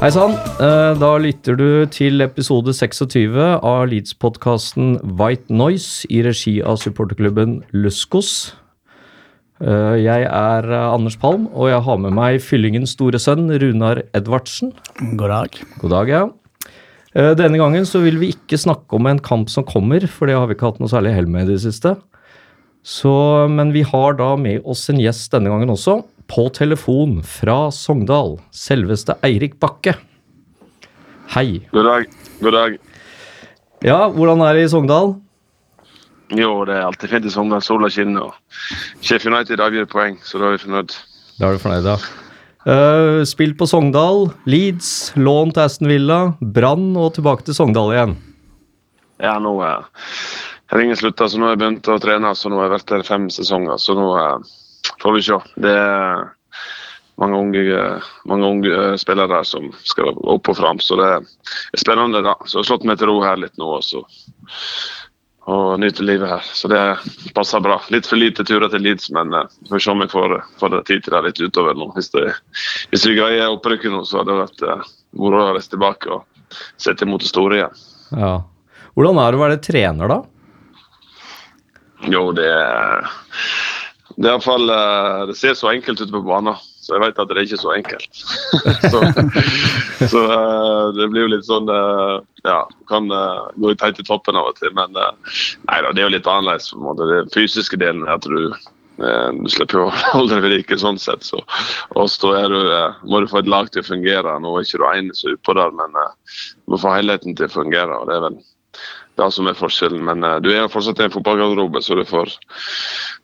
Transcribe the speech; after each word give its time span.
Hei 0.00 0.08
sann. 0.14 0.32
Eh, 0.60 0.94
Da 1.00 1.10
lytter 1.20 1.56
du 1.58 1.86
til 1.92 2.22
episode 2.24 2.72
26 2.72 3.36
av 3.60 3.82
Leeds-podkasten 3.90 4.94
White 5.18 5.52
Noise 5.52 6.06
i 6.08 6.22
regi 6.24 6.60
av 6.64 6.78
supporterklubben 6.80 7.58
Luskos. 7.76 8.54
Eh, 9.60 9.96
Jeg 10.00 10.24
er 10.24 10.64
eh, 10.72 10.94
Anders 10.94 11.16
Palm, 11.20 11.48
og 11.52 11.68
jeg 11.68 11.82
har 11.84 11.98
med 11.98 12.12
meg 12.16 12.40
fyllingens 12.40 12.96
store 12.96 13.18
sønn 13.20 13.50
Runar 13.60 14.02
Edvardsen. 14.16 14.72
God 15.16 15.28
dag. 15.28 15.60
God 15.80 15.90
dag, 15.90 16.08
ja. 16.08 16.28
Denne 17.12 17.58
gangen 17.58 17.82
så 17.84 17.98
vil 18.04 18.20
vi 18.20 18.28
ikke 18.30 18.54
snakke 18.54 18.94
om 18.94 19.04
en 19.10 19.18
kamp 19.18 19.48
som 19.50 19.64
kommer, 19.66 20.04
for 20.06 20.26
det 20.30 20.36
har 20.38 20.46
vi 20.46 20.54
ikke 20.54 20.68
hatt 20.68 20.78
noe 20.78 20.86
særlig 20.88 21.10
hell 21.16 21.26
med 21.26 21.48
i 21.48 21.56
det 21.56 21.60
siste. 21.64 21.96
Så, 22.86 23.10
men 23.50 23.72
vi 23.74 23.82
har 23.82 24.14
da 24.14 24.36
med 24.38 24.62
oss 24.62 24.84
en 24.92 25.00
gjest 25.02 25.32
denne 25.34 25.50
gangen 25.50 25.72
også, 25.74 25.96
på 26.30 26.46
telefon 26.54 27.18
fra 27.26 27.70
Sogndal. 27.74 28.36
Selveste 28.54 29.16
Eirik 29.26 29.56
Bakke. 29.62 29.96
Hei. 31.34 31.66
God 31.72 31.88
dag. 31.88 32.06
God 32.40 32.54
dag. 32.54 32.78
Ja, 33.82 33.98
hvordan 34.14 34.44
er 34.46 34.54
det 34.54 34.68
i 34.68 34.70
Sogndal? 34.70 35.16
Jo, 36.30 36.52
det 36.68 36.76
er 36.76 36.86
alltid 36.86 37.10
fint 37.10 37.26
i 37.26 37.34
Sogndal. 37.34 37.62
Sola 37.66 37.90
skinner. 37.90 38.30
og 38.30 39.02
Chef 39.02 39.26
United 39.26 39.62
avgir 39.62 39.88
poeng, 39.90 40.20
så 40.22 40.38
da 40.38 40.50
er 40.50 40.58
vi 40.58 40.64
fornøyd. 40.68 40.94
Da 41.40 41.48
er 41.48 41.58
du 41.58 41.64
fornøyd, 41.64 41.90
ja. 41.90 41.98
Uh, 42.60 43.22
spilt 43.24 43.56
på 43.58 43.66
Sogndal, 43.66 44.28
Leeds, 44.44 45.12
lån 45.16 45.54
til 45.56 45.64
Aston 45.64 45.88
Villa, 45.90 46.20
Brann 46.40 46.92
og 46.94 47.14
tilbake 47.16 47.48
til 47.48 47.56
Sogndal 47.56 47.94
igjen. 47.96 48.14
Ja, 49.20 49.38
nå 49.42 49.56
uh, 49.58 49.88
har 50.70 50.82
ingen 50.84 50.96
slutta, 50.96 51.26
så 51.28 51.40
nå 51.40 51.48
har 51.48 51.56
jeg 51.56 51.62
begynt 51.64 51.90
å 51.90 51.98
trene. 51.98 52.30
Så 52.38 52.52
nå 52.52 52.60
har 52.60 52.68
jeg 52.68 52.76
vært 52.76 52.90
der 52.92 53.06
fem 53.08 53.30
sesonger, 53.32 53.80
så 53.82 53.96
nå 53.98 54.10
eh, 54.20 54.50
får 55.02 55.16
vi 55.16 55.22
se. 55.26 55.38
Det 55.60 55.72
er 55.72 56.28
mange 57.20 57.36
unge, 57.36 57.82
mange 58.24 58.46
unge 58.46 58.72
eh, 58.72 58.96
spillere 59.00 59.42
som 59.44 59.68
skal 59.84 60.16
opp 60.16 60.48
og 60.48 60.56
fram, 60.56 60.80
så 60.80 60.96
det 61.00 61.10
er 61.12 61.28
spennende. 61.78 62.22
da. 62.24 62.34
Så 62.46 62.58
jeg 62.58 62.64
har 62.64 62.70
slått 62.72 62.88
meg 62.88 63.00
til 63.00 63.12
ro 63.12 63.20
her 63.24 63.40
litt 63.40 63.56
nå 63.60 63.68
også. 63.76 64.02
Og 65.50 65.80
nyter 65.82 66.06
livet 66.06 66.30
her. 66.30 66.48
Så 66.54 66.68
det 66.70 66.80
passer 67.36 67.62
bra. 67.64 67.80
Litt 67.92 68.08
for 68.08 68.20
lite 68.20 68.44
turer 68.46 68.70
til 68.72 68.84
Leeds, 68.86 69.10
men 69.16 69.34
eh, 69.36 69.52
vi 69.60 69.74
får 69.74 69.84
se 69.84 69.92
om 69.92 70.04
jeg 70.04 70.12
får, 70.14 70.36
får 70.62 70.74
det 70.76 70.82
tid 70.88 71.04
til 71.04 71.16
det 71.16 71.24
litt 71.28 71.42
utover 71.44 71.76
nå. 71.76 71.90
Hvis, 71.96 72.12
det, 72.16 72.26
hvis 72.92 73.06
vi 73.08 73.18
greier 73.18 73.52
opprykket 73.52 73.92
nå, 73.92 74.04
så 74.08 74.22
hadde 74.22 74.32
det 74.32 74.44
vært 74.46 74.66
eh, 74.68 74.92
moro 75.20 75.44
å 75.44 75.54
reise 75.56 75.74
tilbake 75.74 76.12
og 76.16 76.60
sette 76.80 77.04
imot 77.06 77.24
det 77.24 77.30
store 77.30 77.60
igjen. 77.60 77.82
Ja. 78.16 78.34
Hvordan 78.96 79.20
er 79.22 79.30
det 79.30 79.38
å 79.38 79.44
være 79.44 79.60
trener, 79.64 80.10
da? 80.10 80.22
Jo, 82.10 82.30
det 82.32 82.48
er 82.48 83.10
Det 84.20 84.28
er 84.28 84.34
iallfall 84.34 84.68
eh, 84.68 85.22
Det 85.30 85.36
ser 85.38 85.54
så 85.56 85.70
enkelt 85.72 86.00
ut 86.02 86.10
på 86.12 86.20
banen, 86.26 86.58
så 86.84 86.96
jeg 86.96 87.04
vet 87.06 87.20
at 87.22 87.30
det 87.30 87.38
er 87.38 87.46
ikke 87.46 87.60
så 87.60 87.72
enkelt. 87.72 88.24
så 88.92 89.00
så 90.10 90.24
eh, 90.24 90.90
det 90.96 91.08
blir 91.12 91.26
jo 91.26 91.30
litt 91.34 91.46
sånn 91.48 91.70
Ja, 91.70 92.20
Ja, 92.44 92.58
kan 92.88 93.08
eh, 93.12 93.46
gå 93.56 93.72
litt 93.72 93.84
høyt 93.84 94.02
i 94.02 94.06
toppen 94.06 94.36
av 94.36 94.50
og 94.50 94.60
til, 94.60 94.72
men 94.76 94.96
eh, 94.96 95.38
nei 95.68 95.80
det 95.88 96.02
er 96.02 96.06
jo 96.08 96.12
litt 96.16 96.28
annerledes. 96.28 96.70
på 96.72 96.80
en 96.80 96.86
måte. 96.90 97.08
Den 97.08 97.32
fysiske 97.34 97.80
delen 97.80 98.04
er 98.08 98.18
at 98.18 98.28
du 98.28 98.52
eh, 98.52 99.30
du 99.40 99.48
slipper 99.52 99.86
å 99.86 99.88
holde 100.14 100.36
deg 100.36 100.44
ved 100.44 100.56
like 100.58 100.80
sånn 100.80 101.00
sett. 101.00 101.24
Så. 101.24 101.40
Og 101.96 102.12
så 102.12 102.34
du, 102.52 102.60
eh, 102.60 103.02
må 103.08 103.20
du 103.20 103.28
få 103.30 103.40
et 103.40 103.52
lag 103.52 103.72
til 103.72 103.84
å 103.84 103.88
fungere. 103.88 104.36
Nå 104.40 104.52
er 104.56 104.68
ikke 104.68 104.82
du 104.82 104.88
ene 104.92 105.16
som 105.16 105.32
er 105.32 105.38
utpå 105.38 105.56
der, 105.56 105.76
men 105.80 106.00
eh, 106.00 106.40
du 106.64 106.76
må 106.76 106.80
få 106.84 106.96
helheten 106.96 107.36
til 107.36 107.48
å 107.48 107.56
fungere. 107.60 108.00
og 108.00 108.08
Det 108.10 108.18
er 108.18 108.26
vel 108.28 108.40
det 109.20 109.30
som 109.36 109.50
er 109.50 109.58
forskjellen. 109.58 110.02
Men 110.06 110.24
uh, 110.26 110.38
du 110.42 110.50
er 110.52 110.70
fortsatt 110.72 111.02
i 111.02 111.06
en 111.08 111.14
fotballgarderobe, 111.14 111.82
så 111.84 111.98
du 111.98 112.04
får 112.08 112.32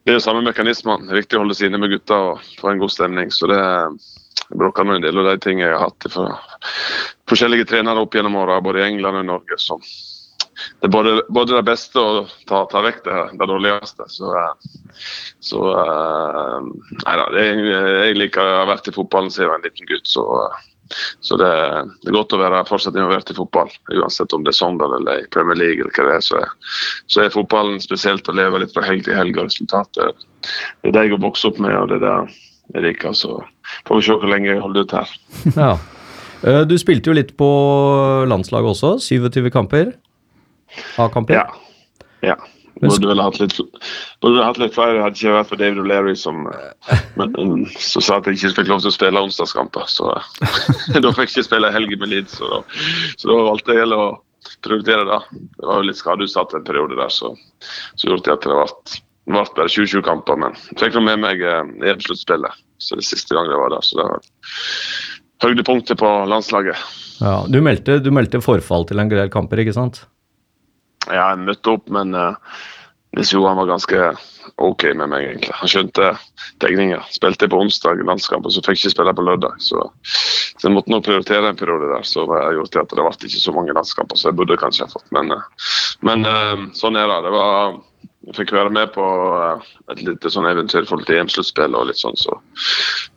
Det 0.04 0.12
er 0.12 0.20
jo 0.20 0.26
samme 0.26 0.44
mekanismene. 0.46 1.08
Det 1.08 1.16
er 1.16 1.22
viktig 1.24 1.38
å 1.38 1.44
holde 1.44 1.56
seg 1.58 1.70
inne 1.70 1.82
med 1.82 1.94
gutta 1.94 2.20
og 2.30 2.52
få 2.60 2.72
en 2.72 2.82
god 2.82 2.94
stemning. 2.94 3.32
Så 3.34 3.48
det 3.50 3.62
brokker 4.54 4.86
meg 4.86 5.00
en 5.00 5.08
del 5.08 5.18
av 5.22 5.30
de 5.32 5.38
tingene 5.42 5.70
jeg 5.70 5.78
har 5.78 5.88
hatt 5.88 6.06
fra 6.12 6.28
forskjellige 7.30 7.66
trenere 7.72 8.04
opp 8.04 8.14
gjennom 8.14 8.36
åra, 8.38 8.60
både 8.62 8.84
i 8.84 8.86
England 8.90 9.18
og 9.18 9.24
i 9.24 9.30
Norge. 9.32 9.58
Så 9.58 9.80
det 10.80 10.88
er 10.88 10.92
både, 10.92 11.16
både 11.28 11.56
det 11.56 11.64
beste 11.66 12.00
og 12.00 12.30
ta, 12.48 12.62
ta 12.70 12.82
vekk 12.84 13.02
det, 13.04 13.18
det 13.40 13.48
dårligste. 13.50 14.06
Så, 14.12 14.30
eh, 14.40 14.94
så 15.44 15.60
uh, 15.74 16.64
Nei 17.02 17.16
da. 17.20 17.26
Jeg, 17.36 17.66
jeg 17.66 18.16
liker 18.20 18.42
å 18.42 18.62
ha 18.62 18.70
vært 18.70 18.88
i 18.88 18.94
fotballen 18.96 19.32
siden 19.32 19.46
jeg 19.46 19.52
var 19.52 19.60
en 19.60 19.68
liten 19.68 19.90
gutt. 19.90 20.08
så 20.08 20.24
eh, 20.44 20.64
så 21.20 21.36
det, 21.40 21.50
det 22.02 22.10
er 22.10 22.16
godt 22.16 22.34
å 22.36 22.40
være 22.40 22.62
fortsatt 22.68 22.94
involvert 22.98 23.30
i 23.32 23.36
fotball, 23.36 23.70
uansett 23.96 24.32
om 24.36 24.44
det 24.46 24.52
er 24.52 24.58
Sogndal 24.58 24.94
eller 25.00 25.24
i 25.24 25.28
Premier 25.34 25.58
League. 25.58 25.80
eller 25.82 25.92
hva 25.96 26.06
det 26.08 26.16
er, 26.20 26.24
så 26.24 26.38
er, 26.42 26.52
så 27.10 27.24
er 27.24 27.34
fotballen 27.34 27.80
spesielt 27.82 28.28
å 28.30 28.36
leve 28.36 28.62
litt 28.62 28.74
fra 28.76 28.84
helg 28.86 29.04
til 29.06 29.18
helg. 29.18 29.36
og 29.40 29.48
resultatet. 29.50 30.24
Det 30.82 30.92
er 30.92 30.96
det 30.96 31.04
jeg 31.08 31.14
har 31.16 31.22
vokst 31.26 31.48
opp 31.48 31.58
med, 31.62 31.74
og 31.76 31.88
det 31.90 31.98
er 32.00 32.06
det 32.06 32.16
jeg 32.76 32.86
liker. 32.88 33.12
Så 33.18 33.40
får 33.88 34.00
vi 34.00 34.06
se 34.06 34.16
hvor 34.20 34.30
lenge 34.30 34.50
jeg 34.52 34.62
holder 34.64 34.86
ut 34.86 34.96
her. 35.00 35.14
Ja. 35.62 35.70
Eh, 36.46 36.62
Du 36.68 36.76
spilte 36.78 37.10
jo 37.10 37.16
litt 37.16 37.32
på 37.40 37.50
landslaget 38.28 38.74
også, 38.76 38.96
27 39.02 39.50
kamper. 39.54 39.94
A-kamper. 41.00 41.38
Ja. 41.40 41.46
ja. 42.22 42.36
Burde 42.82 43.08
vel 43.08 43.22
hatt 43.24 43.38
litt, 43.40 43.56
burde 44.20 44.44
hatt 44.44 44.58
litt 44.60 44.74
flere, 44.76 45.00
hadde 45.00 45.16
ikke 45.16 45.32
vært 45.32 45.48
for 45.48 45.60
David 45.60 45.80
O'Leary 45.80 46.12
som 46.18 46.42
um, 47.40 47.62
sa 47.80 48.18
at 48.18 48.28
jeg 48.28 48.36
ikke 48.36 48.52
fikk 48.58 48.68
lov 48.68 48.82
til 48.84 48.90
å 48.90 48.96
spille 48.96 49.22
onsdagskamper. 49.28 49.88
Så 49.88 50.10
da 50.92 51.12
fikk 51.16 51.24
jeg 51.24 51.32
ikke 51.32 51.46
spille 51.48 51.72
helg 51.72 51.96
med 51.96 52.12
Leeds, 52.12 52.36
så 52.36 52.60
så 53.16 53.30
da 53.30 53.38
valgte 53.48 53.76
jeg 53.78 53.96
å 53.96 54.04
prioritere 54.66 55.06
det. 55.08 55.20
Det 55.56 55.66
var 55.66 55.80
jo 55.80 55.88
litt 55.88 56.00
skadeutsatt 56.00 56.54
en 56.56 56.66
periode 56.66 56.98
der, 56.98 57.12
så, 57.12 57.32
så 57.96 58.10
gjorde 58.10 58.28
det 58.28 58.36
at 58.36 58.44
det 58.44 58.52
ble, 58.52 58.66
det 59.26 59.34
ble 59.34 59.44
bare 59.58 59.72
27 59.72 60.02
kamper. 60.06 60.40
Men 60.44 60.58
jeg 60.72 60.80
fikk 60.84 60.98
nå 60.98 61.06
med 61.08 61.22
meg 61.24 61.44
eh, 61.44 61.62
EM-sluttspillet, 61.92 62.64
så 62.82 63.00
det 63.00 63.06
siste 63.08 63.36
gang 63.36 63.48
jeg 63.50 63.62
var 63.62 63.72
der. 63.74 63.86
Så 63.86 63.98
det 63.98 64.08
var 64.10 64.28
høydepunktet 65.46 66.00
på 66.00 66.12
landslaget. 66.30 66.84
Ja, 67.22 67.38
du, 67.48 67.58
meldte, 67.64 67.98
du 68.04 68.12
meldte 68.12 68.42
forfall 68.44 68.84
til 68.88 69.00
en 69.00 69.12
del 69.12 69.32
kamper, 69.32 69.64
ikke 69.64 69.76
sant? 69.76 70.04
Ja, 71.06 71.30
jeg 71.32 71.44
møtte 71.46 71.76
opp, 71.76 71.86
men 71.92 72.14
uh, 72.16 72.34
Nils 73.16 73.32
Johan 73.32 73.56
var 73.56 73.70
ganske 73.70 74.10
OK 74.62 74.84
med 74.94 75.08
meg, 75.08 75.24
egentlig. 75.24 75.54
Han 75.56 75.70
skjønte 75.70 76.10
tegninga. 76.62 77.00
Spilte 77.14 77.48
på 77.50 77.58
onsdag 77.64 78.02
landskamp, 78.04 78.46
og 78.46 78.54
så 78.54 78.62
fikk 78.64 78.76
jeg 78.76 78.90
ikke 78.90 78.94
spille 78.96 79.14
på 79.16 79.24
lørdag. 79.26 79.56
Så, 79.62 79.82
så 80.04 80.68
jeg 80.68 80.74
måtte 80.74 80.92
nå 80.92 81.00
prioritere 81.04 81.50
en 81.50 81.58
periode 81.58 81.88
der. 81.94 82.06
Så 82.06 82.26
jeg 82.28 82.58
gjorde 82.58 82.82
at 82.84 82.92
det 82.92 83.00
ble 83.00 83.30
ikke 83.30 83.42
så 83.42 83.54
mange 83.56 83.76
landskamper 83.76 84.20
som 84.20 84.30
jeg 84.30 84.38
burde 84.40 84.58
kanskje 84.60 84.86
ha 84.86 84.92
fått. 84.92 85.06
Men, 85.16 85.32
uh, 85.32 85.70
men 86.06 86.26
uh, 86.28 86.66
sånn 86.76 86.98
er 87.00 87.08
det. 87.12 87.20
det 87.26 87.32
var, 87.36 87.78
jeg 88.26 88.38
fikk 88.40 88.52
være 88.58 88.74
med 88.74 88.92
på 88.96 89.06
et 89.94 90.04
lite 90.04 90.32
sånn 90.34 90.50
eventyr 90.50 90.84
i 90.84 90.90
til 90.90 91.16
EM-sluttspill 91.20 91.78
og 91.78 91.88
litt 91.88 92.00
sånn, 92.00 92.16
så, 92.18 92.34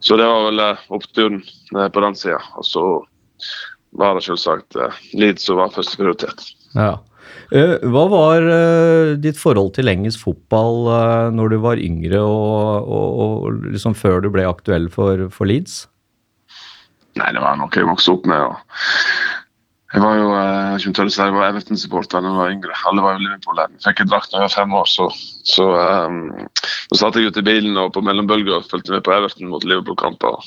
så 0.05 0.19
det 0.21 0.27
var 0.29 0.45
vel 0.45 0.61
oppturen 0.93 1.41
på 1.73 2.03
den 2.05 2.17
sida. 2.19 2.37
Og 2.61 2.67
så 2.67 2.85
var 3.97 4.13
det 4.15 4.27
selvsagt 4.27 4.77
Leeds 5.17 5.49
som 5.49 5.57
var 5.57 5.73
førsteprioritet. 5.73 6.45
Ja. 6.77 6.99
Eh, 7.49 7.75
Hva 7.89 8.03
var 8.11 8.45
eh, 8.45 9.15
ditt 9.17 9.39
forhold 9.41 9.73
til 9.77 9.89
engelsk 9.89 10.21
fotball 10.21 10.89
eh, 10.93 11.29
når 11.33 11.55
du 11.55 11.57
var 11.63 11.81
yngre 11.81 12.21
og, 12.21 12.85
og, 12.85 13.23
og 13.23 13.63
liksom 13.71 13.95
før 13.97 14.21
du 14.21 14.29
ble 14.33 14.45
aktuell 14.45 14.85
for, 14.93 15.25
for 15.33 15.49
Leeds? 15.49 15.87
Nei, 17.17 17.31
det 17.33 17.41
var 17.41 17.57
noe 17.57 17.73
jeg 17.73 17.89
vokste 17.89 18.13
opp 18.13 18.29
med. 18.29 18.45
og 18.45 18.55
jeg 19.89 20.03
var 20.03 20.19
jo 20.19 20.25
eh, 20.37 20.75
jeg 20.85 20.93
tør 20.93 21.09
jeg 21.09 21.33
var 21.33 21.47
Everton-supporter 21.47 22.21
da 22.21 22.29
jeg 22.29 22.37
var 22.37 22.51
yngre. 22.53 22.75
Alle 22.85 23.01
var 23.01 23.15
jo 23.15 23.23
Liverpool-lag. 23.23 23.71
Fikk 23.81 24.03
en 24.03 24.11
drakt 24.11 24.29
da 24.29 24.37
jeg 24.37 24.45
var 24.45 24.53
fem 24.53 24.75
år, 24.77 24.85
så, 24.85 25.07
så 25.49 25.65
um, 26.05 26.19
satt 26.93 27.17
jeg 27.17 27.31
ute 27.31 27.41
i 27.41 27.47
bilen 27.47 27.79
og 27.81 27.95
på 27.95 28.03
mellombølger 28.05 28.59
og 28.59 28.69
fulgte 28.69 28.93
med 28.93 29.01
på 29.07 29.15
Everton 29.15 29.49
mot 29.49 29.65
Liverpool-kamper. 29.65 30.37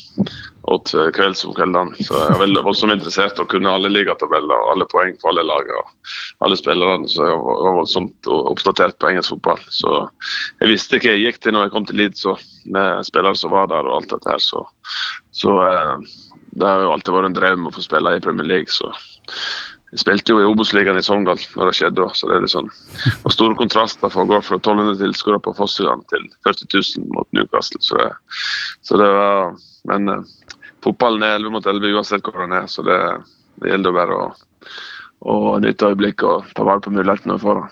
Åt 0.70 0.94
kvelds 1.18 1.42
om 1.48 1.56
kveldene. 1.58 2.06
Så 2.06 2.22
jeg 2.22 2.38
var 2.38 2.54
voldsomt 2.68 2.94
interessert 2.94 3.42
og 3.42 3.50
kunne 3.50 3.74
alle 3.74 3.90
ligatabeller 3.90 4.62
og 4.62 4.76
alle 4.76 4.90
poeng 4.94 5.18
på 5.18 5.32
alle 5.32 5.42
lag 5.48 5.74
og 5.74 5.90
alle 6.46 6.62
spillerne. 6.62 7.10
Så 7.10 7.26
jeg 7.26 7.42
var 7.42 7.78
voldsomt 7.80 8.30
oppdatert 8.38 9.00
på 9.02 9.10
engelsk 9.10 9.34
fotball. 9.34 9.64
Så 9.74 10.04
jeg 10.62 10.70
visste 10.70 11.02
ikke 11.02 11.16
jeg 11.16 11.26
gikk 11.26 11.42
til 11.42 11.58
når 11.58 11.66
jeg 11.66 11.74
kom 11.74 11.90
til 11.90 11.98
Leeds 11.98 12.28
med 12.70 13.10
spillere 13.10 13.34
som 13.34 13.58
var 13.58 13.66
der 13.74 13.90
og 13.90 13.98
alt 13.98 14.14
dette 14.14 14.36
her. 14.36 14.42
Så, 14.52 14.62
så 15.34 15.58
eh, 15.66 16.12
det 16.52 16.68
har 16.68 16.82
jo 16.84 16.92
alltid 16.92 17.14
vært 17.14 17.30
en 17.30 17.36
drøm 17.36 17.68
å 17.68 17.74
få 17.74 17.84
spille 17.84 18.16
i 18.16 18.24
Premier 18.24 18.48
League, 18.48 18.72
så 18.72 18.90
jeg 19.92 20.00
spilte 20.00 20.32
jo 20.32 20.40
i 20.40 20.46
Obos-ligaen 20.48 20.96
i 20.96 21.04
Sogndal 21.04 21.40
når 21.52 21.68
det 21.68 21.74
skjedde. 21.76 22.06
Så 22.16 22.28
det 22.28 22.36
er 22.38 22.44
litt 22.44 22.52
sånn 22.54 22.70
og 23.12 23.34
store 23.34 23.56
kontraster 23.58 24.12
for 24.12 24.24
å 24.24 24.30
gå 24.30 24.38
fra 24.40 24.56
1200 24.56 24.96
tilskuere 25.02 25.40
på 25.44 25.52
Fossøyene 25.58 26.06
til 26.08 26.24
40 26.48 26.70
000 26.72 27.10
mot 27.12 27.28
Newcastle. 27.36 27.80
Så 27.84 27.98
det, 28.00 28.08
så 28.80 29.00
det 29.00 29.10
var 29.12 29.52
Men 29.90 30.08
eh, 30.08 30.26
fotballen 30.84 31.24
er 31.26 31.40
11 31.40 31.52
mot 31.56 31.66
11 31.66 31.96
uansett 31.96 32.22
hvor 32.22 32.38
den 32.38 32.54
er, 32.54 32.68
så 32.70 32.84
det, 32.86 32.98
det 33.58 33.72
gjelder 33.72 33.96
bare 33.96 34.14
å, 34.14 34.26
å 35.26 35.56
nytte 35.58 35.88
øyeblikket 35.90 36.22
og 36.28 36.52
ta 36.54 36.62
vare 36.68 36.84
på 36.84 36.92
mulighetene 36.94 37.34
vi 37.34 37.42
får. 37.42 37.64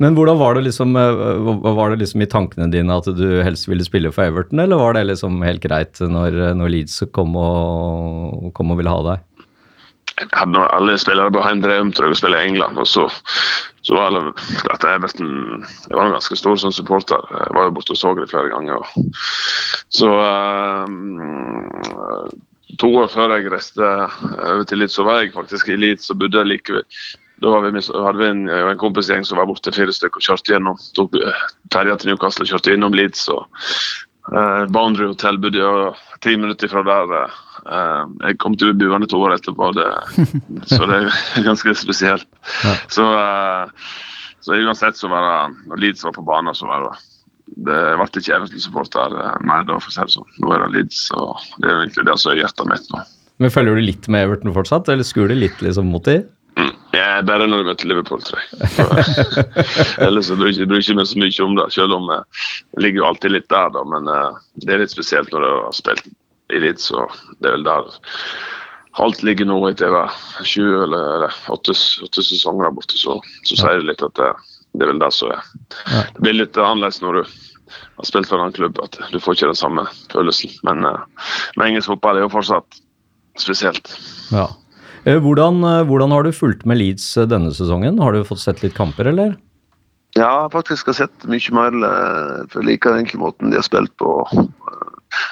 Men 0.00 0.16
hvordan 0.16 0.38
var 0.40 0.56
det 0.56 0.64
liksom 0.64 0.96
eh, 0.96 1.22
Var 1.60 1.90
det 1.92 2.00
liksom 2.00 2.22
i 2.24 2.28
tankene 2.32 2.70
dine 2.72 2.96
at 2.96 3.08
du 3.16 3.42
helst 3.44 3.68
ville 3.68 3.84
spille 3.84 4.12
for 4.14 4.24
Everton, 4.30 4.62
eller 4.62 4.80
var 4.80 4.96
det 4.96 5.06
liksom 5.10 5.42
helt 5.44 5.62
greit 5.64 6.00
når, 6.00 6.38
når 6.56 6.72
Leeds 6.72 7.02
kom 7.16 7.36
og, 7.36 8.50
kom 8.56 8.72
og 8.72 8.80
ville 8.80 8.94
ha 8.94 9.02
deg? 9.10 9.26
Hadde 10.36 10.66
alle 10.76 10.98
spillere 11.00 11.32
på 11.32 11.40
en 11.48 11.62
drøm 11.64 11.92
jeg, 11.96 12.12
å 12.12 12.18
spille 12.18 12.40
i 12.40 12.48
England. 12.50 12.80
og 12.80 12.88
så, 12.88 13.06
så 13.86 13.96
var 13.96 14.12
det 14.16 14.24
at 14.72 14.84
Everton 14.88 15.64
Jeg 15.64 15.96
var 15.96 16.08
en 16.08 16.16
ganske 16.16 16.36
stor 16.36 16.60
sånn 16.60 16.76
supporter. 16.76 17.24
Jeg 17.32 17.56
var 17.56 17.68
jo 17.68 17.76
borte 17.78 17.96
og 17.96 18.00
så 18.00 18.12
det 18.18 18.28
flere 18.32 18.52
ganger. 18.52 18.84
Så 19.88 20.10
um, 20.12 21.20
To 22.78 22.88
år 23.00 23.08
før 23.10 23.32
jeg 23.34 23.50
reiste 23.50 23.82
over 23.82 24.62
til 24.68 24.78
Leeds, 24.80 24.94
så 24.96 25.04
var 25.04 25.20
jeg 25.20 25.32
faktisk 25.34 25.68
i 25.68 25.78
Leeds 25.80 26.12
og 26.12 26.20
bodde 26.22 26.44
like 26.46 26.84
da 27.40 27.60
vi, 27.64 27.80
hadde 27.80 28.18
vi 28.18 28.28
en, 28.28 28.44
en 28.48 28.80
kompisgjeng 28.80 29.24
som 29.24 29.40
var 29.40 29.48
borte 29.48 29.72
fire 29.72 29.92
stykker 29.94 30.20
og 30.20 30.26
kjørte 30.26 30.54
gjennom. 30.54 30.78
Tok 30.96 31.16
ferja 31.72 31.96
til 31.96 32.12
Newcastle 32.12 32.44
og 32.46 32.52
kjørte 32.52 32.74
innom 32.74 32.96
Leeds. 32.96 33.26
og 33.32 33.46
eh, 34.34 34.64
Boundary 34.72 35.08
Hotel 35.08 35.40
bodde 35.40 35.92
ti 36.24 36.36
minutter 36.36 36.70
fra 36.72 36.84
der. 36.86 37.14
Eh, 37.64 38.02
jeg 38.28 38.40
kom 38.42 38.56
til 38.60 38.74
buende 38.76 39.08
to 39.10 39.22
år 39.24 39.38
etterpå, 39.38 39.72
det, 39.78 39.88
så 40.72 40.84
det 40.90 41.00
er 41.06 41.46
ganske 41.46 41.74
spesielt. 41.80 42.28
Ja. 42.64 42.74
Så, 42.92 43.06
eh, 43.08 43.94
så 44.44 44.56
uansett 44.56 44.96
så 44.96 45.08
var 45.12 45.24
det 45.26 45.68
Når 45.68 45.82
Leeds 45.84 46.04
var 46.04 46.16
på 46.16 46.24
banen, 46.24 46.54
så 46.56 46.68
var 46.68 46.88
det 46.88 46.98
det 47.50 47.78
ble 47.98 48.06
ikke 48.20 48.36
Everton-supporter 48.36 49.14
mer 49.42 49.64
da, 49.66 49.78
for 49.82 49.90
å 49.90 49.94
si 49.94 50.04
det 50.06 50.12
sånn. 50.14 50.28
Nå 50.38 50.52
er 50.54 50.62
det 50.62 50.68
Leeds, 50.76 51.00
og 51.18 51.40
det 51.58 51.66
er 51.66 51.80
egentlig 51.80 52.04
det 52.06 52.14
som 52.22 52.30
er 52.30 52.38
hjertet 52.44 52.68
mitt 52.70 52.92
nå. 52.92 53.00
Men 53.42 53.52
Følger 53.52 53.74
du 53.74 53.82
litt 53.82 54.06
med 54.12 54.26
Everton 54.26 54.54
fortsatt, 54.54 54.90
eller 54.92 55.06
skuer 55.06 55.32
du 55.32 55.34
litt 55.34 55.64
liksom 55.64 55.88
mot 55.90 56.04
dem? 56.06 56.28
Mm. 56.60 56.70
Ja, 56.92 57.08
bare 57.24 57.46
når 57.48 57.62
du 57.62 57.68
møter 57.70 57.88
Liverpool, 57.88 58.22
tror 58.26 58.40
jeg. 58.42 59.46
Ellers 60.06 60.28
så 60.28 60.36
bryr 60.36 60.52
jeg 60.52 60.68
meg 60.68 60.82
ikke 60.82 61.06
så 61.08 61.20
mye 61.22 61.44
om 61.46 61.56
det, 61.56 61.66
selv 61.74 61.96
om 61.96 62.08
jeg 62.12 62.84
ligger 62.84 63.02
jo 63.02 63.10
alltid 63.10 63.34
litt 63.36 63.48
der, 63.52 63.72
da. 63.76 63.84
Men 63.88 64.10
uh, 64.10 64.40
det 64.60 64.74
er 64.74 64.82
litt 64.82 64.92
spesielt 64.92 65.32
når 65.32 65.46
du 65.46 65.50
har 65.50 65.76
spilt 65.78 66.10
i 66.50 66.62
Leeds, 66.62 66.90
så 66.90 67.06
det 67.38 67.50
er 67.50 67.58
vel 67.58 67.68
der 67.68 67.92
alt 68.98 69.22
ligger 69.22 69.46
nå 69.46 69.58
etter 69.68 69.94
sju 70.44 70.64
eller, 70.82 71.14
eller 71.16 71.36
åtte, 71.54 71.76
åtte, 72.04 72.24
sesonger 72.26 72.66
der 72.66 72.74
borte, 72.74 72.98
så, 72.98 73.20
så 73.46 73.58
sier 73.60 73.78
det 73.78 73.92
litt 73.92 74.02
at 74.02 74.16
det, 74.18 74.32
det 74.74 74.84
er 74.84 74.90
vel 74.92 75.02
det 75.02 75.12
som 75.14 75.30
er. 75.30 75.46
Det 75.86 76.24
blir 76.24 76.40
litt 76.40 76.58
annerledes 76.58 77.00
når 77.04 77.20
du 77.20 77.22
har 77.22 78.08
spilt 78.08 78.26
for 78.28 78.36
en 78.36 78.48
annen 78.48 78.56
klubb, 78.56 78.80
at 78.82 78.98
du 79.12 79.20
får 79.22 79.38
ikke 79.38 79.52
den 79.52 79.60
samme 79.62 79.86
følelsen. 80.10 80.52
Men, 80.66 80.82
men 80.82 81.66
engelsk 81.68 81.92
fotball 81.92 82.18
er 82.18 82.26
jo 82.26 82.34
fortsatt 82.34 82.80
spesielt. 83.38 83.94
Ja. 84.34 84.48
Eh, 85.04 85.16
hvordan, 85.16 85.64
eh, 85.64 85.84
hvordan, 85.88 86.12
har 86.12 86.22
du 86.22 86.32
fulgt 86.32 86.66
med 86.68 86.76
Leeds 86.76 87.16
eh, 87.16 87.28
denne 87.28 87.52
sesongen? 87.56 87.98
Har 87.98 88.12
du 88.12 88.24
fått 88.24 88.42
sett 88.42 88.60
litt 88.62 88.76
kamper, 88.76 89.08
eller? 89.08 89.38
Ja, 90.18 90.50
faktisk 90.52 90.90
har 90.90 90.98
sett 90.98 91.24
mye 91.30 91.54
mer. 91.56 91.76
For 92.50 92.60
jeg 92.60 92.68
liker 92.68 92.98
egentlig 92.98 93.22
måten 93.22 93.52
de 93.52 93.56
har 93.56 93.64
spilt 93.64 93.94
på. 94.02 94.10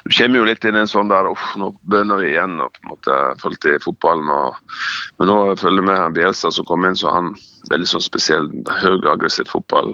Du 0.06 0.14
kommer 0.14 0.38
jo 0.40 0.46
litt 0.46 0.64
inn 0.64 0.78
i 0.78 0.80
en 0.80 0.90
sånn 0.90 1.10
der 1.10 1.26
uff, 1.28 1.42
nå 1.58 1.72
begynner 1.90 2.22
vi 2.22 2.30
igjen 2.32 2.56
og 2.62 2.70
på 2.74 2.84
en 2.84 2.92
måte 2.94 3.16
fulgte 3.42 3.74
i 3.74 3.82
fotballen. 3.82 4.30
Og, 4.30 4.78
men 5.18 5.30
nå 5.30 5.36
følger 5.58 5.82
jeg 5.82 5.88
med 5.90 6.16
Bielsa 6.16 6.52
som 6.54 6.66
kom 6.66 6.86
inn, 6.86 6.96
så 6.98 7.12
han 7.12 7.34
veldig 7.72 7.90
sånn 7.90 8.06
spesiell, 8.06 8.48
høy 8.80 9.02
aggressiv 9.10 9.50
fotball. 9.50 9.92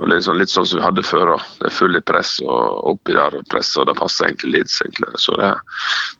Og 0.00 0.16
sånn, 0.24 0.40
litt 0.40 0.52
sånn 0.52 0.66
som 0.68 0.80
vi 0.80 0.84
hadde 0.84 1.06
før. 1.06 1.36
Og. 1.36 1.44
Det 1.60 1.70
er 1.70 1.76
full 1.76 2.00
i 2.00 2.02
press 2.04 2.34
og 2.42 2.90
oppi 2.96 3.14
der 3.16 3.38
og 3.38 3.46
press, 3.52 3.70
og 3.76 3.86
det 3.88 3.96
passer 4.00 4.26
egentlig 4.26 4.56
Leeds. 4.56 4.80
egentlig. 4.84 5.12
Så 5.20 5.36
det, 5.40 5.52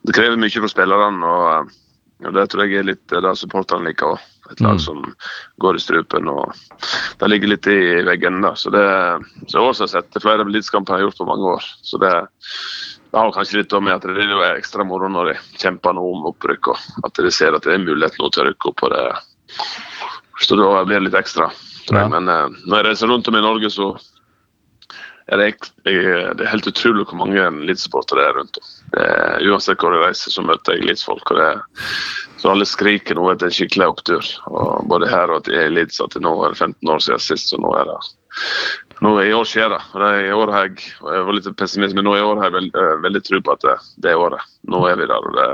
det 0.07 0.15
krever 0.17 0.39
mye 0.39 0.63
for 0.63 0.71
spillerne. 0.71 1.33
og 1.33 1.75
og 2.25 2.33
Det 2.33 2.47
tror 2.49 2.65
jeg 2.65 2.79
er 2.79 2.87
litt 2.87 3.13
det 3.13 3.33
supporterne 3.37 3.89
liker 3.89 4.15
òg. 4.15 4.25
Et 4.51 4.61
lag 4.63 4.77
mm. 4.77 4.79
som 4.79 5.01
går 5.61 5.77
i 5.77 5.81
strupen. 5.83 6.29
og 6.31 6.55
Det 7.19 7.29
ligger 7.29 7.51
litt 7.51 7.67
i 7.67 8.01
veggen. 8.07 8.41
da, 8.41 8.55
så 8.55 8.71
Det 8.73 8.85
så 9.51 9.61
også 9.61 9.85
har 9.85 9.87
jeg 9.87 9.95
sett 9.95 10.21
flere 10.23 10.47
elitekamper 10.47 10.95
jeg 10.95 11.03
har 11.03 11.09
gjort 11.09 11.21
på 11.21 11.29
mange 11.29 11.51
år. 11.57 11.67
så 11.83 11.99
det, 12.01 12.13
det 13.11 13.19
har 13.19 13.33
kanskje 13.35 13.59
litt 13.59 13.77
med 13.81 13.93
at 13.93 14.07
det 14.07 14.25
er 14.25 14.57
ekstra 14.57 14.83
moro 14.87 15.09
når 15.11 15.33
de 15.33 15.37
kjemper 15.61 15.93
noe 15.93 16.15
om 16.15 16.29
opprykk. 16.31 16.73
og 16.73 17.05
At 17.05 17.21
de 17.21 17.31
ser 17.31 17.53
at 17.53 17.63
det 17.67 17.75
er 17.75 17.85
mulighet 17.85 18.17
nå 18.17 18.31
til 18.31 18.45
å 18.45 18.49
rykke 18.49 18.71
opp. 18.71 18.83
og 18.83 18.95
det, 18.95 19.05
Så 20.41 20.55
da 20.55 20.83
blir 20.85 20.99
det 20.99 21.09
litt 21.11 21.21
ekstra. 21.21 21.51
Ja. 21.91 22.07
Men 22.07 22.27
eh, 22.27 22.47
når 22.65 22.81
jeg 22.81 22.87
reiser 22.89 23.07
rundt 23.07 23.27
om 23.27 23.35
i 23.35 23.45
Norge, 23.45 23.69
så 23.69 23.93
er 25.27 25.41
det, 25.41 25.71
det, 25.83 25.93
er 25.93 26.51
helt 26.51 26.67
utrolig 26.67 27.05
hvor 27.07 27.19
mange 27.19 27.43
Leeds-supportere 27.67 28.23
det 28.23 28.27
er 28.27 28.37
rundt 28.41 28.59
om. 28.61 28.67
Uansett 28.95 29.81
hvor 29.83 29.93
jeg 29.93 30.05
reiser, 30.05 30.31
så 30.31 30.43
møter 30.47 30.77
jeg 30.77 30.87
Leeds-folk. 30.87 31.33
så 32.39 32.51
alle 32.53 32.65
skriker 32.65 33.17
nå 33.17 33.25
etter 33.33 33.49
en 33.49 33.55
skikkelig 33.57 33.89
opptur. 33.91 34.29
Og 34.47 34.87
både 34.87 35.09
her 35.11 35.33
og 35.33 35.49
i 35.51 35.67
Leeds 35.73 35.99
at 36.03 36.15
nå 36.23 36.33
er 36.45 36.55
det 36.55 36.61
15 36.61 36.93
år 36.95 37.03
siden 37.03 37.25
sist, 37.25 37.51
så 37.51 37.59
nå 37.59 37.73
er 37.75 37.89
det 37.91 37.97
nå 39.03 39.13
I 39.21 39.33
år 39.35 39.45
skjer 39.45 39.69
det. 39.73 39.79
det 39.93 40.09
er 40.09 40.27
i 40.27 40.35
år 40.35 40.51
har 40.53 40.67
jeg, 40.67 40.91
jeg 41.05 41.25
var 41.27 41.37
litt 41.37 41.49
pessimist, 41.59 41.97
men 41.97 42.07
nå 42.07 42.15
i 42.17 42.23
år 42.25 42.39
har 42.41 42.49
jeg 42.49 42.57
veld, 42.57 42.77
eh, 42.81 42.93
veldig 43.05 43.23
tro 43.25 43.41
på 43.45 43.53
at 43.53 43.65
det, 43.65 43.75
det, 44.03 44.13
er 44.13 44.21
året. 44.21 44.53
Nå 44.69 44.83
er 44.89 44.97
vi 44.97 45.09
der. 45.09 45.27
og 45.29 45.37
det, 45.37 45.49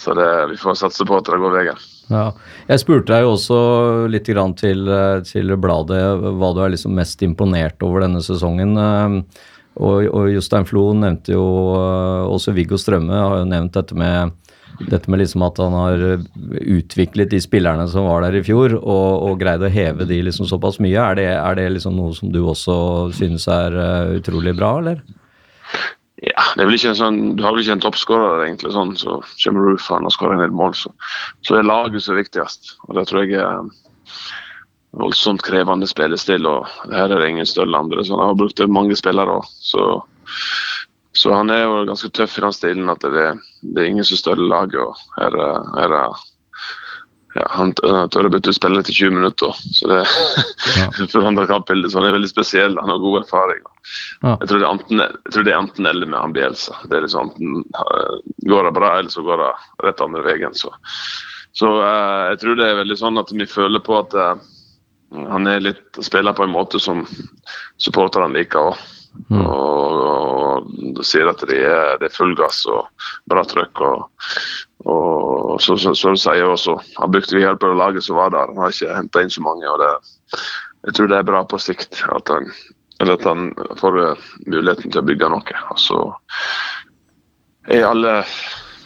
Så 0.00 0.14
det, 0.18 0.28
vi 0.50 0.56
får 0.60 0.80
satse 0.80 1.06
på 1.08 1.18
at 1.18 1.28
det 1.28 1.40
går 1.42 1.56
veien. 1.58 1.82
Ja. 2.12 2.24
Jeg 2.68 2.82
spurte 2.82 3.12
deg 3.12 3.24
jo 3.24 3.34
også 3.36 3.58
litt 4.10 4.26
til, 4.26 4.88
til, 5.28 5.56
bladet 5.56 6.00
hva 6.20 6.50
du 6.52 6.60
er 6.64 6.72
liksom 6.72 6.96
mest 6.96 7.22
imponert 7.22 7.84
over 7.84 8.04
denne 8.04 8.24
sesongen. 8.24 8.74
Eh, 9.76 9.82
og, 9.82 10.06
og 10.12 10.30
Jostein 10.32 10.68
Flo 10.68 10.90
nevnte 10.96 11.34
jo 11.34 11.44
eh, 11.76 12.30
Også 12.32 12.54
Viggo 12.56 12.78
Strømme 12.80 13.16
har 13.16 13.42
jo 13.42 13.48
nevnt 13.48 13.76
dette 13.78 13.98
med 13.98 14.38
dette 14.88 15.10
med 15.12 15.20
liksom 15.20 15.42
at 15.44 15.58
han 15.60 15.74
har 15.76 16.00
utviklet 16.50 17.30
de 17.30 17.38
spillerne 17.44 17.84
som 17.92 18.06
var 18.08 18.24
der 18.24 18.38
i 18.38 18.42
fjor, 18.42 18.72
og, 18.80 19.08
og 19.28 19.36
greid 19.38 19.62
å 19.62 19.70
heve 19.70 20.06
de 20.08 20.16
liksom 20.26 20.48
såpass 20.48 20.80
mye. 20.82 20.96
Er 20.96 21.18
det, 21.20 21.26
er 21.36 21.58
det 21.58 21.66
liksom 21.76 21.94
noe 22.00 22.14
som 22.16 22.32
du 22.32 22.40
også 22.40 22.76
synes 23.14 23.44
er 23.52 23.76
uh, 23.76 24.14
utrolig 24.16 24.56
bra, 24.58 24.72
eller? 24.80 25.04
Ja, 26.22 26.48
det 26.56 26.64
er 26.64 26.70
vel 26.70 26.78
ikke 26.80 26.90
en 26.94 26.98
sånn, 26.98 27.20
Du 27.36 27.44
har 27.44 27.54
vel 27.54 27.62
ikke 27.64 27.76
en 27.76 27.84
toppskårer, 27.84 28.44
egentlig, 28.46 28.72
sånn, 28.74 28.96
så 28.98 29.20
kommer 29.44 29.68
Roof 29.68 29.88
og 29.92 30.10
skårer 30.16 30.36
en 30.40 30.44
del 30.46 30.56
mål. 30.56 30.74
Så, 30.78 30.92
så 31.46 31.60
er 31.60 31.68
laget 31.68 32.02
som 32.02 32.16
er 32.16 32.22
viktigst. 32.24 32.76
og 32.88 32.98
Det 32.98 33.06
tror 33.10 33.26
jeg 33.26 33.38
er 33.44 33.70
voldsomt 34.92 35.42
krevende 35.42 35.88
spillestil. 35.88 36.46
og 36.46 36.66
Her 36.92 37.08
er 37.10 37.20
det 37.20 37.28
ingen 37.28 37.48
støll 37.48 37.74
andre. 37.74 38.04
så 38.04 38.18
Han 38.18 38.32
har 38.32 38.40
brukt 38.40 38.68
mange 38.68 38.96
spillere. 38.96 39.40
Så, 39.60 40.02
så, 41.12 41.32
han 41.32 41.50
er 41.50 41.64
jo 41.64 41.84
ganske 41.88 42.10
tøff 42.10 42.38
i 42.38 42.44
den 42.44 42.52
stilen 42.56 42.92
at 42.92 43.00
det, 43.00 43.32
det 43.62 43.82
er 43.82 43.88
ingen 43.88 44.04
som 44.04 44.20
støller 44.20 44.48
laget. 44.48 44.80
og 44.80 44.96
her, 45.16 45.38
her 45.78 45.96
er 46.02 46.20
ja, 47.32 47.46
han 47.48 47.70
tør 47.72 48.26
å 48.28 48.30
bytte 48.32 48.52
ut 48.52 48.58
spillere 48.58 48.84
til 48.84 49.08
20 49.08 49.14
minutter. 49.16 49.60
Så 49.72 49.88
det 49.88 50.00
ja. 50.76 50.88
forandrer 51.14 51.48
kampbildet. 51.48 51.92
Så 51.92 52.00
han 52.00 52.10
er 52.10 52.16
veldig 52.18 52.28
spesiell. 52.28 52.76
Han 52.80 52.92
har 52.92 53.00
god 53.00 53.22
erfaring. 53.22 53.62
Ja. 54.20 54.34
Jeg, 54.34 54.48
tror 54.50 54.60
det 54.60 54.68
enten, 54.68 55.04
jeg 55.04 55.34
tror 55.34 55.46
det 55.46 55.54
er 55.54 55.60
enten 55.62 55.88
eller 55.88 56.10
med 56.10 56.20
han 56.20 56.36
Bielsa. 56.36 56.76
Det 56.90 56.98
er 56.98 57.06
liksom 57.06 57.30
enten 57.30 57.62
uh, 57.78 58.18
går 58.52 58.68
det 58.68 58.74
bra, 58.76 58.96
eller 58.98 59.14
så 59.14 59.24
går 59.24 59.40
det 59.40 59.52
rett 59.86 60.04
andre 60.04 60.24
veien. 60.26 60.58
Så, 60.58 60.72
så 61.56 61.72
uh, 61.80 62.32
jeg 62.34 62.42
tror 62.42 62.60
det 62.60 62.68
er 62.68 62.80
veldig 62.82 62.98
sånn 63.00 63.22
at 63.22 63.32
vi 63.32 63.48
føler 63.48 63.84
på 63.86 63.96
at 64.02 64.18
uh, 64.18 64.34
han 65.12 65.46
er 65.46 65.62
litt 65.64 66.00
spiller 66.04 66.34
på 66.36 66.46
en 66.46 66.54
måte 66.54 66.80
som 66.80 67.04
supporterne 67.80 68.32
liker 68.36 68.72
òg. 68.72 68.82
Mm. 69.28 69.42
Og, 69.44 69.98
og, 70.08 70.68
og 70.96 71.02
sier 71.04 71.28
at 71.28 71.42
det 71.48 71.58
er, 71.68 71.98
det 72.00 72.08
er 72.08 72.14
full 72.14 72.32
gass 72.38 72.62
og 72.70 72.88
bra 73.28 73.44
trøkk. 73.44 73.82
Og, 73.84 74.30
og 74.88 75.60
så, 75.62 75.76
så, 75.76 75.92
så 75.94 76.14
sier 76.18 76.48
også 76.48 76.78
Han 76.96 77.12
brukte 77.12 77.36
vi 77.36 77.44
hjelp 77.44 77.64
av 77.68 77.76
laget 77.78 78.06
som 78.06 78.16
var 78.16 78.32
der. 78.32 78.48
Han 78.54 78.62
har 78.64 78.72
ikke 78.72 78.96
henta 78.96 79.24
inn 79.24 79.34
så 79.34 79.44
mange. 79.44 79.68
og 79.68 79.82
det, 79.82 79.90
Jeg 80.88 80.96
tror 80.96 81.12
det 81.12 81.20
er 81.20 81.28
bra 81.28 81.44
på 81.44 81.60
sikt 81.60 82.02
at 82.08 82.32
han, 82.32 82.48
eller 83.00 83.20
at 83.20 83.28
han 83.28 83.52
får 83.80 84.00
muligheten 84.46 84.90
til 84.90 85.02
å 85.02 85.06
bygge 85.06 85.30
noe. 85.34 85.60
Og 85.74 85.80
så 85.80 86.00
er 87.70 87.86
alle 87.86 88.22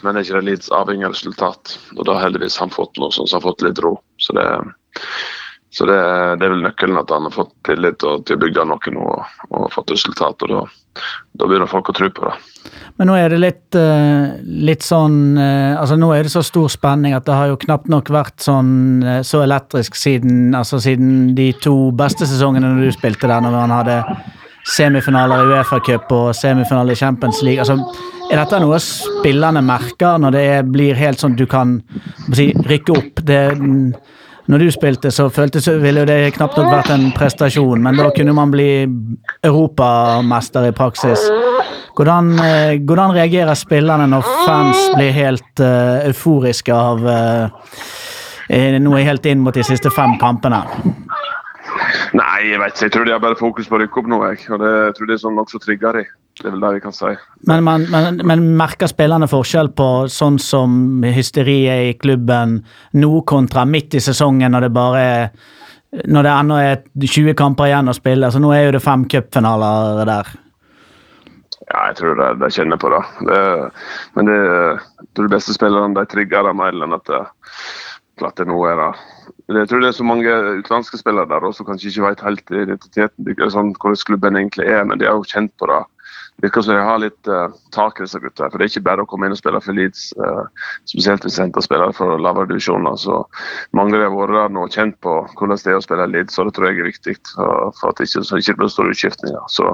managere 0.05 0.43
litt 0.45 0.67
avhengig 0.75 1.07
av 1.07 1.15
resultat. 1.15 1.77
Og 1.95 2.03
da 2.05 2.17
har 2.17 2.27
heldigvis 2.27 2.59
han 2.61 2.73
fått 2.73 2.99
noe 3.01 3.15
sånn 3.15 3.29
som 3.29 3.39
har 3.39 3.47
fått 3.47 3.65
litt 3.65 3.81
ro. 3.83 3.95
Så 4.21 4.35
det 4.37 4.45
så 5.77 5.85
det, 5.85 5.95
det, 6.39 6.45
er 6.47 6.53
vel 6.55 6.63
nøkkelen 6.65 6.97
at 6.97 7.11
han 7.13 7.27
har 7.27 7.33
fått 7.35 7.51
tillit 7.67 8.01
og, 8.01 8.23
til 8.25 8.33
å 8.33 8.41
bygge 8.41 8.63
noe 8.65 8.93
nå 8.95 9.03
og, 9.13 9.33
og 9.53 9.67
fått 9.75 9.91
resultat. 9.93 10.41
og 10.47 10.49
da, 10.49 10.61
da, 11.37 11.45
begynner 11.45 11.69
folk 11.69 11.91
å 11.91 11.93
tro 11.93 12.07
på 12.09 12.23
det. 12.25 12.31
Men 12.97 13.11
nå 13.11 13.17
er 13.19 13.29
det 13.29 13.37
litt, 13.43 13.77
uh, 13.77 14.39
litt 14.41 14.81
sånn 14.81 15.37
uh, 15.37 15.77
altså 15.77 15.99
Nå 16.01 16.09
er 16.15 16.25
det 16.25 16.33
så 16.33 16.41
stor 16.41 16.65
spenning 16.73 17.13
at 17.13 17.27
det 17.29 17.37
har 17.37 17.51
jo 17.51 17.59
knapt 17.61 17.91
nok 17.93 18.09
vært 18.09 18.41
sånn 18.41 19.05
uh, 19.05 19.19
så 19.21 19.43
elektrisk 19.45 19.99
siden, 20.01 20.49
altså 20.57 20.81
siden 20.81 21.35
de 21.37 21.51
to 21.61 21.75
beste 21.93 22.25
sesongene 22.25 22.73
når 22.73 22.89
du 22.89 22.97
spilte 22.97 23.29
der, 23.29 23.45
når 23.45 23.59
han 23.61 23.77
hadde 23.77 24.01
semifinaler 24.73 25.45
i 25.45 25.53
Uefa-cup 25.59 26.09
og 26.17 26.33
semifinaler 26.35 26.97
i 26.97 27.03
Champions 27.05 27.45
League. 27.45 27.61
Altså, 27.61 27.77
er 28.33 28.41
dette 28.41 28.65
noe 28.65 28.81
spillerne 28.81 29.61
merker 29.61 30.17
når 30.25 30.39
det 30.41 30.47
blir 30.73 30.97
helt 30.97 31.21
sånn 31.21 31.37
du 31.37 31.45
kan 31.47 31.77
si, 32.33 32.49
rykke 32.65 32.97
opp? 32.97 33.21
Det, 33.29 33.43
når 34.47 34.63
du 34.63 34.71
spilte, 34.71 35.11
så 35.11 35.27
føltes 35.33 35.67
ville 35.83 36.05
det 36.07 36.33
knapt 36.37 36.55
nok 36.55 36.69
vært 36.71 36.91
en 36.93 37.09
prestasjon, 37.15 37.81
men 37.83 37.97
da 37.99 38.07
kunne 38.15 38.35
man 38.35 38.51
bli 38.53 38.69
europamester 39.43 40.69
i 40.69 40.75
praksis. 40.75 41.25
Hvordan, 41.97 42.31
eh, 42.39 42.77
hvordan 42.79 43.15
reagerer 43.15 43.57
spillerne 43.57 44.07
når 44.07 44.27
fans 44.45 44.83
blir 44.95 45.11
helt 45.15 45.63
uh, 45.63 46.05
euforiske 46.07 46.73
av 46.73 47.01
uh, 47.03 48.77
noe 48.79 49.01
helt 49.03 49.25
inn 49.25 49.41
mot 49.43 49.55
de 49.55 49.65
siste 49.65 49.91
fem 49.91 50.15
kampene? 50.21 50.61
Nei, 52.15 52.51
jeg 52.51 52.61
vet 52.61 52.75
ikke. 52.75 52.85
Jeg 52.85 52.93
tror 52.93 53.07
de 53.07 53.15
har 53.15 53.23
bare 53.23 53.39
fokus 53.39 53.67
på 53.67 53.75
å 53.75 53.81
rykke 53.81 53.99
opp 53.99 54.11
nå. 54.13 54.21
Jeg. 54.29 54.45
Og 54.53 54.61
det, 54.61 54.71
jeg 54.85 54.95
tror 54.97 55.09
det 55.09 55.17
er 55.17 55.23
sånn 55.25 55.37
nokså 55.41 55.61
trigger 55.63 55.99
de. 55.99 56.05
Det 56.37 56.45
er 56.45 56.53
vel 56.53 56.61
det 56.61 56.73
vi 56.75 56.81
kan 56.83 56.93
si. 56.93 57.11
Men, 57.49 57.63
man, 57.65 57.85
men, 57.89 58.21
men 58.29 58.43
merker 58.59 58.89
spillerne 58.89 59.29
forskjell 59.29 59.71
på 59.77 59.89
sånn 60.11 60.37
som 60.41 61.03
hysteriet 61.03 61.89
i 61.89 61.93
klubben 61.97 62.59
nå 63.01 63.11
kontra 63.29 63.65
midt 63.65 63.97
i 63.97 64.03
sesongen, 64.03 64.53
når 64.53 64.67
det 64.67 64.73
bare 64.75 65.05
er 65.05 65.31
når 66.05 66.25
det 66.25 66.33
ennå 66.33 66.57
er 66.59 66.81
20 66.99 67.35
kamper 67.39 67.69
igjen 67.69 67.89
å 67.89 67.95
spille? 67.95 68.29
Så 68.31 68.41
nå 68.43 68.51
er 68.53 68.67
jo 68.67 68.75
det 68.75 68.83
fem 68.83 69.05
cupfinaler 69.09 70.03
der. 70.07 70.31
Ja, 71.67 71.87
jeg 71.89 71.97
tror 71.99 72.15
de, 72.19 72.27
de 72.43 72.49
kjenner 72.53 72.79
på 72.79 72.91
det. 72.91 73.01
det 73.27 73.41
men 74.15 74.29
det, 74.29 74.39
de 75.19 75.27
beste 75.31 75.55
spillerne 75.55 75.95
de 75.97 76.05
trigger 76.11 76.47
det 76.47 76.55
mer 76.59 76.75
enn 76.75 76.95
at 76.95 77.07
det, 77.09 77.23
at 78.23 78.39
det 78.39 78.47
nå 78.47 78.59
er 78.69 78.79
det. 78.79 78.91
Jeg 79.57 79.69
tror 79.71 79.83
det 79.83 79.89
er 79.89 79.95
så 79.95 80.07
mange 80.07 80.31
utenlandske 80.59 80.99
spillere 80.99 81.29
der 81.31 81.43
også, 81.47 81.61
som 81.61 81.69
kanskje 81.69 81.91
ikke 81.91 82.07
vet 82.07 82.23
helt 82.23 82.51
identiteten 82.51 83.27
deres, 83.27 83.53
sånn, 83.55 83.73
hvordan 83.79 84.07
klubben 84.09 84.39
egentlig 84.39 84.67
er, 84.67 84.83
men 84.87 84.99
de 84.99 85.07
har 85.07 85.15
jo 85.15 85.27
kjent 85.27 85.53
på 85.59 85.69
det 85.71 85.83
virker 86.41 86.61
som 86.61 86.75
de 86.75 86.81
har 86.85 86.99
litt 87.01 87.29
uh, 87.31 87.49
tak 87.73 87.99
i 87.99 88.05
disse 88.05 88.19
gutta. 88.21 88.49
For 88.51 88.59
det 88.59 88.67
er 88.67 88.71
ikke 88.71 88.85
bare 88.85 89.03
å 89.03 89.09
komme 89.09 89.27
inn 89.27 89.35
og 89.35 89.39
spille 89.39 89.61
for 89.63 89.77
Leeds, 89.77 90.11
uh, 90.21 90.45
spesielt 90.89 91.25
hvis 91.25 91.39
en 91.39 91.47
henter 91.47 91.65
spillere 91.65 91.95
for 91.97 92.21
lavere 92.21 92.51
divisjoner. 92.51 92.97
Så 93.01 93.23
mange 93.77 93.97
har 93.97 94.13
vært 94.13 94.35
der 94.37 94.53
nå 94.53 94.67
kjent 94.73 94.99
på 95.05 95.19
hvordan 95.33 95.61
det 95.63 95.73
er 95.73 95.79
å 95.79 95.85
spille 95.85 96.09
Leeds, 96.13 96.37
og 96.37 96.49
det 96.49 96.57
tror 96.57 96.69
jeg 96.69 96.81
er 96.81 96.91
viktig. 96.91 97.17
Uh, 97.35 97.69
for 97.79 97.91
at 97.91 97.99
det 97.99 98.09
ikke, 98.09 98.25
så 98.29 98.41
ikke 98.41 98.57
blir 98.61 98.73
store 98.73 98.93
utskiftninger. 98.93 99.47
Så 99.53 99.71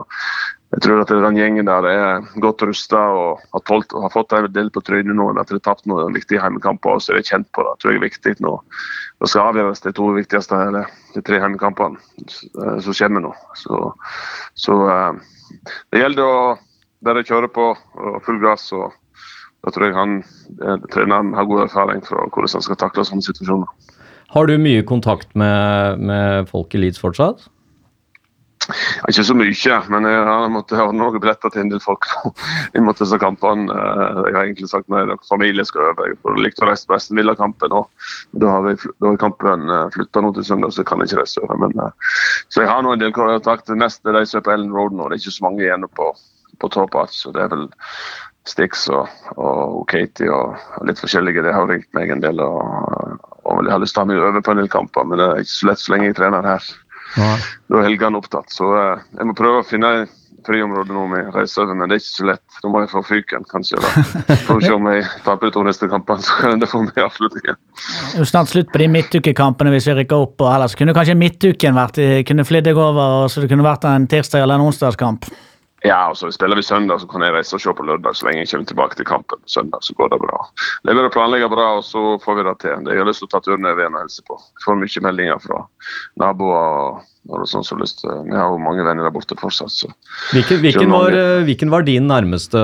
jeg 0.74 0.86
tror 0.88 1.03
at 1.03 1.12
den 1.12 1.38
gjengen 1.38 1.67
der 1.70 1.86
er 1.86 2.24
godt 2.41 2.63
rusta 2.65 3.01
og 3.13 3.43
har, 3.53 3.62
tålt, 3.67 3.91
har 3.93 4.13
fått 4.13 4.34
en 4.34 4.48
del 4.55 4.72
på 4.74 4.82
trynet 4.88 5.13
nå. 5.20 5.27
At 5.36 5.51
de 5.51 5.60
har 5.60 5.67
tapt 5.67 5.86
noen 5.89 6.15
viktige 6.15 6.39
hjemmekamper, 6.39 6.98
så 7.03 7.13
er 7.13 7.20
de 7.20 7.27
kjent 7.27 7.51
på 7.53 7.67
det. 7.67 7.75
Det 7.75 7.84
tror 7.84 7.93
jeg 7.93 8.00
er 8.00 8.08
viktig 8.08 8.34
nå. 8.41 8.55
Det 9.22 9.29
skal 9.29 9.51
avgjøres 9.51 9.84
de 9.84 9.93
to 10.00 10.08
viktigste, 10.15 10.63
eller 10.72 10.89
de 11.13 11.22
tre 11.27 11.38
hjemmekampene 11.43 12.01
som 12.82 12.98
kommer 12.98 13.27
nå. 13.27 13.36
Så, 13.60 13.84
så 14.58 14.79
det 15.94 16.04
gjelder 16.04 16.24
å 16.26 16.58
bare 17.04 17.26
kjøre 17.28 17.50
på 17.54 17.70
og 17.74 18.20
full 18.26 18.40
gass. 18.44 18.70
og 18.76 18.94
Da 19.64 19.74
tror 19.74 19.88
jeg 19.88 19.98
han, 19.98 20.20
treneren 20.94 21.34
har 21.38 21.50
god 21.50 21.66
erfaring 21.68 22.04
fra 22.06 22.28
hvordan 22.28 22.58
han 22.58 22.66
skal 22.68 22.80
takle 22.80 23.06
sånne 23.08 23.26
situasjoner. 23.26 23.70
Har 24.34 24.50
du 24.50 24.56
mye 24.58 24.84
kontakt 24.88 25.36
med, 25.38 26.00
med 26.02 26.50
folk 26.50 26.74
i 26.74 26.82
Leeds 26.82 27.02
fortsatt? 27.02 27.46
Ikke 29.10 29.25
så 29.27 29.36
mye, 29.36 29.77
men 29.91 30.08
jeg 30.08 30.25
har 30.27 30.51
måttet 30.51 30.79
høre 30.79 30.96
noen 30.96 31.20
billetter 31.20 31.51
til 31.53 31.63
en 31.65 31.72
del 31.74 31.82
folk 31.84 32.08
inn 32.75 32.86
måtte 32.88 33.03
disse 33.03 33.20
kampene. 33.22 33.67
Jeg 33.74 34.36
har 34.38 34.43
egentlig 34.43 34.70
sagt 34.72 34.91
nei, 34.93 35.03
familie 35.29 35.65
skal 35.67 35.91
øve. 35.91 36.10
Jeg 36.12 36.43
likte 36.43 36.65
å 36.65 36.70
reise 36.72 36.88
på 36.88 36.98
Aston 36.98 37.20
Villa-kampen. 37.20 37.74
Da 38.39 38.53
har, 38.55 38.67
vi, 38.67 38.75
da 39.03 39.12
har 39.12 39.22
kampen 39.22 39.74
flytta 39.96 40.24
nå 40.24 40.34
til 40.38 40.48
søndag, 40.48 40.74
så 40.74 40.84
jeg 40.84 40.91
kan 40.91 41.03
ikke 41.03 41.22
reise 41.22 41.43
over. 41.43 41.60
Men, 41.65 41.88
så 42.53 42.63
jeg 42.63 42.72
har 42.72 42.84
nå 42.86 42.96
en 42.96 43.03
del 43.03 43.15
kontakt. 43.15 43.72
Neste 43.74 44.15
er 44.15 44.46
på 44.46 44.55
Ellen 44.55 44.74
Road 44.75 44.96
nå. 44.96 45.10
Det 45.10 45.20
er 45.20 45.25
ikke 45.25 45.38
så 45.39 45.48
mange 45.50 45.65
igjen 45.65 45.89
på, 46.00 46.13
på 46.62 46.72
Top 46.74 46.96
Så 47.12 47.34
det 47.36 47.43
er 47.46 47.51
vel 47.55 47.67
Stix 48.48 48.89
og, 48.91 49.08
og 49.39 49.84
Katie 49.91 50.32
og 50.32 50.88
litt 50.88 51.00
forskjellige. 51.00 51.46
De 51.46 51.53
har 51.55 51.70
ringt 51.70 51.91
meg 51.96 52.12
en 52.12 52.24
del. 52.24 52.41
og, 52.43 53.20
og 53.43 53.63
jeg 53.65 53.74
har 53.74 53.82
lyst 53.84 53.96
til 53.96 54.03
å 54.03 54.05
ha 54.05 54.10
meg 54.12 54.24
over 54.24 54.43
på 54.43 54.53
en 54.53 54.62
del 54.62 54.72
kamper, 54.72 55.08
men 55.08 55.20
det 55.20 55.27
er 55.27 55.43
ikke 55.43 55.53
så 55.53 55.70
lett 55.70 55.82
så 55.82 55.93
lenge 55.93 56.10
jeg 56.10 56.17
trener 56.20 56.48
her. 56.48 56.67
Ja. 57.20 57.38
Da 57.70 57.79
er 57.79 57.88
helgene 57.89 58.20
opptatt. 58.20 58.51
Så 58.53 58.67
uh, 58.74 59.01
jeg 59.17 59.29
må 59.29 59.38
prøve 59.38 59.62
å 59.62 59.67
finne 59.67 59.93
friområde 60.43 60.91
nå 60.91 61.05
med 61.08 61.29
reise 61.32 61.63
men 61.70 61.86
det 61.88 61.96
er 61.96 62.01
ikke 62.01 62.10
så 62.10 62.25
lett. 62.27 62.58
Da 62.60 62.72
må 62.72 62.82
jeg 62.84 62.91
få 62.91 63.03
fyken, 63.08 63.46
kanskje. 63.51 63.79
da. 63.79 63.91
Får 64.48 64.60
vi 64.60 64.67
se 64.67 64.74
om 64.75 64.89
jeg 64.91 65.05
taper 65.24 65.48
de 65.48 65.55
to 65.55 65.63
neste 65.67 65.89
kampene, 65.91 66.25
så 66.25 66.51
det 66.62 66.70
får 66.72 66.89
vi 66.89 67.05
absolutt 67.05 67.39
ikke. 67.39 67.55
Det 67.55 68.17
er 68.17 68.24
jo 68.25 68.27
snart 68.27 68.51
slutt 68.51 68.74
på 68.74 68.84
de 68.84 68.89
midtukekampene 68.98 69.74
hvis 69.75 69.88
vi 69.91 69.98
rykker 70.01 70.27
opp. 70.27 70.36
og 70.43 70.51
ellers 70.51 70.75
kunne 70.79 70.96
kanskje 70.98 71.20
midtuken 71.20 71.79
vært, 71.79 72.01
kunne 72.27 72.48
flydd 72.48 72.70
deg 72.70 72.84
over, 72.89 73.29
så 73.32 73.43
det 73.43 73.51
kunne 73.53 73.65
vært 73.65 73.88
en 73.88 74.10
tirsdag 74.12 74.43
eller 74.43 74.60
en 74.60 74.67
onsdagskamp. 74.67 75.29
Ja, 75.84 76.00
og 76.10 76.16
så 76.16 76.30
spiller 76.32 76.56
vi 76.56 76.63
søndag, 76.63 77.02
så 77.02 77.08
kan 77.12 77.25
jeg 77.25 77.34
reise 77.36 77.58
og 77.58 77.62
se 77.62 77.72
på 77.75 77.84
lørdag. 77.84 78.16
Så 78.16 78.28
lenge 78.28 78.46
jeg 78.46 78.52
kommer 78.54 78.70
tilbake 78.70 79.00
til 79.00 79.08
kampen 79.08 79.42
søndag, 79.52 79.84
så 79.84 79.96
går 80.00 80.13
det 80.13 80.20
bra. 80.24 80.38
Det 80.80 80.94
er 80.94 81.00
bare 81.00 81.10
å 81.12 81.16
planlegge 81.16 81.50
bra, 81.52 81.66
og 81.80 81.84
så 81.84 82.04
får 82.24 82.38
vi 82.40 82.46
det 82.48 82.54
til. 82.63 82.88
Jeg 82.88 83.02
har 83.02 83.10
lyst 83.10 83.24
til 83.24 83.28
å 83.28 83.34
ta 83.34 83.42
turen 83.44 83.68
over 83.68 83.84
igjen 83.84 83.98
og 83.98 84.06
hilse 84.06 84.24
på. 84.30 84.38
Jeg 84.40 84.63
får 84.63 84.80
mye 84.80 85.04
meldinger 85.10 85.42
fra 85.44 85.60
naboer. 86.24 87.02
og 87.34 87.44
sånn 87.48 87.63
som 87.63 87.80
lyst 87.80 88.02
til. 88.02 88.16
Vi 88.28 88.36
har 88.36 88.52
jo 88.52 88.60
mange 88.60 88.84
venner 88.84 89.08
der 89.08 89.13
borte 89.16 89.36
fortsatt. 89.40 89.72
så. 89.72 89.92
Hvilken, 90.32 90.60
hvilken, 90.63 90.92
var, 90.92 91.16
hvilken 91.48 91.72
var 91.72 91.84
din 91.88 92.08
nærmeste, 92.08 92.60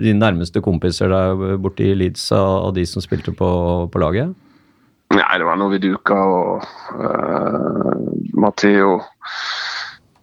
din 0.00 0.20
nærmeste 0.20 0.60
kompiser 0.64 1.12
der 1.12 1.56
borte 1.60 1.84
i 1.84 1.96
Leeds 1.96 2.30
av 2.32 2.72
de 2.76 2.84
som 2.88 3.04
spilte 3.04 3.32
på, 3.36 3.50
på 3.92 4.04
laget? 4.04 4.32
Nei, 5.14 5.36
det 5.38 5.46
var 5.46 5.56
noe 5.60 5.70
Viduka 5.70 6.16
og 6.16 6.64
uh, 6.98 7.92
Matteo. 8.36 8.98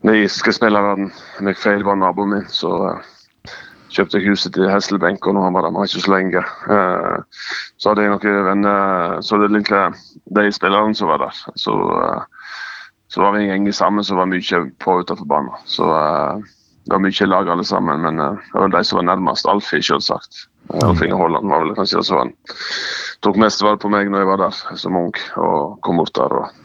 De 0.03 0.15
irske 0.19 0.51
spilleren 0.51 1.11
McFail 1.39 1.83
var 1.87 1.95
naboen 1.95 2.33
min, 2.35 2.47
så 2.51 2.71
uh, 2.91 3.51
kjøpte 3.93 4.19
jeg 4.19 4.33
huset 4.33 4.55
til 4.55 4.67
Hesselbenk, 4.67 5.23
og 5.27 5.37
nå 5.37 5.43
har 5.45 5.53
der 5.55 5.77
ikke 5.85 6.03
så 6.03 6.11
lenge. 6.11 6.41
Uh, 6.67 7.21
så 7.79 7.91
hadde 7.91 8.03
jeg 8.03 8.11
noen 8.11 8.47
venner 8.49 9.21
Så 9.23 9.39
det 9.39 9.47
er 9.47 9.55
egentlig 9.55 9.83
de 10.39 10.51
spillerne 10.51 10.95
som 10.95 11.11
var 11.11 11.23
der. 11.23 11.43
Så, 11.55 11.77
så 13.07 13.23
var 13.23 13.35
vi 13.35 13.45
en 13.45 13.53
gjeng 13.53 13.69
sammen 13.71 14.03
som 14.03 14.19
var 14.19 14.27
mye 14.31 14.65
på 14.83 14.97
utenfor 14.99 15.29
banen. 15.29 15.55
Så 15.63 15.87
det 15.87 16.91
var 16.91 17.03
mye 17.05 17.29
lag 17.29 17.53
alle 17.53 17.65
sammen, 17.65 18.03
men 18.03 18.19
det 18.19 18.59
var 18.59 18.75
de 18.75 18.83
som 18.83 18.99
var 18.99 19.07
nærmest. 19.13 19.47
Alfie, 19.47 19.83
selvsagt. 19.83 20.47
Alf 20.83 21.01
Inge 21.03 21.15
Haaland 21.19 21.47
var 21.47 21.63
vel 21.63 21.75
kanskje 21.77 21.99
det 21.99 22.07
som 22.07 22.19
han 22.21 22.35
tok 23.23 23.39
mest 23.39 23.63
vare 23.63 23.79
på 23.79 23.91
meg 23.91 24.11
når 24.11 24.23
jeg 24.23 24.29
var 24.31 24.41
der 24.41 24.59
som 24.79 24.99
ung 24.99 25.15
og 25.39 25.79
kom 25.83 25.99
bort 25.99 26.15
der. 26.15 26.37
og 26.43 26.62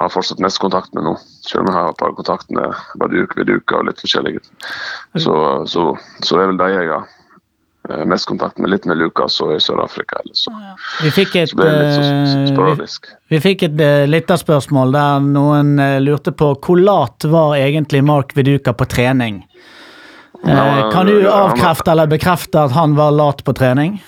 har 0.00 0.12
fortsatt 0.12 0.42
mest 0.42 0.60
kontakt 0.62 0.94
med 0.96 1.06
nå. 1.06 1.14
Selv 1.46 1.64
om 1.64 1.70
jeg 1.70 1.78
har 1.78 1.92
et 1.92 2.00
par 2.00 2.12
kontakt 2.18 2.50
med 2.54 2.76
Baduk, 3.00 3.36
Viduka 3.38 3.80
og 3.80 3.88
litt 3.88 4.02
forskjellige. 4.02 4.42
Så, 5.16 5.34
så, 5.70 5.86
så 6.24 6.38
er 6.40 6.52
vel 6.52 6.60
de 6.60 6.68
jeg 6.74 6.90
har 6.92 7.04
eh, 7.90 8.04
mest 8.08 8.28
kontakt 8.30 8.58
med. 8.58 8.72
Litt 8.72 8.88
med 8.88 9.00
Lukas 9.00 9.40
og 9.44 9.54
i 9.56 9.60
Sør-Afrika. 9.62 10.22
Vi 11.02 11.12
fikk 11.14 11.36
et, 11.42 11.54
eh, 11.56 12.54
vi, 12.56 12.88
vi 13.34 13.42
fikk 13.42 13.66
et 13.68 13.84
uh, 13.84 14.06
lytterspørsmål 14.10 14.96
der 14.96 15.28
noen 15.28 15.76
eh, 15.78 15.98
lurte 16.04 16.32
på 16.36 16.54
hvor 16.56 16.80
lat 16.80 17.28
var 17.28 17.56
egentlig 17.58 18.04
Mark 18.06 18.36
Viduka 18.38 18.76
på 18.76 18.88
trening? 18.88 19.44
Eh, 20.46 20.56
Ja, 20.56 20.90
kan 20.92 21.06
du 21.06 21.28
avkrefte 21.28 21.90
eller 21.90 22.06
bekrefte 22.06 22.64
at 22.64 22.72
han 22.72 22.96
var 22.96 23.10
lat 23.12 23.44
på 23.44 23.52
trening? 23.52 24.00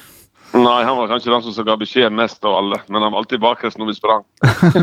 Nei, 0.53 0.85
han 0.85 0.97
var 0.97 1.09
kanskje 1.09 1.31
den 1.33 1.43
som 1.43 1.65
ga 1.65 1.77
beskjed 1.81 2.13
mest 2.13 2.45
av 2.45 2.55
alle, 2.59 2.77
men 2.89 3.03
han 3.03 3.13
var 3.13 3.23
alltid 3.23 3.41
bakerst 3.41 3.79
når 3.81 3.89
vi 3.89 3.95
sprang. 3.97 4.25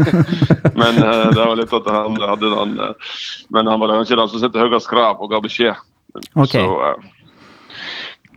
men 0.82 0.98
uh, 0.98 1.30
det 1.30 1.44
var 1.44 1.56
litt 1.60 1.76
at 1.78 1.90
han 1.94 2.18
hadde 2.24 2.50
den 2.56 2.74
uh, 2.82 3.14
Men 3.54 3.70
han 3.70 3.82
var 3.82 3.94
kanskje 4.00 4.18
den 4.18 4.32
som 4.32 4.42
satte 4.42 4.64
høyest 4.64 4.90
krav 4.90 5.22
og 5.22 5.30
ga 5.30 5.42
beskjed. 5.44 5.78
Ok. 6.34 6.58
Så, 6.58 6.66
uh, 6.66 6.98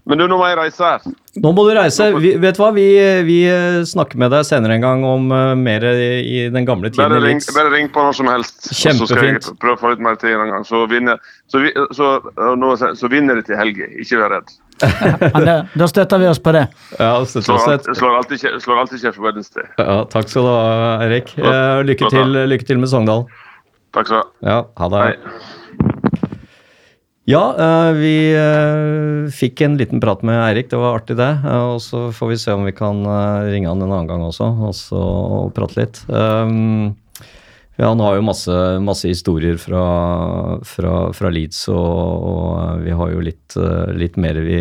men 0.04 0.18
du, 0.18 0.26
nå 0.28 0.36
må 0.36 0.44
jeg 0.50 0.58
reise 0.58 0.84
her. 0.84 1.04
Nå 1.40 1.52
må 1.56 1.64
du 1.64 1.72
reise. 1.78 2.08
Vi, 2.20 2.34
vet 2.42 2.58
du 2.58 2.60
hva, 2.60 2.72
vi, 2.74 2.86
vi 3.24 3.36
snakker 3.86 4.18
med 4.18 4.32
deg 4.34 4.42
senere 4.44 4.74
en 4.76 4.82
gang 4.82 5.04
om 5.06 5.28
mer 5.62 5.86
i, 5.94 6.48
den 6.50 6.66
gamle 6.66 6.90
tiden 6.90 7.06
Bare 7.06 7.20
ring, 7.22 7.38
bare 7.54 7.70
ring 7.70 7.86
på 7.94 8.02
når 8.02 8.18
som 8.18 8.28
helst. 8.28 8.66
Kjempefint. 8.74 9.06
Så 9.06 9.08
skal 9.14 9.28
jeg 9.30 9.60
prøve 9.62 9.78
å 9.78 9.82
få 9.84 9.92
litt 9.94 10.02
mer 10.02 10.18
tid 10.18 10.34
en 10.34 10.50
gang. 10.56 10.66
Så 10.66 10.82
vinner, 10.90 11.22
så, 11.46 11.62
vi, 11.62 11.70
så, 11.94 12.10
nå, 12.58 12.74
så 12.98 13.12
vinner 13.14 13.38
de 13.38 13.46
til 13.46 13.62
helga. 13.62 13.88
Ikke 14.02 14.18
vær 14.24 14.34
redd. 14.40 14.50
Det, 14.82 15.56
da 15.78 15.88
støtter 15.90 16.22
vi 16.22 16.28
oss 16.30 16.42
på 16.42 16.54
det. 16.56 16.66
Ja, 16.98 17.14
støtter 17.28 17.46
Slår, 17.46 17.72
alt, 17.76 17.88
slår 17.96 18.18
alltid, 18.18 18.46
slår 18.64 18.82
alltid 18.84 19.04
kjeft 19.06 19.18
for 19.18 19.30
Wednesday. 19.30 19.66
Ja, 19.78 20.02
takk 20.10 20.30
skal 20.30 20.46
du 20.46 20.52
ha, 20.52 20.92
Erik. 21.06 21.34
Eh, 21.38 21.80
lykke, 21.86 22.12
til, 22.12 22.38
lykke 22.50 22.68
til 22.68 22.82
med 22.82 22.92
Sogndal. 22.92 23.26
Takk 23.94 24.10
skal 24.10 24.22
du 24.22 24.22
ha. 24.22 24.52
Ja, 24.52 24.62
ha 24.82 24.92
det. 24.94 25.02
Hei. 25.08 25.60
Ja, 27.24 27.42
eh, 27.54 27.92
vi 27.94 28.14
eh, 28.34 29.30
fikk 29.30 29.60
en 29.62 29.76
liten 29.78 30.00
prat 30.02 30.24
med 30.26 30.40
Eirik. 30.42 30.72
Det 30.72 30.80
var 30.80 30.98
artig, 30.98 31.14
det. 31.20 31.30
Eh, 31.46 31.66
og 31.74 31.78
så 31.84 32.08
får 32.10 32.32
vi 32.32 32.38
se 32.42 32.54
om 32.56 32.66
vi 32.66 32.74
kan 32.74 33.04
ringe 33.46 33.70
han 33.70 33.82
en 33.84 33.92
annen 33.92 34.10
gang 34.10 34.24
også, 34.26 34.48
og 34.66 34.74
så 34.74 35.02
prate 35.54 35.78
litt. 35.78 36.02
Um, 36.10 36.96
Ja, 37.80 37.88
han 37.88 38.00
har 38.04 38.18
jo 38.18 38.24
masse, 38.26 38.54
masse 38.84 39.08
historier 39.08 39.56
fra, 39.56 39.82
fra, 40.68 40.92
fra 41.16 41.30
Leeds, 41.32 41.62
og, 41.72 42.24
og 42.28 42.82
vi 42.84 42.92
har 42.92 43.12
jo 43.14 43.22
litt, 43.24 43.54
eh, 43.56 43.92
litt 43.96 44.18
mer 44.20 44.36
vi, 44.44 44.58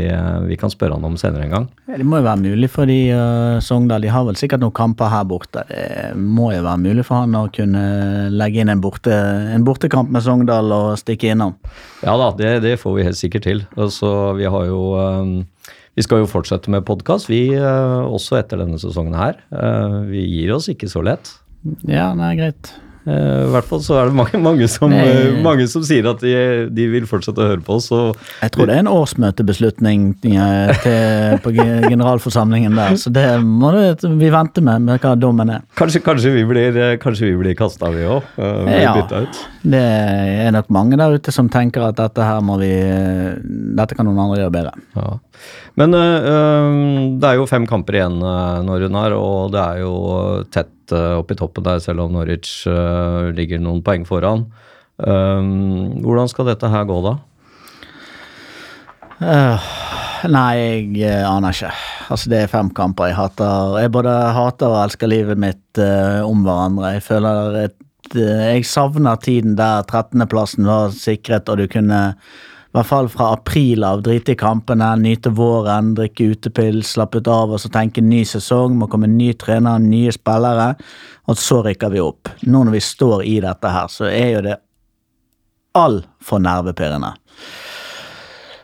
vi 0.47 0.57
kan 0.59 0.71
spørre 0.71 0.95
han 0.95 1.07
om 1.09 1.17
senere 1.19 1.43
en 1.43 1.51
gang. 1.51 1.65
Det 1.91 2.05
må 2.07 2.21
jo 2.21 2.25
være 2.29 2.39
mulig 2.45 2.69
for 2.71 2.87
de 2.87 2.95
uh, 3.11 3.57
Sogndal. 3.59 4.05
De 4.05 4.13
har 4.15 4.23
vel 4.29 4.39
sikkert 4.39 4.63
noen 4.63 4.75
kamper 4.77 5.11
her 5.11 5.25
borte. 5.27 5.65
Det 5.67 6.13
må 6.15 6.53
jo 6.55 6.61
være 6.63 6.79
mulig 6.85 7.03
for 7.07 7.25
han 7.25 7.35
å 7.35 7.49
kunne 7.51 7.83
legge 8.31 8.63
inn 8.63 8.71
en, 8.71 8.83
borte, 8.83 9.17
en 9.51 9.65
bortekamp 9.67 10.13
med 10.15 10.23
Sogndal 10.23 10.71
og 10.71 10.93
stikke 11.01 11.33
innom. 11.33 11.57
Ja 12.05 12.13
da, 12.21 12.29
det, 12.37 12.53
det 12.63 12.77
får 12.79 12.95
vi 12.95 13.07
helt 13.09 13.19
sikkert 13.19 13.47
til. 13.49 13.65
Altså, 13.75 14.31
vi 14.39 14.47
har 14.47 14.69
jo 14.69 14.85
um, 14.95 15.33
vi 15.99 16.05
skal 16.05 16.23
jo 16.23 16.29
fortsette 16.31 16.71
med 16.71 16.87
podkast, 16.87 17.27
vi 17.27 17.49
også 17.59 18.37
etter 18.39 18.63
denne 18.63 18.79
sesongen 18.79 19.17
her. 19.19 19.41
Vi 20.07 20.23
gir 20.23 20.55
oss 20.55 20.71
ikke 20.71 20.87
så 20.87 21.03
lett. 21.03 21.33
Ja, 21.83 22.13
nei, 22.15 22.31
greit. 22.39 22.71
Uh, 23.01 23.47
I 23.47 23.51
hvert 23.55 23.65
fall 23.65 23.81
så 23.81 23.95
er 23.97 24.11
det 24.11 24.17
mange, 24.17 24.37
mange, 24.45 24.67
som, 24.69 24.93
uh, 24.93 25.37
mange 25.41 25.65
som 25.71 25.81
sier 25.85 26.05
at 26.11 26.21
de, 26.21 26.33
de 26.69 26.87
vil 26.91 27.07
fortsette 27.09 27.41
å 27.41 27.47
høre 27.53 27.63
på 27.65 27.79
oss. 27.79 27.89
Jeg 28.43 28.53
tror 28.53 28.69
det 28.69 28.75
er 28.75 28.83
en 28.83 28.91
årsmøtebeslutning 28.91 30.03
eh, 30.29 30.73
til, 30.83 31.39
på 31.41 31.53
generalforsamlingen 31.55 32.77
der, 32.77 32.97
så 33.01 33.13
det 33.13 33.25
må 33.41 33.73
det, 33.73 34.05
vi 34.21 34.29
vente 34.33 34.61
med, 34.65 34.85
med 34.85 35.01
hva 35.01 35.15
dommen 35.17 35.49
er. 35.57 35.65
kanskje, 35.79 36.03
kanskje 36.05 36.35
vi 36.35 36.45
blir, 36.49 36.77
uh, 36.77 36.93
kanskje 37.01 37.31
vi 37.31 37.39
blir 37.41 37.57
kasta, 37.57 37.89
vi 37.95 38.05
òg. 38.05 38.29
Ja. 38.37 38.93
ut. 39.01 39.41
Det 39.61 39.81
er 39.81 40.53
nok 40.53 40.69
mange 40.73 40.97
der 40.97 41.17
ute 41.17 41.33
som 41.33 41.49
tenker 41.51 41.89
at 41.89 41.99
dette 41.99 42.25
her 42.25 42.41
må 42.45 42.57
vi 42.61 42.71
eh, 42.71 43.37
Dette 43.77 43.97
kan 43.97 44.07
noen 44.07 44.19
andre 44.21 44.41
gjøre 44.41 44.53
bedre. 44.53 44.73
Ja. 44.97 45.13
Men 45.79 45.95
øh, 45.95 46.71
det 47.21 47.29
er 47.29 47.39
jo 47.39 47.47
fem 47.49 47.67
kamper 47.69 47.99
igjen 47.99 48.17
når 48.19 48.87
hun 48.87 48.97
er, 48.99 49.15
og 49.15 49.53
det 49.53 49.61
er 49.61 49.83
jo 49.83 49.93
tett 50.51 50.95
øh, 50.95 51.21
oppe 51.21 51.35
i 51.35 51.39
toppen 51.39 51.65
der, 51.65 51.79
selv 51.83 52.03
om 52.03 52.17
Norwich 52.17 52.67
øh, 52.67 53.31
ligger 53.37 53.61
noen 53.63 53.83
poeng 53.85 54.07
foran. 54.07 54.45
Um, 55.01 56.01
hvordan 56.03 56.29
skal 56.29 56.51
dette 56.51 56.69
her 56.69 56.85
gå, 56.85 56.97
da? 57.01 57.15
Uh, 59.21 59.69
nei, 60.29 60.57
jeg 60.57 61.09
eh, 61.09 61.23
aner 61.25 61.55
ikke. 61.55 61.71
Altså, 62.11 62.29
det 62.29 62.41
er 62.43 62.51
fem 62.51 62.69
kamper 62.77 63.09
jeg 63.09 63.17
hater. 63.17 63.79
Jeg 63.81 63.93
både 63.93 64.13
hater 64.35 64.69
og 64.69 64.83
elsker 64.83 65.09
livet 65.09 65.41
mitt 65.41 65.81
uh, 65.81 66.21
om 66.27 66.43
hverandre. 66.45 66.95
Jeg 66.97 67.05
føler 67.07 67.59
et 67.63 68.15
uh, 68.17 68.43
Jeg 68.51 68.67
savner 68.69 69.21
tiden 69.21 69.57
der 69.57 69.87
13.-plassen 69.89 70.69
var 70.69 70.93
sikret, 70.93 71.49
og 71.49 71.61
du 71.61 71.67
kunne 71.71 72.01
i 72.71 72.77
hvert 72.77 72.87
fall 72.87 73.09
fra 73.11 73.33
april 73.35 73.83
av 73.83 73.99
drite 74.05 74.31
i 74.31 74.39
kampene, 74.39 74.93
nyte 74.95 75.33
våren, 75.35 75.89
drikke 75.97 76.29
utepils, 76.31 76.93
slappe 76.93 77.19
ut 77.19 77.27
av 77.27 77.51
og 77.51 77.59
så 77.59 77.67
tenke 77.67 77.99
ny 77.99 78.21
sesong, 78.23 78.77
må 78.79 78.87
komme 78.87 79.09
ny 79.11 79.33
trener, 79.35 79.81
nye 79.83 80.13
spillere, 80.15 80.69
og 81.27 81.35
så 81.35 81.59
rykker 81.65 81.91
vi 81.91 81.99
opp. 81.99 82.31
Nå 82.47 82.61
når 82.63 82.77
vi 82.77 82.83
står 82.85 83.25
i 83.27 83.41
dette 83.43 83.73
her, 83.75 83.91
så 83.91 84.07
er 84.07 84.29
jo 84.37 84.45
det 84.45 84.55
altfor 85.75 86.39
nervepirrende. 86.47 87.11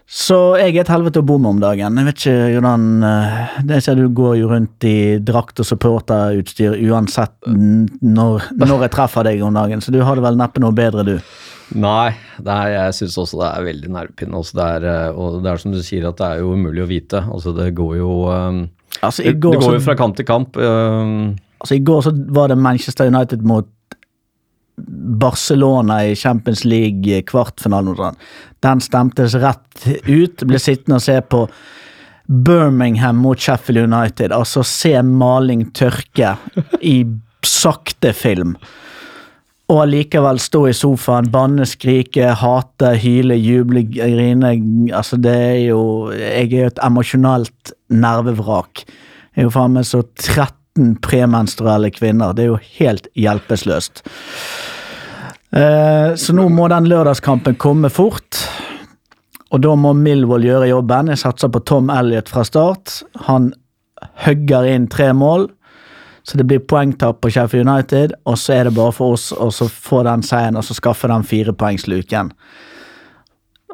Så 0.08 0.38
jeg 0.56 0.72
er 0.72 0.86
et 0.86 0.94
helvete 0.94 1.20
å 1.20 1.28
bo 1.28 1.36
med 1.36 1.58
om 1.58 1.60
dagen. 1.60 2.00
Jeg 2.00 2.08
vet 2.08 2.22
ikke 2.22 2.36
hvordan 2.54 2.86
eh, 3.04 3.58
Det 3.68 3.82
ser 3.84 4.00
du 4.00 4.06
går 4.16 4.38
jo 4.40 4.48
rundt 4.54 4.88
i 4.88 5.20
drakt 5.20 5.60
og 5.60 5.68
supporterutstyr 5.68 6.80
uansett 6.88 7.36
når, 7.44 8.48
når 8.56 8.86
jeg 8.86 8.96
treffer 8.96 9.28
deg 9.28 9.44
om 9.44 9.60
dagen, 9.60 9.84
så 9.84 9.92
du 9.92 10.00
har 10.08 10.16
det 10.16 10.24
vel 10.24 10.40
neppe 10.40 10.64
noe 10.64 10.72
bedre, 10.72 11.04
du. 11.04 11.18
Nei, 11.76 12.14
det 12.40 12.54
er, 12.54 12.70
jeg 12.72 12.96
syns 13.02 13.18
også 13.20 13.42
det 13.42 13.48
er 13.50 13.66
veldig 13.68 13.90
nervepirrende. 13.92 14.40
Altså 14.40 14.68
øh, 14.78 15.18
og 15.20 15.42
det 15.44 15.52
er 15.52 15.64
som 15.64 15.74
du 15.76 15.82
sier, 15.84 16.08
at 16.08 16.20
det 16.20 16.28
er 16.28 16.44
jo 16.44 16.54
umulig 16.56 16.84
å 16.86 16.90
vite. 16.90 17.24
Altså, 17.26 17.54
det 17.58 17.74
går 17.78 17.98
jo 18.00 18.12
um, 18.32 18.62
Altså, 19.02 19.24
det, 19.24 19.36
går, 19.44 19.58
det 19.58 19.66
går 19.66 19.76
jo 19.76 19.82
fra 19.84 19.98
kamp 20.00 20.16
til 20.18 20.26
kamp. 20.26 20.58
Um, 20.58 21.36
altså, 21.60 21.76
I 21.76 21.84
går 21.86 22.06
så 22.08 22.14
var 22.34 22.50
det 22.50 22.58
Manchester 22.58 23.12
United 23.12 23.44
mot 23.46 23.68
Barcelona 24.78 26.00
i 26.06 26.16
Champions 26.16 26.64
League 26.66 27.22
kvartfinalen. 27.30 27.98
sånn. 27.98 28.20
Den 28.64 28.82
stemtes 28.82 29.36
rett 29.42 29.88
ut. 30.08 30.46
Ble 30.48 30.62
sittende 30.62 31.02
og 31.02 31.06
se 31.06 31.18
på 31.22 31.44
Birmingham 32.28 33.22
mot 33.24 33.40
Sheffield 33.40 33.88
United. 33.88 34.34
Altså 34.36 34.64
se 34.68 34.94
maling 35.02 35.68
tørke 35.78 36.36
i 36.82 37.00
sakte 37.46 38.14
film. 38.14 38.56
Og 39.68 39.82
allikevel 39.84 40.40
stå 40.40 40.62
i 40.70 40.76
sofaen, 40.76 41.28
banne, 41.32 41.66
skrike, 41.68 42.30
hate, 42.40 42.94
hyle, 43.04 43.36
juble, 43.36 43.84
grine. 43.92 44.54
Altså, 44.96 45.20
det 45.20 45.34
er 45.36 45.60
jo 45.66 45.82
Jeg 46.14 46.54
er 46.54 46.62
jo 46.62 46.70
et 46.72 46.80
emosjonelt 46.84 47.74
nervevrak. 47.92 48.86
Jeg 49.36 49.44
er 49.44 49.50
jo 49.50 49.52
faen 49.52 49.76
meg 49.76 49.90
så 49.90 50.06
13 50.16 50.96
premenstruelle 51.04 51.92
kvinner. 51.92 52.32
Det 52.34 52.46
er 52.46 52.54
jo 52.54 52.62
helt 52.80 53.12
hjelpeløst. 53.20 54.06
Eh, 55.52 56.16
så 56.16 56.36
nå 56.36 56.48
må 56.54 56.70
den 56.72 56.88
lørdagskampen 56.88 57.60
komme 57.60 57.92
fort. 57.92 58.40
Og 59.52 59.64
da 59.64 59.76
må 59.80 59.94
Milvold 59.96 60.48
gjøre 60.48 60.72
jobben. 60.72 61.12
Jeg 61.12 61.24
satser 61.24 61.52
på 61.52 61.64
Tom 61.68 61.92
Elliot 61.92 62.32
fra 62.32 62.44
start. 62.48 63.02
Han 63.28 63.52
hugger 64.24 64.68
inn 64.68 64.88
tre 64.92 65.12
mål. 65.16 65.50
Så 66.27 66.38
det 66.38 66.43
blir 66.43 66.60
poengtap 66.60 67.22
på 67.24 67.31
Sheffield 67.31 67.70
United, 67.70 68.13
og 68.27 68.35
så 68.40 68.57
er 68.57 68.68
det 68.68 68.75
bare 68.75 68.92
for 68.96 69.16
oss 69.16 69.31
å 69.31 69.70
få 69.72 70.01
den 70.03 70.25
seieren 70.27 70.59
og 70.59 70.66
så 70.68 70.75
skaffe 70.75 71.07
den 71.07 71.24
firepoengsluken. 71.24 72.33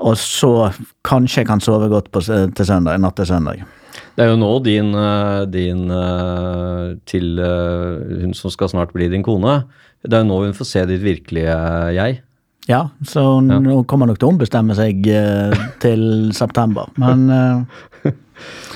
Og 0.03 0.17
så 0.21 0.51
kanskje 1.07 1.41
jeg 1.41 1.49
kan 1.49 1.63
sove 1.63 1.89
godt 1.89 2.11
på, 2.13 2.21
til 2.21 2.67
søndag, 2.67 2.99
natt 3.01 3.17
til 3.17 3.29
søndag. 3.31 3.63
Det 4.13 4.25
er 4.25 4.29
jo 4.29 4.37
nå 4.37 4.51
din, 4.65 4.91
øh, 4.93 5.45
din 5.49 5.89
øh, 5.89 6.93
til 7.09 7.39
øh, 7.41 8.21
hun 8.21 8.37
som 8.37 8.53
skal 8.53 8.69
snart 8.69 8.93
bli 8.93 9.09
din 9.09 9.25
kone. 9.25 9.63
Det 10.05 10.13
er 10.13 10.21
jo 10.21 10.29
nå 10.29 10.39
hun 10.43 10.57
får 10.57 10.69
se 10.69 10.85
ditt 10.89 11.01
virkelige 11.01 11.57
jeg. 11.97 12.21
Ja, 12.69 12.89
så 13.07 13.41
nå 13.43 13.81
kommer 13.89 14.07
nok 14.07 14.21
til 14.21 14.29
å 14.29 14.33
ombestemme 14.33 14.75
seg 14.77 15.07
eh, 15.11 15.63
til 15.83 16.31
september. 16.35 16.87
Men 17.01 17.25
eh, 17.33 17.81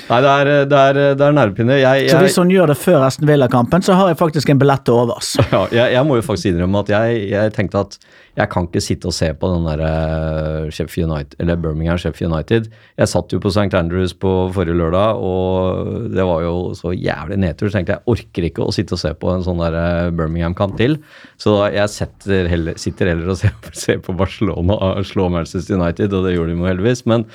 Nei, 0.08 0.22
det 0.24 0.30
er, 0.32 0.50
det 0.72 0.78
er, 0.80 0.98
det 1.20 1.24
er 1.26 1.34
nervepirrende. 1.36 1.78
Så 2.08 2.20
hvis 2.24 2.38
hun 2.40 2.52
gjør 2.52 2.72
det 2.72 2.78
før 2.80 3.04
Aston 3.10 3.28
Villa-kampen, 3.28 3.84
så 3.84 3.98
har 4.00 4.08
jeg 4.08 4.20
faktisk 4.22 4.54
en 4.54 4.62
billett 4.62 4.86
til 4.88 4.96
overs. 4.96 5.34
ja, 5.52 5.66
jeg, 5.74 5.98
jeg 5.98 6.08
må 6.08 6.16
jo 6.16 6.24
faktisk 6.24 6.54
innrømme 6.54 6.86
at 6.86 6.94
jeg, 6.94 7.18
jeg 7.34 7.54
tenkte 7.58 7.82
at 7.84 7.98
jeg 8.38 8.52
kan 8.54 8.68
ikke 8.70 8.84
sitte 8.86 9.10
og 9.10 9.16
se 9.18 9.32
på 9.36 9.50
den 9.50 9.66
der 9.66 9.82
eh, 9.84 10.70
Sheffield 10.72 11.10
United, 11.10 11.36
eller 11.42 11.60
Birmingham 11.60 12.00
Sheffield 12.00 12.32
United. 12.32 12.70
Jeg 13.02 13.12
satt 13.12 13.34
jo 13.34 13.42
på 13.44 13.52
St. 13.52 13.68
Andrews 13.76 14.14
på 14.16 14.34
forrige 14.56 14.78
lørdag, 14.78 15.20
og 15.20 16.12
det 16.14 16.28
var 16.30 16.44
jo 16.46 16.56
så 16.78 16.94
jævlig 16.96 17.42
nedtur. 17.44 17.68
Så 17.68 17.80
tenkte 17.80 17.98
jeg 17.98 18.16
orker 18.16 18.48
ikke 18.48 18.68
å 18.68 18.76
sitte 18.76 18.96
og 18.96 19.02
se 19.02 19.12
på 19.18 19.34
en 19.34 19.44
sånn 19.44 19.64
der 19.66 19.80
eh, 19.82 20.12
Birmingham-kamp 20.16 20.78
til. 20.80 21.02
Så 21.42 21.58
jeg 21.74 21.92
setter 21.92 22.48
heller, 22.54 22.78
sitter 22.80 23.12
heller 23.12 23.34
og 23.34 23.40
ser, 23.42 23.58
ser 23.76 24.00
på 24.06 24.16
Barcelona 24.16 24.96
slå 25.08 25.28
Manchester 25.34 25.82
United, 25.82 26.14
og 26.14 26.30
det 26.30 26.38
gjorde 26.38 26.54
de 26.54 26.62
jo 26.62 26.70
heldigvis. 26.70 27.04
Men 27.10 27.28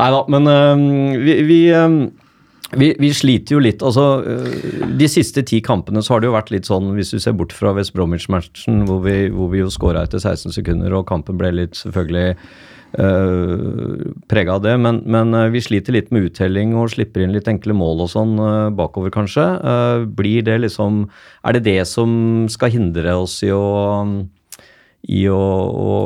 nei 0.00 0.10
da, 0.14 0.20
men 0.34 0.50
eh, 0.50 1.16
vi, 1.22 1.38
vi 1.48 1.58
eh, 1.70 1.96
vi, 2.74 2.90
vi 2.98 3.10
sliter 3.14 3.54
jo 3.56 3.62
litt. 3.62 3.82
altså 3.86 4.04
øh, 4.26 4.84
De 4.98 5.08
siste 5.10 5.44
ti 5.46 5.60
kampene 5.64 6.02
så 6.02 6.14
har 6.14 6.22
det 6.22 6.30
jo 6.30 6.36
vært 6.36 6.52
litt 6.54 6.68
sånn, 6.68 6.92
hvis 6.96 7.12
du 7.14 7.20
ser 7.22 7.36
bort 7.38 7.54
fra 7.54 7.74
West 7.76 7.94
Bromwich-matchen, 7.94 8.84
hvor, 8.88 9.04
hvor 9.04 9.50
vi 9.52 9.62
jo 9.62 9.72
skåra 9.72 10.04
etter 10.06 10.22
16 10.22 10.54
sekunder, 10.56 10.94
og 10.96 11.06
kampen 11.10 11.38
ble 11.40 11.52
litt 11.54 11.78
selvfølgelig 11.78 12.34
uh, 12.98 14.54
av 14.54 14.62
det. 14.64 14.76
Men, 14.78 15.02
men 15.06 15.34
øh, 15.34 15.50
vi 15.54 15.62
sliter 15.64 15.96
litt 15.96 16.12
med 16.14 16.30
uttelling 16.30 16.74
og 16.78 16.92
slipper 16.94 17.24
inn 17.24 17.34
litt 17.34 17.48
enkle 17.50 17.76
mål 17.76 18.04
og 18.06 18.12
sånn 18.12 18.36
øh, 18.38 18.70
bakover, 18.76 19.12
kanskje. 19.14 19.44
Øh, 19.44 20.06
blir 20.06 20.42
det 20.46 20.60
liksom 20.66 21.08
Er 21.44 21.52
det 21.52 21.64
det 21.64 21.86
som 21.90 22.46
skal 22.48 22.74
hindre 22.74 23.16
oss 23.16 23.42
i 23.42 23.50
å 23.50 23.64
i 25.12 25.24
å, 25.28 25.36
å, 25.36 25.96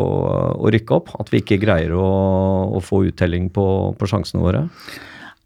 å 0.58 0.72
rykke 0.72 0.96
opp? 0.96 1.12
At 1.20 1.30
vi 1.32 1.42
ikke 1.42 1.60
greier 1.62 1.94
å, 1.94 2.08
å 2.74 2.82
få 2.82 3.04
uttelling 3.10 3.50
på, 3.54 3.66
på 3.98 4.10
sjansene 4.10 4.42
våre? 4.42 4.64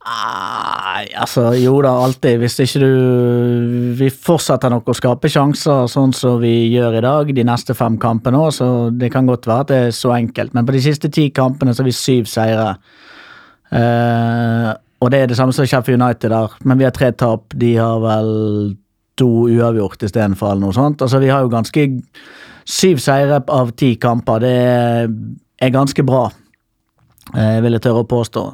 Nei, 0.03 1.05
altså 1.15 1.53
jo 1.55 1.77
da, 1.85 1.93
alltid. 2.03 2.41
Hvis 2.43 2.59
ikke 2.65 2.81
du 2.83 3.93
Vi 4.01 4.09
fortsetter 4.11 4.73
nok 4.73 4.91
å 4.91 4.97
skape 4.99 5.31
sjanser 5.31 5.87
sånn 5.91 6.15
som 6.17 6.41
vi 6.43 6.73
gjør 6.73 6.99
i 6.99 7.05
dag, 7.05 7.31
de 7.37 7.45
neste 7.47 7.77
fem 7.79 7.99
kampene 8.03 8.41
òg, 8.41 8.51
så 8.57 8.69
det 8.91 9.13
kan 9.15 9.29
godt 9.31 9.47
være 9.47 9.67
at 9.67 9.71
det 9.71 9.81
er 9.87 9.97
så 9.97 10.15
enkelt. 10.17 10.57
Men 10.57 10.67
på 10.67 10.75
de 10.75 10.83
siste 10.83 11.11
ti 11.13 11.29
kampene 11.35 11.75
så 11.75 11.85
har 11.85 11.91
vi 11.91 11.97
syv 11.97 12.31
seire. 12.31 12.73
Eh, 13.71 14.71
og 15.03 15.11
det 15.11 15.23
er 15.23 15.31
det 15.31 15.39
samme 15.39 15.55
som 15.55 15.67
Sheffield 15.67 16.03
United 16.03 16.35
der, 16.35 16.57
men 16.67 16.81
vi 16.81 16.87
har 16.87 16.95
tre 16.95 17.13
tap. 17.15 17.55
De 17.59 17.77
har 17.79 18.03
vel 18.03 18.33
to 19.19 19.31
uavgjort 19.53 20.03
istedenfor, 20.03 20.51
eller 20.51 20.67
noe 20.67 20.77
sånt. 20.77 21.03
Altså, 21.05 21.21
vi 21.23 21.31
har 21.31 21.45
jo 21.45 21.53
ganske 21.53 21.87
Syv 22.69 23.01
seire 23.03 23.41
av 23.51 23.73
ti 23.79 23.95
kamper, 24.01 24.43
det 24.43 24.57
er, 25.63 25.71
ganske 25.75 26.05
bra, 26.07 26.27
eh, 27.35 27.61
vil 27.63 27.77
jeg 27.77 27.85
tørre 27.85 28.05
å 28.05 28.09
påstå. 28.09 28.45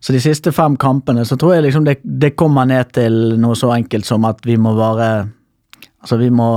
Så 0.00 0.12
de 0.12 0.20
siste 0.20 0.52
fem 0.52 0.76
kampene 0.76 1.24
så 1.24 1.36
tror 1.40 1.54
jeg 1.54 1.64
liksom 1.66 1.84
det, 1.86 1.98
det 2.04 2.34
kommer 2.36 2.68
ned 2.68 2.92
til 2.92 3.38
noe 3.40 3.56
så 3.56 3.72
enkelt 3.72 4.04
som 4.04 4.26
at 4.28 4.44
vi 4.44 4.58
må 4.60 4.74
være 4.76 5.08
Altså, 6.04 6.18
vi 6.20 6.28
må 6.28 6.48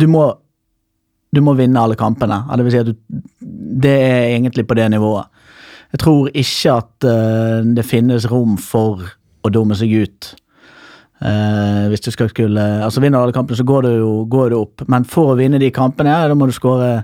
Du 0.00 0.06
må 0.08 0.22
Du 1.28 1.42
må 1.44 1.52
vinne 1.52 1.76
alle 1.76 1.98
kampene. 2.00 2.38
Det 2.56 2.64
vil 2.64 2.72
si 2.72 2.80
at 2.80 2.88
du 2.88 2.94
Det 3.84 3.92
er 3.92 4.30
egentlig 4.30 4.64
på 4.66 4.74
det 4.78 4.88
nivået. 4.90 5.28
Jeg 5.92 6.00
tror 6.00 6.30
ikke 6.32 6.72
at 6.72 7.04
eh, 7.04 7.68
det 7.76 7.84
finnes 7.84 8.24
rom 8.30 8.56
for 8.56 9.04
å 9.44 9.52
dumme 9.52 9.76
seg 9.76 9.92
ut. 9.92 10.30
Eh, 11.16 11.86
hvis 11.88 12.04
du 12.04 12.10
skal 12.12 12.28
skulle 12.28 12.60
Altså 12.84 13.00
Vinner 13.00 13.22
alle 13.24 13.32
kampene, 13.32 13.56
så 13.56 13.64
går 13.64 13.86
du 13.86 13.90
jo 13.94 14.12
går 14.28 14.52
du 14.52 14.58
opp. 14.60 14.84
Men 14.88 15.06
for 15.08 15.32
å 15.32 15.38
vinne 15.38 15.60
de 15.62 15.72
kampene, 15.74 16.12
ja, 16.12 16.28
da 16.28 16.36
må 16.36 16.48
du 16.48 16.54
skåre 16.56 17.02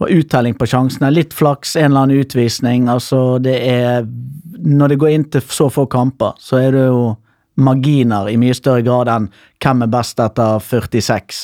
uttelling 0.00 0.56
på 0.56 0.68
sjansene. 0.68 1.12
Litt 1.12 1.34
flaks, 1.36 1.76
en 1.76 1.90
eller 1.90 2.06
annen 2.06 2.24
utvisning. 2.24 2.88
Altså, 2.92 3.38
det 3.38 3.60
er 3.68 4.08
Når 4.56 4.88
det 4.88 4.96
går 4.98 5.10
inn 5.12 5.24
til 5.30 5.42
så 5.52 5.68
få 5.70 5.84
kamper, 5.86 6.32
så 6.40 6.56
er 6.56 6.72
det 6.72 6.86
jo 6.86 7.16
marginer 7.56 8.28
i 8.28 8.36
mye 8.40 8.54
større 8.56 8.82
grad 8.84 9.08
enn 9.08 9.28
hvem 9.62 9.84
er 9.84 9.90
best 9.92 10.20
etter 10.20 10.60
46. 10.60 11.40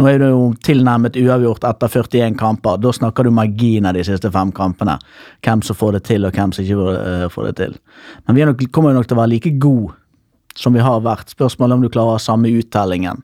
Nå 0.00 0.08
er 0.08 0.18
det 0.20 0.30
jo 0.32 0.46
tilnærmet 0.64 1.16
uavgjort 1.20 1.64
etter 1.68 1.92
41 1.92 2.38
kamper. 2.40 2.80
Da 2.80 2.92
snakker 2.92 3.24
du 3.24 3.30
marginer 3.36 3.94
de 3.94 4.04
siste 4.04 4.32
fem 4.32 4.52
kampene. 4.52 4.96
Hvem 5.44 5.62
som 5.62 5.76
får 5.76 5.98
det 5.98 6.02
til, 6.08 6.24
og 6.24 6.34
hvem 6.34 6.52
som 6.56 6.64
ikke 6.64 6.96
eh, 6.96 7.26
får 7.32 7.50
det 7.50 7.54
til. 7.60 7.76
Men 8.26 8.36
vi 8.36 8.48
nok, 8.48 8.64
kommer 8.72 8.96
nok 8.96 9.08
til 9.08 9.16
å 9.16 9.22
være 9.22 9.34
like 9.36 9.54
gode 9.60 9.94
som 10.58 10.74
vi 10.76 10.82
har 10.84 11.02
vært. 11.04 11.32
Spørsmålet 11.34 11.78
om 11.78 11.84
du 11.84 11.90
klarer 11.90 12.14
å 12.14 12.18
ha 12.18 12.22
samme 12.22 12.52
uttellingen 12.52 13.22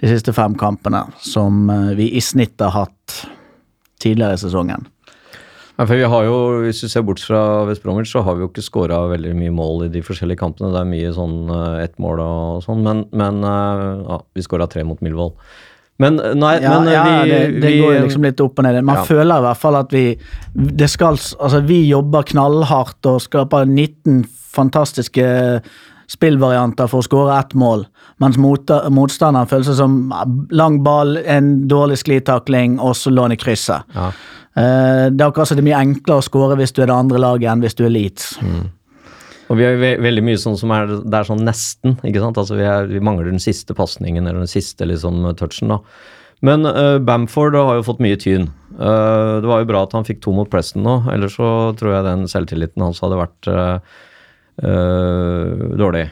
de 0.00 0.08
siste 0.08 0.32
fem 0.32 0.54
kampene 0.58 1.04
som 1.20 1.68
eh, 1.70 1.92
vi 1.98 2.08
i 2.16 2.22
snitt 2.24 2.60
har 2.62 2.72
hatt 2.72 3.20
tidligere 4.00 4.38
i 4.38 4.40
sesongen. 4.40 4.86
Ja, 5.80 5.86
for 5.86 5.96
vi 5.96 6.04
har 6.12 6.24
jo, 6.26 6.36
Hvis 6.66 6.82
du 6.84 6.88
ser 6.92 7.04
bort 7.08 7.22
fra 7.24 7.64
West 7.68 7.82
Bromwich, 7.82 8.10
så 8.12 8.20
har 8.24 8.36
vi 8.36 8.44
jo 8.44 8.50
ikke 8.50 8.64
skåra 8.64 8.98
veldig 9.08 9.32
mye 9.36 9.52
mål 9.54 9.86
i 9.86 9.92
de 9.92 10.02
forskjellige 10.04 10.40
kampene. 10.42 10.72
Det 10.74 10.80
er 10.82 10.88
mye 10.90 11.12
sånn 11.16 11.36
uh, 11.48 11.80
ett 11.80 11.96
mål 12.00 12.20
og 12.20 12.62
sånn, 12.66 12.82
men, 12.84 13.06
men 13.16 13.40
uh, 13.44 14.02
ja, 14.04 14.18
vi 14.36 14.44
skåra 14.44 14.68
tre 14.68 14.84
mot 14.84 15.00
Milvold. 15.04 15.38
Men 16.00 16.16
nei, 16.36 16.54
Ja, 16.60 16.74
men 16.80 16.92
ja 16.92 17.04
vi, 17.04 17.30
det, 17.30 17.40
det 17.60 17.72
vi 17.72 17.80
går 17.80 17.96
liksom 18.06 18.24
litt 18.24 18.40
opp 18.44 18.60
og 18.60 18.64
ned. 18.64 18.80
Man 18.84 19.00
Ja. 19.00 19.06
føler 19.08 19.40
i 19.40 19.46
hvert 19.48 19.60
fall 19.60 19.76
at 19.80 19.92
vi 19.92 20.04
det 20.80 20.88
skal, 20.88 21.16
altså 21.16 21.60
Vi 21.68 21.82
jobber 21.88 22.24
knallhardt 22.28 23.08
og 23.08 23.20
skaper 23.24 23.68
19 23.68 24.24
fantastiske 24.50 25.26
spillvarianter 26.10 26.90
for 26.90 27.02
å 27.02 27.06
skåre 27.06 27.38
ett 27.38 27.54
mål, 27.58 27.84
mens 28.22 28.38
mot, 28.40 28.72
motstanderen 28.90 29.48
føles 29.50 29.70
det 29.70 29.78
som 29.78 30.00
lang 30.50 30.80
ball, 30.86 31.16
en 31.22 31.68
dårlig 31.70 32.00
sklitakling 32.02 32.80
og 32.82 32.96
så 32.98 33.12
lån 33.14 33.36
i 33.36 33.40
krysset. 33.40 33.96
ja. 33.96 34.10
Eh, 34.58 35.06
det 35.14 35.22
er 35.22 35.28
akkurat 35.28 35.46
så 35.46 35.54
det 35.54 35.62
er 35.62 35.68
mye 35.68 35.78
enklere 35.78 36.18
å 36.18 36.26
skåre 36.26 36.56
hvis 36.58 36.72
du 36.74 36.80
er 36.82 36.90
det 36.90 36.96
andre 36.96 37.20
laget 37.22 37.52
enn 37.52 37.60
hvis 37.62 37.76
du 37.78 37.84
er 37.86 37.92
Leeds. 37.94 38.32
Og 39.50 39.58
vi 39.58 39.66
har 39.66 39.78
ve 39.78 39.92
veldig 40.02 40.24
mye 40.26 40.38
sånn 40.38 40.58
som 40.58 40.70
er 40.74 40.90
Det 40.90 41.16
er 41.16 41.26
sånn 41.26 41.44
nesten, 41.46 41.96
ikke 42.06 42.22
sant. 42.22 42.38
Altså 42.38 42.58
vi, 42.58 42.66
er, 42.66 42.86
vi 42.90 43.02
mangler 43.02 43.30
den 43.30 43.42
siste 43.42 43.74
pasningen 43.78 44.26
eller 44.26 44.44
den 44.44 44.50
siste 44.50 44.86
liksom 44.86 45.24
touchen, 45.38 45.74
da. 45.74 45.80
Men 46.46 46.64
uh, 46.64 46.98
Bamford 47.02 47.58
har 47.58 47.78
jo 47.78 47.84
fått 47.84 48.00
mye 48.00 48.18
tyn. 48.20 48.48
Uh, 48.78 49.42
det 49.42 49.50
var 49.50 49.60
jo 49.60 49.68
bra 49.68 49.82
at 49.84 49.96
han 49.96 50.06
fikk 50.08 50.22
to 50.24 50.32
mot 50.32 50.48
Preston 50.50 50.86
nå, 50.86 50.94
ellers 51.12 51.34
så 51.36 51.50
tror 51.76 51.96
jeg 51.96 52.06
den 52.06 52.24
selvtilliten 52.30 52.84
hans 52.86 53.02
hadde 53.04 53.18
vært 53.18 53.50
eh, 53.50 53.98
eh, 54.62 55.76
dårlig. 55.78 56.08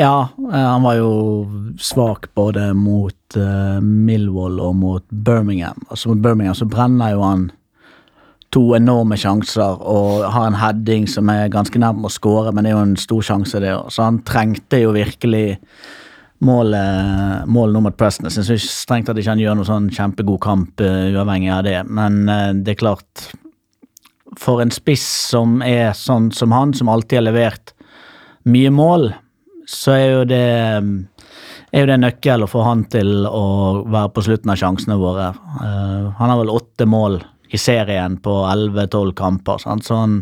Ja, 0.00 0.28
eh, 0.52 0.66
han 0.72 0.82
var 0.82 0.94
jo 0.96 1.74
svak 1.78 2.30
både 2.34 2.70
mot 2.74 3.36
uh, 3.36 3.80
Millwall 3.80 4.60
og 4.60 4.76
mot 4.80 5.04
Birmingham. 5.10 5.82
Altså 5.90 6.08
Mot 6.08 6.22
Birmingham 6.24 6.56
så 6.56 6.68
brenner 6.70 7.12
jo 7.14 7.24
han 7.24 7.48
to 8.50 8.62
enorme 8.74 9.18
sjanser 9.20 9.82
og 9.86 10.24
har 10.32 10.48
en 10.48 10.58
heading 10.58 11.04
som 11.10 11.28
er 11.30 11.52
ganske 11.52 11.78
nærm 11.78 12.06
å 12.06 12.10
skåre, 12.10 12.50
men 12.50 12.64
det 12.64 12.72
er 12.72 12.78
jo 12.78 12.86
en 12.88 12.96
stor 12.98 13.26
sjanse, 13.28 13.60
det 13.62 13.74
òg. 13.76 13.90
Så 13.94 14.06
han 14.06 14.22
trengte 14.26 14.80
jo 14.82 14.94
virkelig 14.96 15.60
målet 16.40 17.44
målet 17.52 17.76
nå 17.76 17.82
mot 17.84 17.98
Preston. 18.00 18.30
Jeg 18.30 18.48
syns 18.48 18.70
strengt 18.80 19.10
tatt 19.10 19.20
ikke 19.20 19.34
han 19.34 19.42
gjør 19.42 19.58
noe 19.58 19.68
sånn 19.68 19.90
kjempegod 19.94 20.40
kamp 20.42 20.80
uh, 20.80 21.10
uavhengig 21.12 21.52
av 21.54 21.66
det, 21.68 21.76
men 21.92 22.24
uh, 22.30 22.50
det 22.56 22.74
er 22.74 22.80
klart 22.86 23.28
For 24.38 24.62
en 24.62 24.70
spiss 24.72 25.04
som 25.28 25.58
er 25.66 25.92
sånn 25.98 26.30
som 26.32 26.54
han, 26.54 26.72
som 26.72 26.88
alltid 26.88 27.20
har 27.20 27.26
levert 27.28 27.74
mye 28.50 28.70
mål, 28.74 29.10
så 29.70 29.96
er 29.96 30.06
jo 30.06 30.22
det 30.28 30.44
er 31.70 31.84
jo 31.84 31.90
det 31.90 31.98
nøkkel 32.02 32.42
å 32.42 32.50
få 32.50 32.64
han 32.66 32.84
til 32.90 33.26
å 33.28 33.44
være 33.86 34.10
på 34.14 34.24
slutten 34.26 34.50
av 34.50 34.58
sjansene 34.58 34.96
våre. 34.98 35.28
Uh, 35.60 36.10
han 36.18 36.32
har 36.32 36.40
vel 36.40 36.50
åtte 36.50 36.88
mål 36.90 37.20
i 37.54 37.58
serien 37.58 38.16
på 38.22 38.32
11-12 38.46 39.12
kamper, 39.18 39.62
sant? 39.62 39.86
så 39.86 40.00
han 40.02 40.16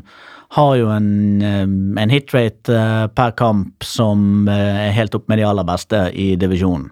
har 0.56 0.76
jo 0.76 0.88
en, 0.88 1.42
eh, 1.42 1.66
en 2.02 2.10
hitrate 2.10 2.72
eh, 2.72 3.06
per 3.12 3.34
kamp 3.36 3.84
som 3.84 4.48
eh, 4.48 4.86
er 4.88 4.96
helt 4.96 5.14
opp 5.14 5.28
med 5.28 5.40
de 5.40 5.44
aller 5.44 5.66
beste 5.68 6.06
i 6.16 6.30
divisjonen. 6.40 6.88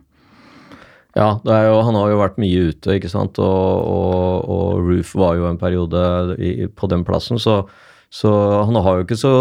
Ja, 1.16 1.30
jo, 1.40 1.78
han 1.80 1.96
har 1.96 2.10
jo 2.12 2.18
vært 2.20 2.36
mye 2.36 2.66
ute, 2.68 2.98
ikke 2.98 3.08
sant. 3.08 3.38
Og, 3.40 3.86
og, 3.88 4.50
og 4.52 4.82
Roof 4.84 5.14
var 5.16 5.38
jo 5.38 5.46
en 5.48 5.56
periode 5.56 6.02
i, 6.36 6.66
på 6.68 6.90
den 6.92 7.06
plassen, 7.08 7.40
så, 7.40 7.62
så 8.12 8.30
han 8.64 8.76
har 8.78 8.98
jo 8.98 9.04
ikke 9.04 9.18
så, 9.18 9.32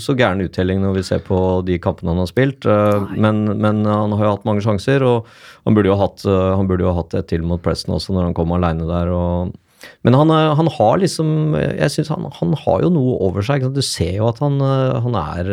så 0.00 0.14
gæren 0.16 0.44
uttelling 0.44 0.80
når 0.80 0.94
vi 0.96 1.04
ser 1.06 1.22
på 1.26 1.38
de 1.66 1.78
kampene 1.82 2.12
han 2.14 2.22
har 2.22 2.30
spilt. 2.30 2.66
eh, 2.66 3.08
Men, 3.18 3.44
men 3.58 3.82
han 3.84 4.14
har 4.14 4.24
jo 4.24 4.34
hatt 4.36 4.46
mange 4.48 4.62
sjanser, 4.64 5.02
og 5.04 5.26
han 5.66 5.76
burde 5.76 5.90
jo 5.90 5.98
hatt, 5.98 6.24
eh, 6.24 6.76
jo 6.86 6.94
hatt 6.94 7.16
et 7.18 7.28
til 7.34 7.42
mot 7.42 7.62
Preston 7.62 7.96
også, 7.96 8.14
når 8.14 8.30
han 8.30 8.36
kom 8.38 8.54
aleine 8.54 8.86
der. 8.88 9.10
og 9.12 9.56
men 10.02 10.14
han, 10.14 10.30
eh, 10.34 10.54
han 10.58 10.66
har 10.74 10.96
liksom 10.98 11.54
Jeg 11.54 11.90
syns 11.94 12.08
han, 12.10 12.24
han 12.34 12.54
har 12.64 12.80
jo 12.82 12.88
noe 12.90 13.18
over 13.28 13.42
seg. 13.46 13.66
Du 13.74 13.82
ser 13.82 14.16
jo 14.16 14.26
at 14.30 14.40
han, 14.42 14.58
han 14.58 15.18
er 15.20 15.52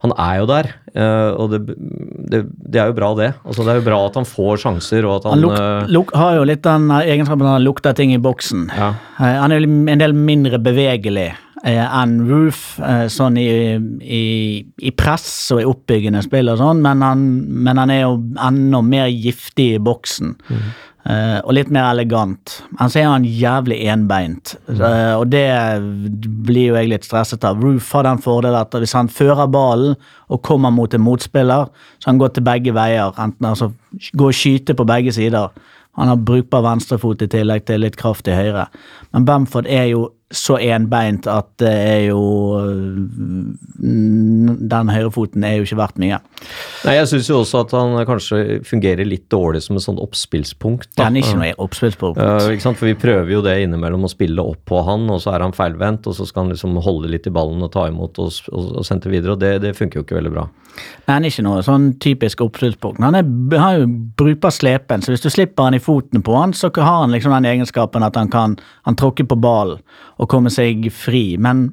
han 0.00 0.14
er 0.16 0.36
jo 0.40 0.46
der, 0.48 0.68
eh, 0.94 1.30
og 1.36 1.50
det, 1.52 1.58
det, 2.32 2.38
det 2.48 2.80
er 2.80 2.88
jo 2.88 2.96
bra, 2.96 3.10
det. 3.18 3.28
Altså, 3.44 3.66
det 3.66 3.74
er 3.74 3.80
jo 3.82 3.84
bra 3.90 3.98
at 4.06 4.16
han 4.16 4.28
får 4.28 4.62
sjanser, 4.62 5.04
og 5.04 5.18
at 5.18 5.26
han, 5.28 5.34
Han 5.36 5.44
luk, 5.44 5.58
eh, 5.58 5.90
luk, 5.92 6.14
har 6.16 6.38
jo 6.38 6.46
litt 6.48 6.62
den 6.64 6.88
egenskapen 6.96 7.44
at 7.44 7.58
han 7.58 7.66
lukter 7.66 7.96
ting 7.98 8.14
i 8.16 8.20
boksen. 8.22 8.70
Ja. 8.72 8.94
Eh, 9.20 9.36
Han 9.42 9.52
er 9.52 9.66
en 9.68 10.00
del 10.00 10.16
mindre 10.16 10.60
bevegelig 10.62 11.28
eh, 11.34 11.44
enn 11.68 12.20
Roof, 12.28 12.78
eh, 12.80 13.06
sånn 13.12 13.36
i, 13.36 13.48
i, 14.00 14.24
i 14.80 14.92
press 14.96 15.50
og 15.52 15.60
i 15.60 15.66
oppbyggende 15.68 16.22
spill 16.24 16.48
og 16.52 16.60
sånn, 16.60 16.80
men 16.84 17.02
han, 17.04 17.24
men 17.66 17.80
han 17.80 17.92
er 17.92 18.04
jo 18.06 18.14
enda 18.40 18.80
mer 18.84 19.10
giftig 19.12 19.74
i 19.74 19.82
boksen. 19.82 20.38
Eh, 21.00 21.38
og 21.40 21.54
litt 21.56 21.70
mer 21.72 21.94
elegant. 21.94 22.58
Han 22.76 22.90
så 22.92 23.00
er 23.00 23.06
han 23.08 23.24
jævlig 23.24 23.78
enbeint, 23.88 24.54
eh, 24.68 25.14
og 25.16 25.30
det 25.32 25.46
blir 26.44 26.70
jo 26.70 26.76
jeg 26.76 26.90
litt 26.92 27.08
stresset 27.08 27.44
av. 27.48 27.60
Roof 27.60 27.88
har 27.96 28.04
den 28.04 28.20
fordelen 28.20 28.60
at 28.60 28.76
hvis 28.76 28.96
han 28.96 29.08
fører 29.08 29.48
ballen 29.48 29.96
og 30.28 30.42
kommer 30.44 30.72
mot 30.72 30.92
en 30.94 31.04
motspiller, 31.04 31.72
så 31.98 32.12
han 32.12 32.20
går 32.20 32.34
til 32.36 32.44
begge 32.44 32.76
veier. 32.76 33.16
Enten 33.16 33.48
altså 33.48 33.72
gå 34.12 34.28
og 34.28 34.36
skyte 34.36 34.76
på 34.76 34.88
begge 34.88 35.12
sider. 35.16 35.48
Han 35.98 36.12
har 36.12 36.20
brukbar 36.20 36.64
venstrefot 36.68 37.24
i 37.24 37.30
tillegg 37.32 37.64
til 37.66 37.80
litt 37.82 37.96
kraft 38.00 38.28
i 38.28 38.36
høyre. 38.36 38.68
Men 39.12 39.26
Bamford 39.26 39.68
er 39.68 39.88
jo 39.90 40.10
så 40.30 40.60
enbeint 40.62 41.26
at 41.26 41.48
det 41.58 41.70
er 41.74 42.02
jo 42.06 42.20
mm, 43.82 44.60
Den 44.70 44.92
høyrefoten 44.92 45.42
er 45.42 45.56
jo 45.58 45.66
ikke 45.66 45.78
verdt 45.80 45.98
mye. 45.98 46.20
Nei, 46.86 46.94
Jeg 46.94 47.08
syns 47.10 47.30
jo 47.32 47.40
også 47.40 47.64
at 47.64 47.74
han 47.74 47.96
kanskje 48.06 48.60
fungerer 48.66 49.08
litt 49.08 49.26
dårlig 49.32 49.64
som 49.64 49.78
et 49.78 49.84
sånt 49.84 49.98
oppspillspunkt. 50.02 50.92
da. 50.94 51.08
Den 51.08 51.18
er 51.18 51.26
ikke 51.26 51.40
noe 51.40 51.50
oppspillspunkt. 51.66 52.22
Uh, 52.22 52.52
ikke 52.54 52.66
sant? 52.68 52.78
For 52.78 52.86
Vi 52.86 52.94
prøver 53.00 53.34
jo 53.34 53.42
det 53.42 53.56
innimellom 53.64 54.06
å 54.06 54.12
spille 54.12 54.44
opp 54.44 54.62
på 54.70 54.84
han, 54.86 55.08
og 55.10 55.18
så 55.24 55.34
er 55.34 55.46
han 55.48 55.56
feilvendt, 55.56 56.06
og 56.06 56.14
så 56.14 56.28
skal 56.28 56.46
han 56.46 56.54
liksom 56.54 56.78
holde 56.78 57.10
litt 57.10 57.26
i 57.26 57.34
ballen 57.34 57.66
og 57.66 57.72
ta 57.74 57.88
imot 57.90 58.22
og, 58.22 58.30
og, 58.54 58.72
og 58.80 58.86
sende 58.86 59.10
videre, 59.10 59.34
og 59.34 59.42
det, 59.42 59.56
det 59.66 59.74
funker 59.78 60.00
jo 60.00 60.06
ikke 60.06 60.20
veldig 60.20 60.34
bra. 60.36 60.46
Nei, 60.70 61.14
han 61.16 61.24
er 61.24 61.32
ikke 61.32 61.44
noe 61.44 61.64
sånn 61.66 61.88
typisk 62.02 62.44
oppspillspunkt. 62.44 63.02
Han 63.02 63.18
er, 63.18 63.26
har 63.58 63.80
jo 63.80 63.88
brukbar 64.20 64.54
slepen, 64.54 65.02
så 65.02 65.10
hvis 65.12 65.24
du 65.24 65.30
slipper 65.32 65.66
han 65.66 65.76
i 65.76 65.82
foten 65.82 66.22
på 66.22 66.36
han, 66.38 66.54
så 66.54 66.70
har 66.76 67.02
han 67.02 67.14
liksom 67.14 67.34
den 67.34 67.50
egenskapen 67.50 68.06
at 68.06 68.18
han 68.18 68.30
kan 68.30 68.54
han 68.86 68.98
tråkke 68.98 69.26
på 69.26 69.38
ballen 69.40 69.82
og 70.20 70.28
komme 70.30 70.52
seg 70.52 70.88
fri. 70.92 71.24
Men, 71.40 71.66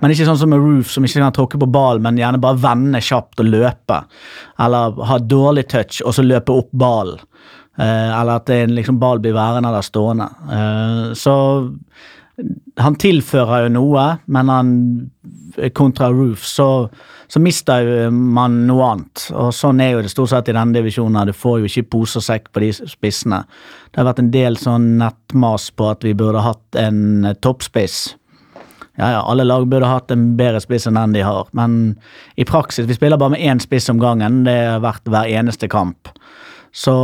men 0.00 0.14
ikke 0.14 0.28
sånn 0.28 0.40
som 0.40 0.52
med 0.52 0.62
Roof, 0.62 0.92
som 0.94 1.06
ikke 1.06 1.22
kan 1.22 1.36
tråkke 1.36 1.60
på 1.60 1.68
ballen, 1.70 2.04
men 2.06 2.20
gjerne 2.20 2.40
bare 2.42 2.60
vende 2.62 3.02
kjapt 3.04 3.42
og 3.42 3.50
løpe. 3.52 4.02
Eller 4.64 5.02
ha 5.10 5.18
dårlig 5.20 5.66
touch 5.72 6.00
og 6.04 6.16
så 6.16 6.24
løpe 6.26 6.56
opp 6.62 6.72
ballen. 6.72 7.20
Eh, 7.80 8.20
eller 8.20 8.40
at 8.40 8.50
en 8.52 8.74
liksom 8.76 8.98
ball 9.00 9.22
blir 9.22 9.36
værende 9.36 9.70
eller 9.70 9.84
stående. 9.86 10.26
Eh, 10.52 11.04
så 11.16 11.34
han 12.80 12.98
tilfører 13.00 13.66
jo 13.66 13.72
noe, 13.74 14.04
men 14.26 14.52
han 14.52 14.70
kontra 15.74 16.10
Roof 16.12 16.44
så, 16.46 16.88
så 17.28 17.40
mister 17.42 18.10
man 18.10 18.62
noe 18.68 18.86
annet. 18.92 19.26
Og 19.34 19.50
sånn 19.54 19.82
er 19.82 19.94
jo 19.94 20.04
det 20.04 20.12
stort 20.12 20.32
sett 20.32 20.50
i 20.50 20.54
denne 20.56 20.76
divisjonen. 20.76 21.28
Du 21.28 21.36
får 21.36 21.60
jo 21.60 21.70
ikke 21.70 21.88
pose 21.96 22.20
og 22.20 22.26
sekk 22.26 22.48
på 22.54 22.62
de 22.64 22.70
spissene. 22.78 23.42
Det 23.90 24.00
har 24.00 24.08
vært 24.10 24.22
en 24.22 24.32
del 24.34 24.58
sånn 24.60 24.92
nettmas 25.00 25.70
på 25.74 25.90
at 25.90 26.06
vi 26.06 26.14
burde 26.16 26.44
hatt 26.44 26.80
en 26.80 27.30
toppspiss. 27.42 28.00
Ja, 29.00 29.10
ja, 29.14 29.20
alle 29.22 29.46
lag 29.46 29.64
burde 29.70 29.88
hatt 29.88 30.10
en 30.12 30.34
bedre 30.36 30.60
spiss 30.60 30.84
enn 30.88 30.98
den 30.98 31.14
de 31.14 31.22
har, 31.24 31.46
men 31.56 31.94
i 32.36 32.44
praksis 32.44 32.88
Vi 32.90 32.96
spiller 32.98 33.16
bare 33.16 33.32
med 33.32 33.40
én 33.40 33.62
spiss 33.62 33.88
om 33.88 34.00
gangen. 34.02 34.42
Det 34.44 34.56
har 34.74 34.82
vært 34.84 35.08
hver 35.08 35.30
eneste 35.30 35.70
kamp. 35.72 36.10
Så 36.72 36.94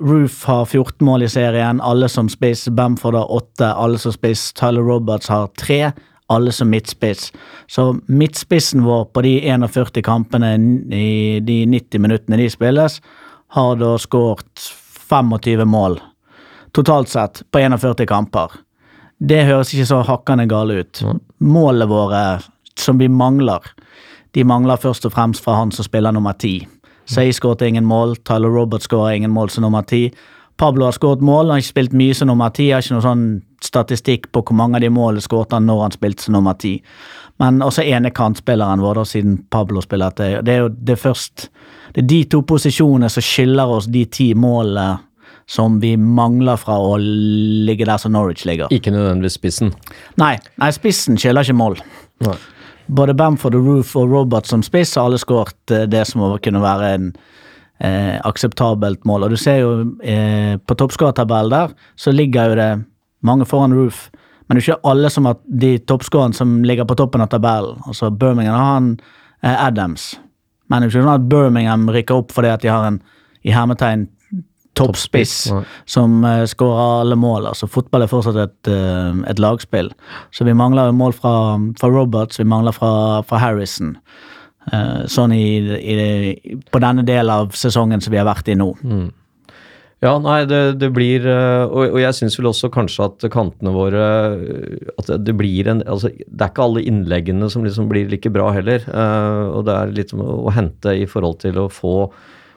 Roof 0.00 0.44
har 0.44 0.64
14 0.66 1.04
mål 1.06 1.22
i 1.22 1.28
serien, 1.28 1.80
alle 1.80 2.08
som 2.08 2.28
spiss. 2.28 2.68
Bamford 2.68 3.14
har 3.14 3.32
8, 3.32 3.72
alle 3.72 3.98
som 3.98 4.12
spiss. 4.12 4.52
Tyler 4.52 4.84
Roberts 4.84 5.28
har 5.32 5.48
3, 5.60 5.92
alle 6.28 6.52
som 6.52 6.70
midtspiss. 6.70 7.32
Så 7.66 7.96
midtspissen 8.06 8.84
vår 8.84 9.04
på 9.04 9.22
de 9.24 9.36
41 9.48 10.02
kampene 10.04 10.54
i 10.92 11.40
de 11.40 11.64
90 11.66 12.00
minuttene 12.04 12.40
de 12.40 12.50
spilles, 12.52 13.00
har 13.54 13.76
da 13.80 13.94
skåret 13.98 14.68
25 15.08 15.64
mål 15.68 16.00
totalt 16.74 17.08
sett 17.08 17.42
på 17.50 17.58
41 17.58 18.06
kamper. 18.06 18.50
Det 19.18 19.44
høres 19.46 19.70
ikke 19.74 19.86
så 19.86 20.00
hakkende 20.04 20.48
gale 20.50 20.82
ut. 20.82 21.02
Målene 21.38 21.86
våre 21.88 22.22
som 22.78 22.98
vi 22.98 23.08
mangler, 23.08 23.62
de 24.34 24.42
mangler 24.44 24.80
først 24.82 25.06
og 25.06 25.14
fremst 25.14 25.44
fra 25.44 25.54
han 25.60 25.70
som 25.72 25.86
spiller 25.86 26.12
nummer 26.12 26.34
ti. 26.34 26.56
Say 27.06 27.32
skåret 27.32 27.62
ingen 27.62 27.84
mål. 27.84 28.16
Tyler 28.16 28.48
Roberts 28.48 28.88
skåra 28.88 29.14
ingen 29.14 29.30
mål 29.30 29.50
som 29.50 29.62
nummer 29.62 29.82
ti. 29.82 30.08
Pablo 30.56 30.84
har 30.84 30.92
skåret 30.92 31.20
mål, 31.20 31.48
han 31.48 31.56
har 31.56 31.64
ikke 31.64 31.72
spilt 31.72 31.94
mye 31.98 32.14
som 32.14 32.30
nummer 32.30 32.52
ti. 32.54 32.70
Har 32.70 32.84
ikke 32.84 32.94
noen 32.94 33.06
sånn 33.08 33.24
statistikk 33.64 34.28
på 34.32 34.42
hvor 34.44 34.56
mange 34.56 34.78
av 34.78 34.84
de 34.84 34.90
målene 34.92 35.24
skåret 35.24 35.54
han 35.56 35.66
når 35.66 35.82
han 35.82 35.96
spilte 35.96 36.26
som 36.26 36.36
nummer 36.36 36.54
ti. 36.60 36.76
Men 37.42 37.58
også 37.64 37.82
ene 37.82 38.12
kantspilleren 38.14 38.82
vår, 38.84 39.00
da, 39.00 39.04
siden 39.08 39.38
Pablo 39.50 39.82
spiller 39.82 40.12
etter. 40.14 40.36
Det 40.46 40.54
er 40.54 40.62
jo 40.66 40.70
det 40.70 40.98
først 41.00 41.48
Det 41.94 42.02
er 42.02 42.06
de 42.10 42.22
to 42.26 42.40
posisjonene 42.42 43.06
som 43.10 43.22
skiller 43.22 43.70
oss 43.70 43.86
de 43.86 44.04
ti 44.10 44.32
målene 44.34 44.96
som 45.46 45.76
vi 45.80 45.92
mangler 45.96 46.56
fra 46.58 46.74
å 46.80 46.96
ligge 46.98 47.86
der 47.86 48.00
som 48.00 48.14
Norwich 48.16 48.42
ligger. 48.48 48.72
Ikke 48.74 48.90
nødvendigvis 48.90 49.36
spissen. 49.38 49.70
Nei, 50.18 50.32
nei 50.58 50.70
spissen 50.74 51.20
skiller 51.20 51.46
ikke 51.46 51.58
mål. 51.58 51.78
Nei. 52.24 52.34
Både 52.86 53.14
Bamford 53.16 53.54
og 53.56 53.66
Roof 53.66 53.94
og 53.96 54.10
Robert 54.12 54.48
som 54.48 54.62
spiss 54.62 54.94
har 54.98 55.08
alle 55.08 55.20
skåret 55.20 55.72
eh, 55.72 55.86
det 55.88 56.04
som 56.08 56.24
kunne 56.44 56.62
være 56.62 56.90
en 56.96 57.06
eh, 57.80 58.18
akseptabelt 58.24 59.04
mål. 59.08 59.24
Og 59.26 59.34
du 59.34 59.38
ser 59.40 59.62
jo 59.62 59.72
eh, 60.02 60.56
på 60.60 60.76
toppskårertabellen 60.78 61.54
der, 61.54 61.72
så 61.96 62.12
ligger 62.12 62.52
jo 62.52 62.60
det 62.60 62.70
mange 63.24 63.48
foran 63.48 63.74
Roof. 63.74 64.10
Men 64.46 64.58
det 64.58 64.64
er 64.64 64.74
ikke 64.74 64.90
alle 64.90 65.10
som 65.10 65.28
har 65.28 65.38
de 65.48 65.78
toppskårerne 65.88 66.36
som 66.36 66.58
ligger 66.64 66.84
på 66.84 66.96
toppen 67.00 67.24
av 67.24 67.30
tabellen. 67.32 67.80
Altså 67.88 68.10
Birmingham 68.10 68.58
har 68.58 68.74
han 68.74 68.90
eh, 69.42 69.66
Adams. 69.66 70.14
Men 70.68 70.82
det 70.82 70.88
er 70.88 70.92
ikke 70.92 71.06
sånn 71.06 71.14
at 71.14 71.28
Birmingham 71.30 71.88
rykker 71.92 72.20
opp 72.20 72.34
fordi 72.34 72.52
at 72.52 72.64
de 72.64 72.72
har 72.72 72.88
en 72.88 73.00
i 73.44 73.52
hermetegn 73.52 74.06
toppspiss 74.74 75.34
som 75.86 76.24
uh, 76.24 76.44
skårer 76.50 77.00
alle 77.00 77.16
mål. 77.16 77.48
Altså 77.50 77.68
Fotball 77.70 78.04
er 78.04 78.10
fortsatt 78.10 78.38
et, 78.42 78.70
uh, 78.70 79.22
et 79.30 79.40
lagspill. 79.42 79.90
Så 80.34 80.46
vi 80.46 80.54
mangler 80.56 80.92
mål 80.92 81.14
fra, 81.16 81.34
fra 81.80 81.90
Roberts, 81.94 82.40
vi 82.40 82.44
mangler 82.50 82.74
fra, 82.76 83.22
fra 83.28 83.38
Harrison. 83.42 83.96
Uh, 84.72 85.04
sånn 85.10 85.34
i, 85.36 85.60
i, 85.76 86.56
på 86.72 86.80
denne 86.80 87.04
delen 87.04 87.30
av 87.32 87.52
sesongen 87.58 88.00
som 88.00 88.14
vi 88.14 88.18
har 88.18 88.26
vært 88.28 88.48
i 88.48 88.56
nå. 88.58 88.72
Ja, 90.04 90.18
nei, 90.20 90.42
det, 90.44 90.74
det 90.82 90.90
blir 90.92 91.24
Og, 91.24 91.94
og 91.94 91.96
jeg 91.96 92.16
syns 92.18 92.34
vel 92.36 92.50
også 92.50 92.68
kanskje 92.68 93.06
at 93.06 93.24
kantene 93.32 93.70
våre 93.72 94.02
At 95.00 95.08
det- 95.24 95.36
blir 95.38 95.70
en 95.70 95.80
altså, 95.86 96.10
Det 96.12 96.42
er 96.42 96.50
ikke 96.50 96.66
alle 96.66 96.82
innleggene 96.84 97.48
som 97.48 97.64
liksom 97.64 97.88
blir 97.88 98.10
like 98.10 98.28
bra 98.34 98.50
heller. 98.52 98.84
og 98.90 99.64
det 99.64 99.76
er 99.78 99.94
litt 99.96 100.12
å 100.12 100.52
hente 100.52 100.92
i 100.98 101.06
forhold 101.08 101.38
til 101.46 101.56
å 101.62 101.70
få 101.72 101.94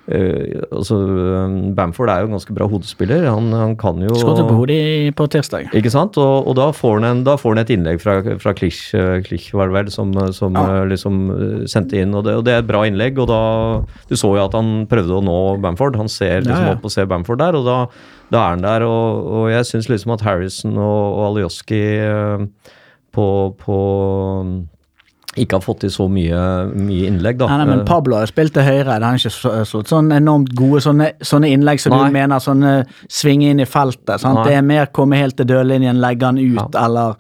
øh, 0.08 0.62
altså, 0.72 0.96
øh, 0.96 1.76
Bamford 1.76 2.10
er 2.10 2.20
jo 2.22 2.26
en 2.30 2.36
ganske 2.38 2.54
bra 2.56 2.68
hodespiller. 2.68 3.26
Han, 3.30 3.52
han 3.52 3.76
kan 3.78 4.00
jo 4.02 4.16
Skåret 4.16 4.48
på 4.48 4.56
hodet 4.56 5.16
på 5.16 5.28
tirsdag. 5.28 5.70
Ikke 5.76 5.92
sant? 5.92 6.18
Og, 6.18 6.48
og 6.48 6.56
da, 6.56 6.70
får 6.72 7.02
han 7.04 7.58
et 7.64 7.70
innlegg 7.76 8.00
fra, 8.02 8.18
fra 8.40 8.54
Klich, 8.58 8.94
eh, 8.96 9.22
Klich 9.26 9.50
var 9.54 9.68
det 9.68 9.78
vel, 9.78 9.92
som, 9.92 10.14
som 10.34 10.54
Ja. 10.56 10.82
eh, 10.84 10.88
liksom 10.94 11.20
eh, 11.36 11.66
sendte 11.68 12.00
inn. 12.02 12.16
Og 12.16 12.24
det, 12.24 12.36
og 12.40 12.46
det 12.48 12.54
er 12.56 12.60
et 12.64 12.68
bra 12.70 12.86
innlegg. 12.88 13.20
og 13.20 13.28
da, 13.28 13.42
Du 14.10 14.16
så 14.16 14.32
jo 14.36 14.44
at 14.46 14.54
han 14.56 14.86
prøvde 14.88 15.18
å 15.20 15.24
nå 15.24 15.38
Bamford. 15.62 15.96
Han 16.00 16.08
ser 16.10 16.42
liksom 16.42 16.64
Ja, 16.64 16.72
ja. 16.72 16.78
opp 16.78 16.86
og 16.88 16.92
ser 16.92 17.06
Bamford 17.06 17.40
der, 17.40 17.56
og 17.60 17.66
da, 17.68 17.78
da 18.32 18.46
er 18.46 18.50
han 18.56 18.62
der. 18.66 18.88
Og, 18.88 19.28
og 19.28 19.52
jeg 19.52 19.66
syns 19.66 19.90
liksom 19.90 20.14
at 20.16 20.22
Harrison 20.22 20.78
og, 20.78 21.04
og 21.18 21.24
Alioski 21.34 21.84
eh, 22.00 22.48
på, 23.18 23.28
på 23.58 23.78
ikke 25.38 25.60
har 25.60 25.64
fått 25.66 25.82
til 25.86 25.90
så 25.94 26.08
mye, 26.12 26.42
mye 26.74 27.10
innlegg, 27.10 27.38
da. 27.40 27.48
Nei, 27.52 27.58
nei, 27.62 27.66
men 27.70 27.80
Eh, 27.82 27.86
Pablo 27.86 28.18
har 28.18 28.28
spilt 28.28 28.54
til 28.54 28.64
høyre. 28.64 29.00
Det 29.00 29.04
har 29.04 29.20
ikke 29.20 29.32
så- 29.32 29.84
sånn 29.86 30.12
enormt 30.12 30.54
gode 30.56 30.82
sånne, 30.82 31.14
sånne 31.22 31.52
innlegg 31.54 31.80
som 31.80 31.92
Nei. 31.94 32.08
du 32.08 32.14
mener, 32.14 32.40
sånne 32.40 32.86
svinge 33.08 33.50
inn 33.52 33.60
i 33.60 33.66
feltet. 33.66 34.22
Det 34.22 34.54
er 34.54 34.62
mer 34.62 34.88
komme 34.88 35.16
helt 35.16 35.38
til 35.38 35.46
dørlinjen, 35.46 36.00
legge 36.00 36.24
han 36.24 36.38
ut, 36.38 36.76
eller 36.76 37.16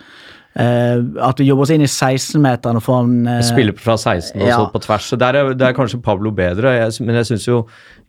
Uh, 0.57 1.03
at 1.21 1.37
vi 1.37 1.45
jobber 1.45 1.67
oss 1.67 1.69
inn 1.69 1.83
i 1.85 1.85
16-meteren 1.85 2.79
og 2.79 2.81
får 2.81 2.95
han 2.97 3.27
uh, 3.27 3.41
Spiller 3.45 3.75
fra 3.77 3.93
16 3.93 4.41
og 4.41 4.47
ja. 4.47 4.55
så 4.57 4.71
på 4.73 4.79
tvers. 4.81 5.09
Der 5.21 5.37
er, 5.37 5.53
der 5.53 5.67
er 5.67 5.75
kanskje 5.77 5.99
Pablo 6.01 6.31
bedre, 6.33 6.71
jeg, 6.73 6.95
men 7.05 7.19
jeg 7.19 7.27
syns 7.29 7.45
jo 7.45 7.59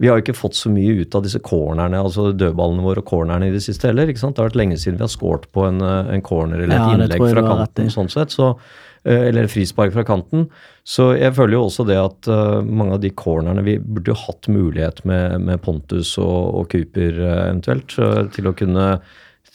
Vi 0.00 0.08
har 0.08 0.16
jo 0.16 0.24
ikke 0.24 0.36
fått 0.38 0.56
så 0.56 0.72
mye 0.72 0.94
ut 1.02 1.14
av 1.18 1.26
disse 1.26 1.42
cornerne, 1.44 2.00
altså 2.00 2.30
dødballene 2.32 2.86
våre 2.86 3.02
og 3.02 3.08
cornerne 3.10 3.50
i 3.50 3.52
det 3.52 3.60
siste 3.66 3.90
heller. 3.90 4.08
ikke 4.08 4.22
sant? 4.22 4.36
Det 4.38 4.40
har 4.40 4.48
vært 4.48 4.60
lenge 4.62 4.78
siden 4.80 4.96
vi 4.96 5.04
har 5.04 5.12
scoret 5.12 5.44
på 5.52 5.66
en, 5.68 5.82
en 5.82 6.24
corner 6.24 6.62
eller 6.62 6.72
et 6.72 6.80
Ja, 6.80 6.94
innlegg 6.94 7.34
fra 7.34 7.44
kanten. 7.50 7.90
sånn 7.92 8.08
sett, 8.08 8.32
så 8.32 8.54
eller 9.04 9.48
frispark 9.50 9.92
fra 9.94 10.04
kanten. 10.06 10.48
Så 10.88 11.10
jeg 11.18 11.34
føler 11.36 11.58
jo 11.58 11.66
også 11.66 11.84
det 11.88 11.98
at 12.00 12.28
eh, 12.32 12.58
mange 12.64 12.96
av 12.96 13.02
de 13.02 13.10
cornerne 13.12 13.64
Vi 13.66 13.76
burde 13.78 14.14
jo 14.14 14.18
hatt 14.22 14.48
mulighet 14.48 15.02
med, 15.08 15.40
med 15.44 15.60
Pontus 15.60 16.14
og, 16.16 16.54
og 16.62 16.68
Cooper 16.72 17.18
eh, 17.20 17.40
eventuelt 17.50 17.96
eh, 18.00 18.22
til 18.34 18.48
å 18.48 18.56
kunne 18.56 18.90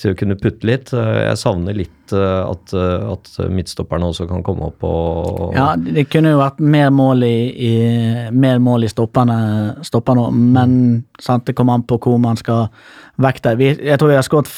til 0.01 0.13
å 0.13 0.17
kunne 0.17 0.37
putte 0.39 0.67
litt. 0.67 0.91
Eh, 0.95 1.19
Jeg 1.27 1.39
savner 1.39 1.75
litt 1.77 2.13
eh, 2.15 2.41
at, 2.43 2.73
eh, 2.75 3.05
at 3.13 3.31
midtstopperne 3.53 4.09
også 4.09 4.27
kan 4.29 4.43
komme 4.45 4.69
opp 4.71 4.85
og 4.87 5.55
Ja, 5.57 5.73
det 5.77 6.07
kunne 6.11 6.33
jo 6.33 6.41
vært 6.41 6.61
mer 6.63 6.91
mål 6.93 7.25
i, 7.27 7.37
i, 7.53 7.73
mer 8.33 8.61
mål 8.63 8.87
i 8.87 8.91
stoppene, 8.91 9.37
stopperne 9.85 10.29
men 10.33 10.77
sant, 11.21 11.45
det 11.47 11.55
kommer 11.57 11.77
an 11.77 11.87
på 11.87 11.99
hvor 12.03 12.19
man 12.21 12.39
skal 12.39 12.67
vekte. 13.21 13.55
Vi, 13.59 13.73
jeg 13.77 13.99
tror 14.01 14.13
vi 14.13 14.19
har 14.19 14.27
skåret 14.27 14.51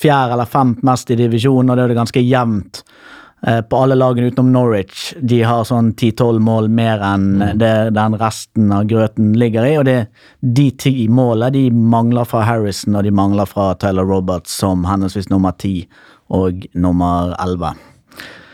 fjerde 0.00 0.36
eller 0.36 0.48
femt 0.48 0.84
mest 0.86 1.10
i 1.12 1.18
divisjonen, 1.18 1.70
og 1.70 1.78
det 1.78 1.84
er 1.84 1.92
det 1.92 2.00
ganske 2.00 2.22
jevnt 2.24 2.82
eh, 2.82 3.10
på 3.40 3.78
alle 3.80 3.96
lagene 3.96 4.28
utenom 4.28 4.50
Norwich. 4.52 5.14
De 5.16 5.38
har 5.48 5.64
sånn 5.64 5.94
10-12 5.94 6.40
mål 6.44 6.66
mer 6.76 7.00
enn 7.00 7.28
det 7.56 7.72
den 7.96 8.16
resten 8.20 8.68
av 8.76 8.84
grøten 8.90 9.30
ligger 9.40 9.64
i, 9.64 9.74
og 9.80 9.86
det, 9.88 9.96
de 10.44 10.66
ti 10.76 11.06
målene 11.08 11.54
de 11.56 11.62
mangler 11.72 12.28
fra 12.28 12.42
Harrison, 12.44 12.98
og 13.00 13.06
de 13.08 13.14
mangler 13.16 13.48
fra 13.48 13.70
Tyler 13.80 14.04
Roberts 14.04 14.52
som 14.60 14.84
henholdsvis 14.84 15.30
nummer 15.32 15.56
10 15.56 15.86
og 16.36 16.66
nummer 16.76 17.32
11. 17.40 17.80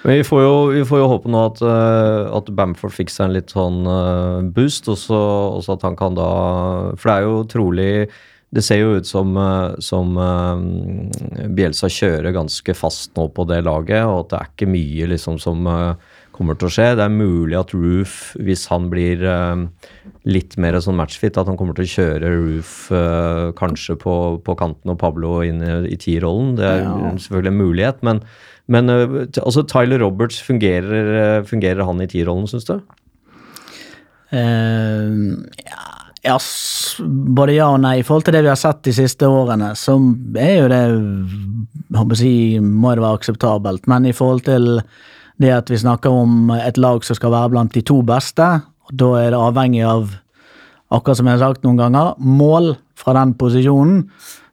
Men 0.07 0.21
vi 0.21 0.25
får 0.25 0.43
jo, 0.45 0.55
vi 0.71 0.85
får 0.87 1.01
jo 1.01 1.11
håpe 1.11 1.31
nå 1.35 1.41
at, 1.49 1.61
eh, 1.67 2.37
at 2.39 2.51
Bamford 2.55 2.95
fikk 2.95 3.11
seg 3.11 3.27
en 3.27 3.35
litt 3.35 3.51
sånn 3.51 3.81
eh, 3.91 4.47
boost, 4.55 4.87
og 4.93 5.01
så 5.03 5.75
at 5.75 5.83
han 5.83 5.99
kan 5.99 6.15
da 6.15 6.29
For 6.95 7.11
det 7.11 7.17
er 7.17 7.27
jo 7.27 7.41
trolig 7.51 7.91
Det 8.57 8.63
ser 8.65 8.81
jo 8.81 8.95
ut 8.97 9.09
som, 9.09 9.35
eh, 9.37 9.77
som 9.85 10.15
Bjelsa 10.17 11.51
Bielsa 11.57 11.91
kjører 11.93 12.33
ganske 12.37 12.75
fast 12.77 13.13
nå 13.19 13.29
på 13.37 13.45
det 13.51 13.63
laget, 13.67 14.05
og 14.09 14.23
at 14.25 14.31
det 14.33 14.39
er 14.39 14.53
ikke 14.55 14.71
mye 14.73 15.09
liksom 15.13 15.37
som 15.43 15.67
eh, 15.69 16.15
kommer 16.37 16.57
til 16.59 16.69
å 16.69 16.73
skje. 16.73 16.89
Det 16.99 17.05
er 17.05 17.13
mulig 17.13 17.57
at 17.59 17.73
Roof, 17.77 18.17
hvis 18.41 18.67
han 18.71 18.89
blir 18.93 19.23
eh, 19.25 19.63
litt 20.29 20.57
mer 20.61 20.79
sånn 20.85 20.99
matchfit, 20.99 21.39
at 21.41 21.49
han 21.51 21.57
kommer 21.61 21.77
til 21.77 21.87
å 21.87 21.93
kjøre 21.95 22.33
Roof 22.35 22.75
eh, 22.97 23.45
kanskje 23.61 23.97
på, 24.03 24.17
på 24.47 24.57
kanten 24.61 24.93
og 24.93 25.01
Pablo 25.03 25.39
inn 25.47 25.63
i, 25.65 25.97
T-rollen. 26.01 26.55
Det 26.61 26.69
er 26.69 26.85
Ja. 26.87 27.15
selvfølgelig 27.27 27.53
en 27.53 27.61
mulighet, 27.63 28.05
men, 28.07 28.23
men 28.73 28.93
eh, 28.93 29.17
altså 29.45 29.65
Tyler 29.69 30.01
Roberts, 30.05 30.41
fungerer, 30.45 31.13
eh, 31.23 31.43
fungerer 31.49 31.85
han 31.89 32.05
i 32.05 32.09
T-rollen, 32.13 32.49
syns 32.51 32.69
du? 32.69 32.79
Uh, 34.35 35.47
ja, 35.63 35.85
ja, 36.27 36.37
både 37.39 37.55
ja 37.57 37.71
og 37.73 37.81
nei. 37.85 38.01
I 38.01 38.07
forhold 38.07 38.27
til 38.27 38.37
det 38.37 38.43
vi 38.45 38.51
har 38.51 38.61
sett 38.61 38.83
de 38.87 38.95
siste 38.97 39.29
årene, 39.31 39.73
så 39.79 39.97
er 40.41 40.55
jo 40.59 40.71
det 40.73 40.83
håper 41.97 42.23
jeg, 42.23 42.63
må 42.63 42.95
det 42.95 43.05
være 43.05 43.21
akseptabelt. 43.21 43.87
Men 43.91 44.09
i 44.09 44.15
forhold 44.17 44.45
til 44.49 44.81
det 45.43 45.53
at 45.53 45.71
vi 45.71 45.81
snakker 45.81 46.13
om 46.13 46.51
et 46.57 46.79
lag 46.81 47.05
som 47.05 47.19
skal 47.19 47.35
være 47.35 47.53
blant 47.55 47.75
de 47.77 47.85
to 47.87 48.01
beste, 48.07 48.47
da 48.93 49.11
er 49.21 49.33
det 49.35 49.41
avhengig 49.41 49.85
av, 49.87 50.15
akkurat 50.95 51.19
som 51.19 51.29
jeg 51.29 51.39
har 51.39 51.45
sagt 51.45 51.67
noen 51.67 51.81
ganger, 51.81 52.15
mål 52.19 52.75
fra 52.97 53.17
den 53.19 53.35
posisjonen, 53.39 54.07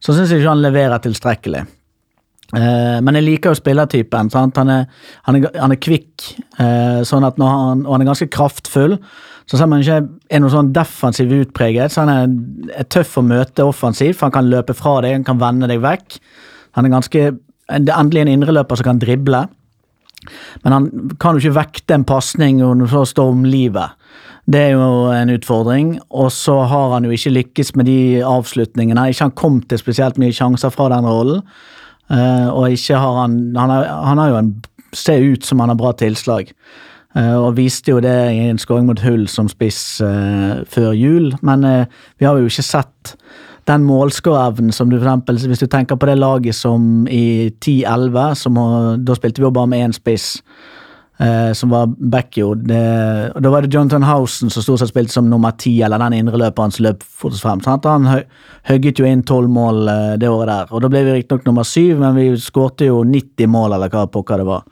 så 0.03 0.15
syns 0.15 0.33
jeg 0.33 0.43
ikke 0.43 0.51
han 0.51 0.65
leverer 0.65 1.03
tilstrekkelig. 1.03 1.63
Eh, 2.53 2.97
men 3.01 3.17
jeg 3.17 3.25
liker 3.25 3.53
jo 3.53 3.57
spillertypen. 3.57 4.29
Han, 4.35 4.69
er, 4.69 5.05
han, 5.25 5.37
er, 5.39 5.53
han 5.57 5.73
er 5.73 5.81
kvikk, 5.81 6.33
eh, 6.61 6.99
sånn 7.07 7.25
at 7.25 7.39
han, 7.41 7.85
og 7.85 7.95
han 7.95 8.03
er 8.03 8.11
ganske 8.11 8.29
kraftfull. 8.33 8.97
Så 9.45 9.57
selv 9.57 9.67
om 9.67 9.75
han 9.75 9.83
ikke 9.83 10.35
er 10.35 10.43
noe 10.43 10.53
sånn 10.53 10.71
defensiv 10.75 11.33
utpreget, 11.35 11.91
så 11.91 12.05
han 12.05 12.11
er, 12.13 12.35
er 12.79 12.87
tøff 12.91 13.17
å 13.19 13.25
møte 13.25 13.65
offensivt, 13.67 14.17
for 14.19 14.29
han 14.29 14.37
kan 14.37 14.51
løpe 14.51 14.75
fra 14.77 14.99
deg, 15.03 15.17
han 15.17 15.27
kan 15.27 15.41
vende 15.41 15.69
deg 15.71 15.83
vekk. 15.83 16.19
Han 16.77 16.87
er 16.87 16.95
ganske 16.95 17.25
Det 17.73 17.89
er 17.89 17.99
endelig 17.99 18.21
en 18.21 18.33
indreløper 18.33 18.79
som 18.79 18.87
kan 18.89 18.99
drible. 18.99 19.45
Men 20.63 20.73
han 20.75 20.87
kan 21.19 21.35
jo 21.35 21.43
ikke 21.43 21.59
vekte 21.59 21.95
en 21.95 22.07
pasning 22.07 22.61
og 22.63 22.83
så 22.91 23.03
stå 23.07 23.27
om 23.31 23.43
livet. 23.47 23.95
Det 24.45 24.59
er 24.59 24.73
jo 24.75 25.11
en 25.15 25.31
utfordring. 25.31 25.95
Og 26.11 26.31
så 26.35 26.57
har 26.67 26.93
han 26.95 27.07
jo 27.07 27.15
ikke 27.15 27.31
lykkes 27.37 27.75
med 27.79 27.87
de 27.87 28.23
avslutningene. 28.27 29.07
Ikke 29.09 29.29
han 29.29 29.37
kom 29.39 29.61
til 29.61 29.79
spesielt 29.79 30.19
mye 30.19 30.35
sjanser 30.35 30.73
fra 30.73 30.89
den 30.91 31.07
rollen. 31.07 31.43
Eh, 32.11 32.49
og 32.51 32.71
ikke 32.75 32.99
har 32.99 33.21
han 33.21 33.55
Han 33.55 33.69
har, 33.69 33.85
han 33.87 34.17
har 34.17 34.29
jo 34.29 34.37
en 34.37 34.53
ser 34.93 35.23
ut 35.23 35.45
som 35.45 35.59
han 35.59 35.69
har 35.69 35.75
bra 35.75 35.93
tilslag. 35.93 36.51
Eh, 37.15 37.35
og 37.37 37.55
viste 37.59 37.91
jo 37.93 37.99
det 38.01 38.13
i 38.33 38.47
en 38.49 38.57
skåring 38.61 38.87
mot 38.89 38.99
Hull 39.05 39.27
som 39.29 39.49
spiss 39.51 40.01
eh, 40.01 40.63
før 40.65 40.93
jul. 40.97 41.33
Men 41.45 41.63
eh, 41.63 41.85
vi 42.19 42.25
har 42.25 42.37
jo 42.41 42.49
ikke 42.49 42.65
sett 42.65 43.15
den 43.69 43.85
målskårevnen 43.87 44.73
som 44.75 44.89
du 44.89 44.97
for 44.97 45.05
eksempel, 45.07 45.37
Hvis 45.47 45.59
du 45.61 45.67
tenker 45.71 45.95
på 45.95 46.05
det 46.09 46.17
laget 46.19 46.55
som 46.57 47.05
i 47.07 47.51
10-11, 47.63 48.33
som 48.35 48.55
har- 48.57 48.97
da 48.97 49.13
spilte 49.15 49.39
vi 49.39 49.45
jo 49.45 49.51
bare 49.51 49.67
med 49.67 49.89
én 49.89 49.93
spiss. 49.93 50.41
eh, 51.19 51.53
som 51.53 51.69
var 51.69 51.85
backjord. 51.87 52.63
Da 52.67 53.49
var 53.49 53.61
det 53.61 53.69
Jonathan 53.73 54.01
Housen 54.03 54.49
som 54.49 54.63
stort 54.63 54.79
sett 54.79 54.89
spilte 54.89 55.11
som 55.13 55.29
nummer 55.29 55.51
ti, 55.55 55.81
eller 55.85 55.99
den 55.99 56.13
indreløperen 56.13 56.71
som 56.73 56.83
løp 56.87 57.03
fortest 57.03 57.43
frem. 57.45 57.61
Sant? 57.63 57.85
Han 57.85 58.05
hø 58.09 58.21
høgget 58.67 58.97
jo 58.99 59.05
inn 59.05 59.21
tolv 59.23 59.47
mål 59.47 59.87
eh, 59.87 60.17
det 60.17 60.27
året 60.27 60.47
der. 60.47 60.73
Og 60.73 60.81
Da 60.81 60.89
ble 60.89 61.03
vi 61.05 61.13
riktignok 61.21 61.45
nummer 61.45 61.63
syv, 61.63 61.99
men 61.99 62.15
vi 62.15 62.31
skårte 62.35 62.87
jo 62.89 63.03
90 63.03 63.47
mål, 63.47 63.73
eller 63.75 63.89
hva 63.93 64.07
pokker 64.09 64.37
det 64.41 64.45
var. 64.49 64.63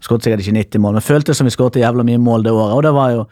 Skåret 0.00 0.26
sikkert 0.26 0.44
ikke 0.44 0.58
90 0.58 0.84
mål, 0.84 0.98
men 0.98 1.04
føltes 1.04 1.40
som 1.40 1.48
vi 1.48 1.54
skåret 1.54 1.80
jævla 1.80 2.06
mye 2.08 2.20
mål 2.22 2.46
det 2.46 2.54
året. 2.54 2.76
Og 2.76 2.86
det 2.86 2.94
var 2.96 3.16
jo 3.16 3.26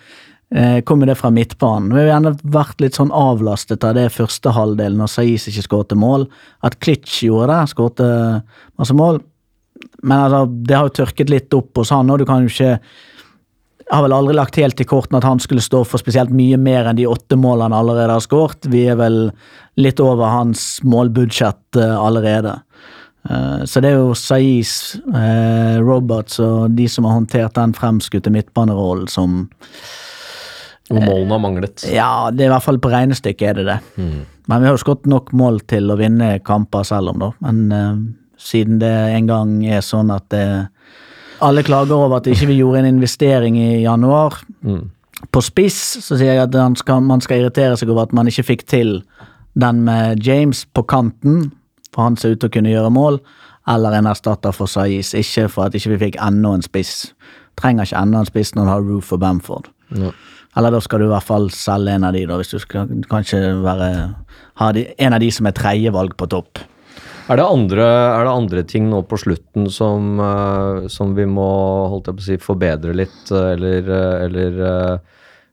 Eh, 0.48 0.80
kom 0.80 1.02
jo 1.02 1.06
det 1.10 1.18
fra 1.20 1.28
midtbanen. 1.28 1.90
Vi 1.92 2.00
har 2.00 2.06
gjerne 2.08 2.30
vært 2.40 2.80
litt 2.80 2.96
sånn 2.96 3.10
avlastet 3.12 3.84
av 3.84 3.98
det 3.98 4.06
første 4.14 4.54
halvdelen 4.56 4.96
når 4.96 5.10
Saiz 5.12 5.44
ikke 5.50 5.64
skåret 5.66 5.92
mål. 5.92 6.24
At 6.64 6.78
Klitsch 6.80 7.18
gjorde 7.26 7.50
det, 7.52 7.72
skåret 7.74 8.00
masse 8.80 8.96
mål. 8.96 9.20
Men 10.02 10.16
altså, 10.24 10.46
det 10.48 10.76
har 10.76 10.88
jo 10.88 10.96
tørket 11.02 11.32
litt 11.32 11.54
opp 11.54 11.76
hos 11.76 11.92
han, 11.92 12.08
og 12.10 12.22
du 12.22 12.24
kan 12.28 12.46
jo 12.46 12.52
ikke 12.52 12.78
har 13.88 14.04
vel 14.04 14.12
aldri 14.12 14.34
lagt 14.36 14.58
helt 14.60 14.80
i 14.80 14.86
kortene 14.88 15.20
at 15.20 15.24
han 15.24 15.40
skulle 15.40 15.64
stå 15.64 15.80
for 15.88 16.00
spesielt 16.00 16.32
mye 16.34 16.58
mer 16.60 16.88
enn 16.88 16.98
de 16.98 17.06
åtte 17.08 17.38
målene 17.40 17.70
han 17.70 17.76
allerede 17.78 18.16
har 18.18 18.24
skåret. 18.24 18.68
Vi 18.68 18.84
er 18.88 18.98
vel 19.00 19.30
litt 19.80 20.00
over 20.04 20.32
hans 20.32 20.78
målbudsjett 20.84 21.76
eh, 21.80 21.96
allerede. 21.96 22.58
Eh, 23.28 23.64
så 23.68 23.82
det 23.84 23.92
er 23.92 23.98
jo 24.00 24.14
Saiz, 24.16 24.96
eh, 25.14 25.78
Roberts 25.84 26.40
og 26.40 26.76
de 26.76 26.88
som 26.88 27.04
har 27.08 27.18
håndtert 27.18 27.56
den 27.58 27.74
fremskutte 27.76 28.32
midtbanerollen 28.32 29.08
som 29.12 29.42
Hvor 30.88 31.04
målene 31.04 31.34
har 31.34 31.42
manglet. 31.44 31.84
Ja, 31.92 32.30
det 32.32 32.46
er 32.46 32.48
i 32.48 32.54
hvert 32.54 32.64
fall 32.64 32.80
på 32.80 32.88
regnestykket 32.88 33.50
er 33.50 33.58
det 33.58 33.66
det. 33.68 33.78
Men 34.48 34.62
vi 34.62 34.64
har 34.70 34.72
jo 34.72 34.80
skåret 34.80 35.04
nok 35.04 35.34
mål 35.36 35.60
til 35.68 35.92
å 35.92 35.98
vinne 36.00 36.38
kamper 36.40 36.86
selv 36.88 37.12
om, 37.12 37.18
da. 37.20 37.28
Men 37.44 37.58
eh, 37.72 37.98
siden 38.40 38.78
det 38.80 38.94
en 39.12 39.28
gang 39.28 39.58
er 39.66 39.84
sånn 39.84 40.14
at 40.14 40.30
det 40.32 40.46
alle 41.44 41.62
klager 41.62 41.94
over 41.94 42.18
at 42.18 42.26
ikke 42.26 42.48
vi 42.50 42.56
gjorde 42.58 42.80
en 42.82 42.96
investering 42.96 43.58
i 43.60 43.82
januar. 43.84 44.40
På 45.30 45.42
spiss 45.42 45.98
så 46.02 46.16
sier 46.16 46.34
jeg 46.34 46.48
at 46.48 46.78
skal, 46.80 47.02
man 47.06 47.22
skal 47.22 47.42
irritere 47.42 47.76
seg 47.78 47.90
over 47.92 48.08
at 48.08 48.14
man 48.16 48.26
ikke 48.30 48.46
fikk 48.48 48.64
til 48.66 49.02
den 49.58 49.84
med 49.86 50.24
James 50.26 50.64
på 50.74 50.82
kanten, 50.82 51.50
for 51.94 52.06
han 52.06 52.16
ser 52.20 52.34
ut 52.34 52.42
til 52.42 52.50
å 52.50 52.54
kunne 52.58 52.72
gjøre 52.72 52.94
mål, 52.94 53.20
eller 53.68 53.98
en 53.98 54.08
erstatter 54.10 54.54
for 54.56 54.70
Saiz. 54.70 55.12
Ikke 55.18 55.48
for 55.52 55.68
at 55.68 55.76
ikke 55.76 55.94
vi 55.94 56.02
fikk 56.06 56.18
enda 56.24 56.54
en 56.56 56.64
spiss. 56.64 57.12
Trenger 57.60 57.88
ikke 57.88 58.00
enda 58.00 58.22
en 58.22 58.30
spiss 58.30 58.54
når 58.56 58.64
du 58.64 58.72
har 58.72 58.86
Roof 58.86 59.12
og 59.16 59.20
Bamford. 59.24 59.70
Eller 60.56 60.74
da 60.74 60.80
skal 60.82 61.02
du 61.02 61.08
i 61.08 61.12
hvert 61.12 61.26
fall 61.26 61.50
selge 61.54 61.94
en 61.94 62.06
av 62.08 62.16
de, 62.16 62.24
da, 62.26 62.38
hvis 62.40 62.54
du 62.54 62.58
skal 62.62 62.90
kanskje 63.10 63.42
være 63.62 63.92
ha 64.58 64.72
de, 64.74 64.88
en 64.98 65.14
av 65.14 65.22
de 65.22 65.30
som 65.34 65.46
er 65.48 65.56
tredjevalg 65.56 66.16
på 66.18 66.28
topp. 66.32 66.64
Er 67.28 67.36
det, 67.36 67.44
andre, 67.44 67.84
er 67.84 68.24
det 68.24 68.32
andre 68.32 68.62
ting 68.64 68.86
nå 68.88 69.02
på 69.04 69.18
slutten 69.20 69.66
som, 69.72 70.16
eh, 70.24 70.86
som 70.88 71.12
vi 71.16 71.26
må 71.28 71.48
holdt 71.92 72.08
jeg 72.08 72.16
på 72.16 72.24
å 72.24 72.26
si, 72.26 72.38
forbedre 72.40 72.94
litt, 72.96 73.20
eh, 73.28 73.50
eller, 73.52 73.90
eh, 73.98 74.24
eller 74.24 74.60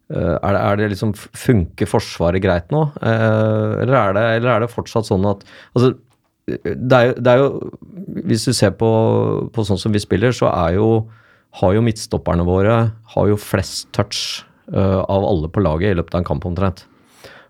er, 0.05 0.53
det, 0.53 0.61
er 0.61 0.79
det 0.79 0.87
liksom 0.93 1.11
Funker 1.17 1.89
Forsvaret 1.89 2.43
greit 2.43 2.69
nå? 2.71 2.83
Eller, 3.01 3.95
er 3.97 4.15
det, 4.15 4.25
eller 4.37 4.51
er 4.53 4.63
det 4.63 4.71
fortsatt 4.71 5.09
sånn 5.09 5.25
at 5.27 5.41
altså, 5.73 5.95
det, 6.45 6.93
er 6.93 7.08
jo, 7.10 7.13
det 7.17 7.31
er 7.31 7.39
jo 7.41 7.47
Hvis 8.29 8.45
du 8.45 8.53
ser 8.53 8.75
på, 8.77 8.89
på 9.53 9.65
sånn 9.65 9.81
som 9.81 9.93
vi 9.95 10.01
spiller, 10.03 10.36
så 10.36 10.51
er 10.53 10.77
jo 10.79 10.89
har 11.55 11.71
jo 11.71 11.86
midtstopperne 11.86 12.43
våre 12.43 12.73
har 13.13 13.29
jo 13.29 13.38
flest 13.39 13.88
touch 13.95 14.43
uh, 14.73 15.01
av 15.08 15.23
alle 15.23 15.47
på 15.47 15.63
laget 15.63 15.93
i 15.93 15.95
løpet 15.95 16.17
av 16.17 16.21
en 16.21 16.27
kamp 16.27 16.47
omtrent. 16.49 16.84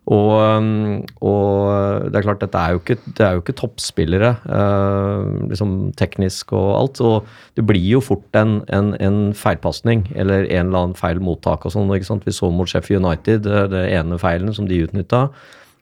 Og, 0.05 0.35
um, 0.37 0.99
og 1.25 2.05
det 2.13 2.19
er 2.19 2.25
klart, 2.27 2.43
dette 2.43 2.61
er 2.61 2.75
jo 2.75 2.81
ikke, 2.83 2.99
det 3.17 3.25
er 3.25 3.33
jo 3.33 3.41
ikke 3.41 3.55
toppspillere, 3.57 4.31
uh, 4.45 5.49
liksom 5.49 5.73
teknisk 5.97 6.53
og 6.53 6.69
alt. 6.77 7.01
Og 7.01 7.57
det 7.57 7.65
blir 7.65 7.87
jo 7.95 8.03
fort 8.05 8.37
en, 8.37 8.59
en, 8.69 8.93
en 9.01 9.19
feilpasning 9.33 10.05
eller 10.13 10.45
en 10.45 10.67
eller 10.67 10.83
annen 10.83 10.97
feil 10.99 11.21
mottak 11.25 11.65
og 11.65 11.73
sånn. 11.73 11.89
Vi 11.89 12.37
så 12.37 12.51
mot 12.53 12.69
Sheffield 12.69 13.01
United, 13.01 13.49
det 13.73 13.85
ene 13.97 14.21
feilen 14.21 14.53
som 14.53 14.69
de 14.69 14.83
utnytta. 14.85 15.25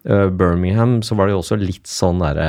Birmingham 0.03 0.97
så 1.03 1.15
var 1.15 1.27
det 1.27 1.35
jo 1.35 1.43
også 1.43 1.55
litt 1.61 1.87
sånn 1.87 2.19
derre 2.19 2.47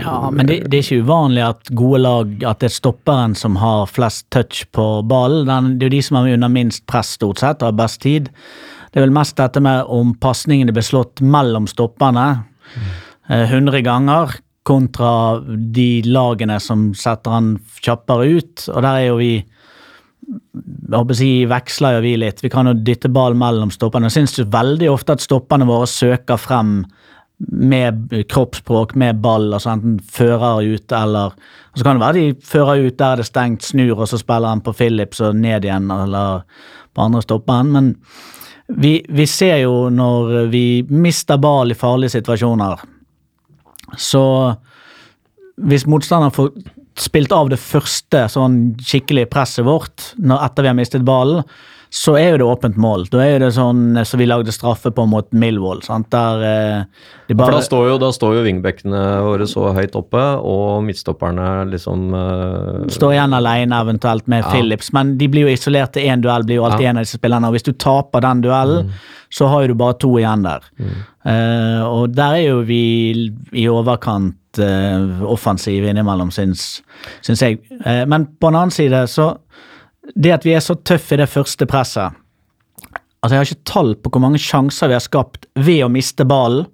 Ja, 0.00 0.14
men 0.32 0.48
det, 0.48 0.56
det 0.72 0.78
er 0.78 0.82
ikke 0.82 1.04
uvanlig 1.04 1.44
at 1.44 1.70
gode 1.76 2.00
lag 2.02 2.32
At 2.48 2.62
det 2.64 2.70
er 2.70 2.74
stopperen 2.74 3.36
som 3.38 3.58
har 3.60 3.84
flest 3.86 4.26
touch 4.34 4.64
på 4.74 4.86
ballen. 5.06 5.76
Det 5.78 5.86
er 5.86 5.90
jo 5.90 5.94
de 5.94 6.02
som 6.02 6.18
har 6.18 6.32
under 6.34 6.50
minst 6.50 6.82
press, 6.90 7.12
stort 7.20 7.38
sett, 7.44 7.62
og 7.62 7.70
har 7.70 7.78
best 7.78 8.00
tid. 8.02 8.30
Det 8.90 8.98
er 8.98 9.06
vel 9.06 9.14
mest 9.14 9.36
dette 9.38 9.62
med 9.62 9.86
om 9.86 10.16
pasningene 10.18 10.74
blir 10.74 10.86
slått 10.86 11.22
mellom 11.22 11.68
stopperne 11.70 12.26
hundre 13.30 13.46
100 13.46 13.80
ganger, 13.86 14.32
kontra 14.66 15.40
de 15.46 16.02
lagene 16.06 16.58
som 16.60 16.90
setter 16.98 17.30
han 17.30 17.52
kjappere 17.80 18.26
ut. 18.36 18.66
Og 18.68 18.82
der 18.82 18.90
er 18.90 19.06
jo 19.06 19.18
vi 19.20 19.32
jeg 20.30 20.98
håper 20.98 21.14
å 21.14 21.18
si, 21.18 21.30
veksler 21.50 21.96
jo 21.96 22.02
vi 22.04 22.16
litt. 22.20 22.42
Vi 22.44 22.50
kan 22.52 22.68
jo 22.70 22.74
dytte 22.74 23.10
ball 23.12 23.36
mellom 23.38 23.70
stopperne. 23.74 24.10
Jeg 24.10 24.20
syns 24.20 24.40
veldig 24.52 24.90
ofte 24.92 25.16
at 25.16 25.24
stopperne 25.24 25.68
våre 25.68 25.88
søker 25.90 26.40
frem 26.40 26.82
med 27.40 28.10
kroppsspråk, 28.28 28.94
med 29.00 29.22
ball, 29.24 29.46
altså 29.56 29.70
enten 29.72 29.94
fører 30.04 30.66
ut 30.74 30.92
eller 30.92 31.32
Så 31.74 31.84
kan 31.86 31.96
det 31.96 32.02
være 32.02 32.18
de 32.18 32.34
fører 32.44 32.82
ut 32.84 32.98
der 32.98 33.16
det 33.16 33.24
er 33.24 33.28
stengt, 33.28 33.62
snur, 33.62 33.94
og 33.94 34.08
så 34.10 34.18
spiller 34.18 34.50
han 34.50 34.60
på 34.60 34.74
Phillips 34.76 35.22
og 35.24 35.36
ned 35.38 35.64
igjen, 35.64 35.86
eller 35.90 36.42
på 36.92 37.04
andre 37.04 37.22
stopperen. 37.22 37.70
Men 37.72 37.94
vi, 38.66 38.98
vi 39.08 39.26
ser 39.26 39.62
jo 39.62 39.88
når 39.88 40.50
vi 40.50 40.82
mister 40.90 41.38
ball 41.38 41.70
i 41.70 41.78
farlige 41.78 42.18
situasjoner, 42.18 42.82
så 43.96 44.24
hvis 45.56 45.86
motstanderen 45.86 46.34
får 46.34 46.50
spilt 47.02 47.32
av 47.32 47.50
det 47.52 47.60
første 47.60 48.26
sånn 48.32 48.60
skikkelig 48.84 49.28
presset 49.32 49.66
vårt 49.66 50.12
når 50.20 50.46
etter 50.46 50.66
vi 50.66 50.72
har 50.72 50.78
mistet 50.78 51.06
ballen, 51.06 51.44
så 51.90 52.14
er 52.14 52.28
jo 52.30 52.36
det 52.38 52.46
åpent 52.46 52.76
mål. 52.78 53.08
Da 53.10 53.18
er 53.24 53.32
jo 53.32 53.38
det 53.42 53.50
sånn 53.56 53.80
som 53.98 54.06
så 54.06 54.18
vi 54.20 54.26
lagde 54.30 54.52
straffe 54.54 54.92
på 54.94 55.06
mot 55.10 55.26
Millwall. 55.34 55.80
sant? 55.82 56.06
Der 56.14 56.44
eh, 56.46 56.84
de 57.26 57.34
For 57.34 57.40
bare 57.42 57.56
da 57.58 57.62
står 57.66 57.88
jo, 57.88 57.96
da 57.98 58.10
står 58.14 58.36
jo 58.38 58.44
vingbekkene 58.46 59.00
våre 59.26 59.48
så 59.50 59.72
høyt 59.74 59.96
oppe, 59.98 60.22
og 60.38 60.84
midtstopperne 60.86 61.48
liksom 61.72 62.14
eh, 62.14 62.88
står 62.94 63.16
igjen 63.16 63.34
alene 63.40 63.82
eventuelt 63.82 64.30
med 64.30 64.44
Ja. 64.44 64.52
Phillips, 64.54 64.92
men 64.94 65.16
de 65.18 65.28
blir 65.28 65.48
jo 65.48 65.54
isolert 65.54 65.92
til 65.96 66.06
én 66.06 66.22
duell, 66.22 66.46
blir 66.46 66.60
jo 66.60 66.68
alltid 66.68 66.86
Ja. 66.86 66.90
en 66.90 67.02
av 67.02 67.08
disse 67.08 67.18
spillerne. 67.18 67.50
Og 67.50 67.58
hvis 67.58 67.66
du 67.66 67.72
taper 67.72 68.20
den 68.22 68.40
duellen, 68.46 68.92
så 69.30 69.48
har 69.50 69.62
jo 69.62 69.74
du 69.74 69.74
bare 69.74 69.98
to 69.98 70.14
igjen 70.18 70.42
der. 70.46 70.62
Eh, 71.26 71.82
og 71.86 72.14
der 72.14 72.38
er 72.38 72.44
jo 72.48 72.60
vi 72.62 73.32
i 73.52 73.66
overkant 73.68 74.36
uh, 74.58 75.22
offensive 75.30 75.86
innimellom, 75.90 76.30
syns, 76.34 76.82
syns 77.22 77.42
jeg. 77.44 77.60
Eh, 77.84 78.04
men 78.10 78.26
på 78.40 78.48
en 78.50 78.56
annen 78.58 78.74
side, 78.74 79.04
så 79.10 79.36
Det 80.14 80.32
at 80.34 80.46
vi 80.46 80.54
er 80.56 80.64
så 80.64 80.76
tøffe 80.76 81.16
i 81.16 81.20
det 81.22 81.30
første 81.30 81.68
presset 81.70 82.16
Altså, 83.20 83.34
jeg 83.34 83.38
har 83.38 83.48
ikke 83.50 83.68
tall 83.68 83.90
på 84.00 84.10
hvor 84.14 84.22
mange 84.24 84.40
sjanser 84.40 84.88
vi 84.88 84.96
har 84.96 85.04
skapt 85.04 85.44
ved 85.60 85.82
å 85.84 85.90
miste 85.92 86.24
ballen. 86.24 86.64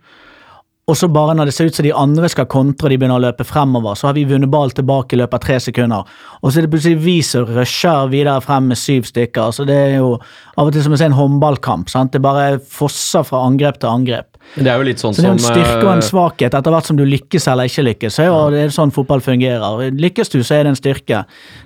Og 0.87 0.95
så 0.95 1.09
bare 1.11 1.33
når 1.35 1.49
det 1.49 1.53
ser 1.57 1.67
ut 1.67 1.75
som 1.75 1.83
de 1.83 1.91
andre 1.99 2.29
skal 2.31 2.47
kontre 2.47 2.87
og 2.87 2.93
de 2.93 2.97
begynner 3.01 3.19
å 3.19 3.23
løpe 3.25 3.43
fremover, 3.43 3.97
så 3.99 4.07
har 4.07 4.15
vi 4.15 4.23
vunnet 4.31 4.53
ball 4.53 4.71
tilbake 4.71 5.17
i 5.17 5.19
løpet 5.19 5.35
av 5.35 5.43
tre 5.43 5.57
sekunder. 5.65 6.13
Og 6.39 6.53
så 6.53 6.61
er 6.61 6.67
det 6.67 6.71
plutselig 6.71 7.01
vi 7.03 7.17
som 7.27 7.49
rusher 7.49 8.07
videre 8.13 8.39
frem 8.45 8.69
med 8.71 8.79
syv 8.79 9.09
stykker. 9.09 9.51
Så 9.51 9.67
det 9.67 9.75
er 9.75 9.97
jo 9.97 10.13
av 10.55 10.69
og 10.69 10.77
til 10.77 10.85
som 10.85 10.95
å 10.95 11.01
se 11.01 11.09
en 11.09 11.17
håndballkamp. 11.17 11.91
sant? 11.91 12.13
Det 12.15 12.21
bare 12.23 12.61
fosser 12.61 13.27
fra 13.27 13.41
angrep 13.49 13.81
til 13.83 13.91
angrep. 13.91 14.39
Det 14.55 14.71
er 14.71 14.79
jo 14.79 14.87
litt 14.87 15.03
sånn 15.03 15.17
Så 15.17 15.25
det 15.25 15.29
er 15.33 15.35
en 15.35 15.43
styrke 15.43 15.81
og 15.83 15.91
en 15.91 16.05
eh, 16.05 16.07
svakhet 16.07 16.55
etter 16.55 16.75
hvert 16.77 16.87
som 16.87 17.01
du 17.01 17.03
lykkes 17.03 17.49
eller 17.51 17.67
ikke 17.67 17.87
lykkes. 17.89 18.19
Så 18.21 18.27
er 18.29 18.55
det 18.55 18.67
sånn 18.77 18.95
fotball 18.95 19.25
fungerer. 19.27 19.91
Lykkes 19.91 20.31
du, 20.31 20.45
så 20.47 20.61
er 20.61 20.69
det 20.69 20.77
en 20.77 20.79
styrke. 20.79 21.25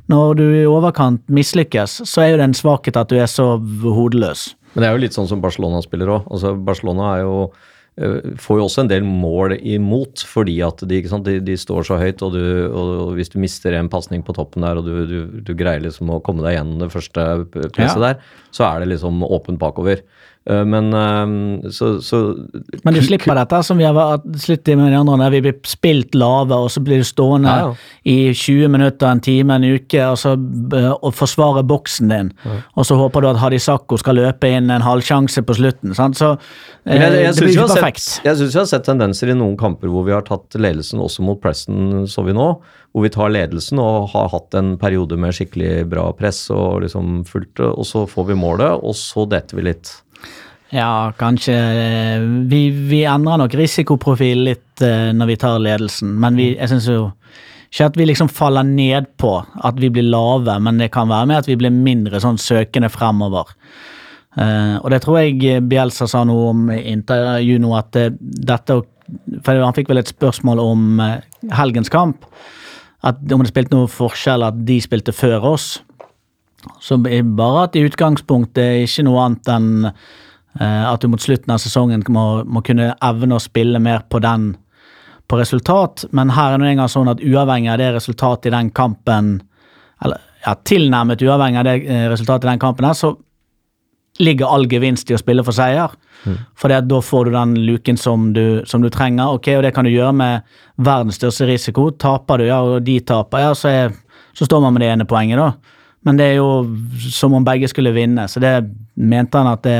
Når 0.08 0.38
du 0.38 0.46
i 0.62 0.64
overkant 0.64 1.20
mislykkes, 1.28 1.98
så 2.08 2.24
er 2.24 2.38
det 2.40 2.46
en 2.48 2.56
svakhet 2.56 2.96
at 2.96 3.12
du 3.12 3.20
er 3.20 3.28
så 3.28 3.50
hodeløs. 3.60 4.54
Men 4.72 4.80
det 4.80 4.88
er 4.88 4.96
jo 4.96 5.04
litt 5.04 5.18
sånn 5.18 5.28
som 5.28 5.44
Barcelona 5.44 5.84
spiller 5.84 6.14
òg. 6.16 6.32
Altså, 6.32 6.54
Barcelona 6.56 7.18
er 7.18 7.26
jo 7.26 7.36
får 8.40 8.58
jo 8.60 8.64
også 8.64 8.84
en 8.84 8.90
del 8.90 9.04
mål 9.04 9.54
imot, 9.58 10.22
fordi 10.28 10.56
at 10.64 10.80
de, 10.88 11.00
ikke 11.00 11.12
sant, 11.12 11.26
de, 11.28 11.36
de 11.44 11.56
står 11.60 11.84
så 11.88 11.98
høyt, 12.00 12.22
og, 12.24 12.32
du, 12.32 12.42
og 12.72 13.12
hvis 13.18 13.32
du 13.32 13.38
mister 13.42 13.76
en 13.76 13.90
pasning 13.92 14.24
på 14.24 14.34
toppen 14.36 14.64
der, 14.64 14.80
og 14.80 14.88
du, 14.88 15.04
du, 15.08 15.18
du 15.44 15.52
greier 15.58 15.82
liksom 15.84 16.12
å 16.14 16.20
komme 16.24 16.44
deg 16.46 16.56
gjennom 16.56 16.80
det 16.80 16.90
første 16.94 17.26
presset 17.74 18.00
Ja. 18.00 18.10
der, 18.10 18.24
så 18.56 18.66
er 18.70 18.80
det 18.82 18.92
liksom 18.94 19.24
åpent 19.26 19.60
bakover. 19.60 20.00
Eh, 20.48 20.64
Men 20.64 20.92
eh, 20.94 21.70
så, 21.70 22.02
så 22.02 22.20
Men 22.84 22.94
du 22.96 23.02
slipper 23.04 23.36
dette 23.36 23.60
som 23.66 23.78
vi 23.78 23.84
har 23.84 24.22
slitt 24.40 24.66
med 24.72 24.88
de 24.92 24.96
andre, 24.96 25.18
der 25.24 25.34
vi 25.34 25.42
blir 25.44 25.58
spilt 25.68 26.16
lave, 26.16 26.56
og 26.56 26.70
så 26.72 26.80
blir 26.84 27.02
du 27.02 27.04
stående 27.06 27.50
Ja, 27.50 27.68
ja. 27.68 27.74
i 28.08 28.32
20 28.32 28.72
minutter, 28.72 29.10
en 29.10 29.20
time, 29.20 29.58
en 29.58 29.68
uke, 29.76 30.00
og 30.06 30.16
så 30.20 30.32
eh, 30.32 30.90
og 30.96 31.14
forsvare 31.16 31.64
boksen 31.68 32.08
din. 32.12 32.32
Og 32.76 32.88
så 32.88 32.96
håper 32.96 33.24
du 33.24 33.30
at 33.34 33.40
Hadisako 33.42 33.98
skal 34.00 34.16
løpe 34.20 34.48
inn 34.48 34.70
en 34.72 34.84
halvsjanse 34.84 35.44
på 35.44 35.56
slutten. 35.60 35.94
Sant? 35.98 36.18
Så 36.20 36.32
jeg, 36.88 36.96
jeg, 36.96 37.12
jeg, 37.20 37.34
det 37.36 37.44
blir 37.44 37.54
ikke 37.54 37.70
perfekt. 37.76 38.04
sett, 38.06 38.26
jeg 38.30 38.40
syns 38.40 38.54
vi 38.56 38.62
har 38.62 38.68
sett 38.72 38.86
tendenser 38.88 39.32
i 39.32 39.36
noen 39.36 39.56
kamper 39.60 39.92
hvor 39.92 40.06
vi 40.08 40.16
har 40.16 40.24
tatt 40.26 40.56
ledelsen 40.56 41.02
også 41.04 41.24
mot 41.26 41.40
Preston, 41.42 42.06
så 42.08 42.24
vi 42.24 42.36
nå. 42.36 42.52
Hvor 42.90 43.04
vi 43.04 43.12
tar 43.14 43.30
ledelsen 43.30 43.78
og 43.78 44.08
har 44.16 44.32
hatt 44.32 44.56
en 44.58 44.72
periode 44.80 45.14
med 45.20 45.36
skikkelig 45.36 45.84
bra 45.92 46.08
press 46.16 46.46
og 46.50 46.80
liksom 46.82 47.20
fullt, 47.28 47.60
og 47.62 47.84
så 47.86 48.06
får 48.10 48.32
vi 48.32 48.38
målet, 48.40 48.80
og 48.82 48.96
så 48.98 49.28
detter 49.30 49.60
vi 49.60 49.68
litt. 49.68 49.92
Ja, 50.70 51.12
kanskje 51.18 51.54
eh, 51.54 52.20
Vi, 52.50 52.60
vi 52.70 53.00
endrer 53.08 53.40
nok 53.40 53.54
risikoprofil 53.58 54.44
litt 54.46 54.82
eh, 54.86 55.10
når 55.16 55.32
vi 55.32 55.38
tar 55.42 55.62
ledelsen, 55.62 56.12
men 56.22 56.38
vi, 56.38 56.52
jeg 56.54 56.70
syns 56.70 56.86
jo 56.90 57.00
ikke 57.70 57.86
at 57.86 57.98
vi 57.98 58.06
liksom 58.08 58.30
faller 58.34 58.66
ned 58.66 59.12
på 59.20 59.36
at 59.38 59.76
vi 59.78 59.90
blir 59.94 60.08
lave, 60.10 60.56
men 60.58 60.78
det 60.82 60.90
kan 60.94 61.10
være 61.10 61.28
med 61.30 61.38
at 61.38 61.46
vi 61.46 61.54
blir 61.58 61.70
mindre 61.70 62.18
sånn 62.22 62.38
søkende 62.40 62.90
fremover. 62.90 63.52
Uh, 64.38 64.78
og 64.82 64.90
det 64.90 65.00
tror 65.02 65.20
jeg 65.20 65.62
Bielsa 65.66 66.06
sa 66.10 66.24
noe 66.26 66.50
om 66.52 66.64
i 66.70 66.80
intervju 66.92 67.58
nå, 67.62 67.70
at 67.74 67.88
det, 67.96 68.04
dette 68.20 68.76
For 69.42 69.58
han 69.58 69.74
fikk 69.74 69.88
vel 69.90 69.98
et 69.98 70.10
spørsmål 70.10 70.60
om 70.62 71.00
eh, 71.02 71.16
helgens 71.58 71.90
kamp. 71.90 72.26
At 73.02 73.18
om 73.34 73.42
det 73.42 73.50
spilte 73.50 73.74
noen 73.74 73.90
forskjell 73.90 74.44
at 74.46 74.60
de 74.68 74.76
spilte 74.82 75.10
før 75.10 75.48
oss. 75.50 75.80
Så 76.78 76.98
bare 77.00 77.64
at 77.64 77.74
i 77.74 77.82
utgangspunktet 77.88 78.84
ikke 78.84 79.06
noe 79.08 79.24
annet 79.24 79.50
enn 79.50 79.72
at 80.58 81.00
du 81.00 81.06
mot 81.06 81.22
slutten 81.22 81.52
av 81.54 81.60
sesongen 81.62 82.02
må, 82.10 82.42
må 82.42 82.58
kunne 82.66 82.88
evne 83.06 83.36
å 83.36 83.42
spille 83.42 83.78
mer 83.78 84.02
på 84.10 84.18
den 84.18 84.48
på 85.30 85.38
resultat, 85.38 86.04
men 86.10 86.32
her 86.34 86.56
er 86.56 86.58
det 86.58 86.72
engang 86.72 86.90
sånn 86.90 87.10
at 87.12 87.22
uavhengig 87.22 87.70
av 87.70 87.78
det 87.78 87.92
resultatet 87.94 88.50
i 88.50 88.54
den 88.56 88.72
kampen, 88.74 89.36
eller 90.02 90.18
ja, 90.42 90.56
tilnærmet 90.66 91.22
uavhengig 91.22 91.60
av 91.60 91.68
det 91.68 91.74
eh, 91.86 92.06
resultatet 92.10 92.48
i 92.48 92.50
den 92.50 92.62
kampen 92.62 92.88
her, 92.88 92.96
så 92.98 93.12
ligger 94.20 94.50
all 94.50 94.66
gevinst 94.68 95.10
i 95.10 95.14
å 95.16 95.20
spille 95.20 95.44
for 95.46 95.56
seier. 95.56 95.94
For 96.58 96.72
da 96.72 97.00
får 97.00 97.28
du 97.28 97.32
den 97.32 97.54
luken 97.64 97.96
som 97.96 98.32
du, 98.36 98.62
som 98.68 98.82
du 98.82 98.90
trenger, 98.92 99.36
ok, 99.38 99.52
og 99.56 99.62
det 99.64 99.72
kan 99.76 99.86
du 99.86 99.92
gjøre 99.92 100.12
med 100.16 100.56
verdens 100.76 101.16
største 101.20 101.46
risiko. 101.48 101.88
Taper 101.96 102.42
du, 102.42 102.48
ja, 102.50 102.58
og 102.60 102.82
de 102.84 102.98
taper, 103.06 103.46
ja, 103.46 103.54
så, 103.56 103.70
er, 103.70 103.94
så 104.36 104.48
står 104.48 104.66
man 104.66 104.76
med 104.76 104.84
det 104.84 104.90
ene 104.92 105.08
poenget, 105.08 105.40
da. 105.40 105.78
Men 106.04 106.18
det 106.18 106.26
er 106.26 106.36
jo 106.40 106.50
som 107.12 107.36
om 107.36 107.46
begge 107.46 107.68
skulle 107.70 107.94
vinne, 107.96 108.26
så 108.28 108.40
det 108.42 108.54
mente 108.96 109.40
han 109.40 109.52
at 109.52 109.64
det 109.64 109.78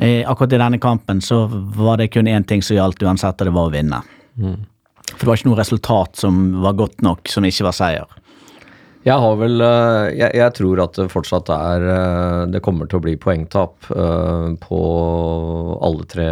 i- 0.00 0.24
Akkurat 0.24 0.52
i 0.52 0.58
denne 0.58 0.78
kampen 0.80 1.20
så 1.20 1.44
var 1.50 1.96
det 1.98 2.10
kun 2.12 2.26
én 2.26 2.46
ting 2.46 2.62
som 2.62 2.76
gjaldt 2.76 3.02
uansett, 3.02 3.40
og 3.40 3.46
det 3.46 3.52
var 3.54 3.68
å 3.68 3.72
vinne. 3.74 4.02
For 4.40 5.18
det 5.24 5.26
var 5.26 5.36
ikke 5.36 5.50
noe 5.50 5.58
resultat 5.60 6.16
som 6.16 6.62
var 6.62 6.72
godt 6.78 7.02
nok, 7.02 7.28
som 7.28 7.44
ikke 7.44 7.64
var 7.66 7.72
seier. 7.72 8.06
Jeg 9.02 9.16
har 9.16 9.36
vel 9.40 9.62
eh, 9.64 10.10
jeg, 10.12 10.34
jeg 10.36 10.52
tror 10.58 10.80
at 10.84 10.92
det 10.92 11.06
fortsatt 11.08 11.48
er 11.48 11.84
eh, 11.88 12.46
Det 12.52 12.60
kommer 12.60 12.84
til 12.86 12.98
å 12.98 13.02
bli 13.06 13.14
poengtap 13.16 13.86
eh, 13.96 14.50
på 14.60 14.80
alle 15.80 16.04
tre 16.04 16.26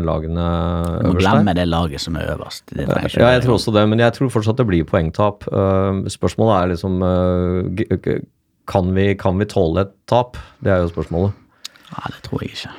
lagene 0.00 0.46
må 1.04 1.12
øverst 1.12 1.20
glemme 1.26 1.54
det 1.58 1.66
laget 1.68 2.00
som 2.00 2.16
er 2.16 2.30
øverst. 2.32 2.64
Det 2.72 2.86
Ja, 2.88 2.96
jeg 3.04 3.20
være- 3.20 3.42
tror 3.44 3.58
også 3.58 3.74
det, 3.76 3.84
men 3.92 3.98
jeg 4.00 4.14
tror 4.16 4.32
fortsatt 4.32 4.56
det 4.56 4.66
blir 4.70 4.84
poengtap. 4.88 5.44
Eh, 5.52 6.00
Spørsmålet 6.08 6.56
er 6.62 6.72
liksom 6.72 6.96
eh, 7.04 8.20
kan 8.72 8.94
vi, 8.96 9.14
kan 9.14 9.36
vi 9.38 9.44
tåle 9.44 9.84
et 9.84 9.92
tap? 10.08 10.36
Det 10.64 10.72
er 10.72 10.80
jo 10.86 10.88
spørsmålet. 10.88 11.32
Nei, 11.92 12.08
det 12.08 12.22
tror 12.24 12.40
jeg 12.40 12.56
ikke. 12.56 12.72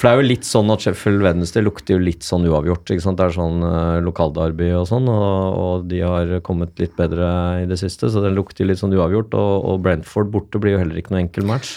For 0.00 0.08
det 0.08 0.12
er 0.14 0.22
jo 0.22 0.28
litt 0.30 0.46
sånn 0.48 0.72
at 0.72 0.80
Sheffield 0.80 1.20
Wednesday 1.20 1.60
lukter 1.60 1.98
jo 1.98 2.00
litt 2.00 2.24
sånn 2.24 2.46
uavgjort. 2.48 2.88
ikke 2.88 3.04
sant? 3.04 3.18
Det 3.20 3.26
er 3.26 3.34
sånn 3.34 3.60
uh, 3.60 3.98
lokalderby 4.00 4.70
og 4.78 4.86
sånn, 4.88 5.10
og, 5.12 5.58
og 5.60 5.90
de 5.90 5.98
har 6.00 6.32
kommet 6.46 6.80
litt 6.80 6.94
bedre 6.96 7.28
i 7.60 7.66
det 7.68 7.76
siste, 7.82 8.08
så 8.08 8.22
den 8.24 8.38
lukter 8.38 8.64
litt 8.64 8.80
sånn 8.80 8.96
uavgjort. 8.96 9.36
Og, 9.36 9.66
og 9.68 9.82
Brentford 9.84 10.32
borte 10.32 10.62
blir 10.62 10.78
jo 10.78 10.80
heller 10.80 10.96
ikke 10.96 11.12
noe 11.12 11.20
enkel 11.26 11.44
match. 11.50 11.74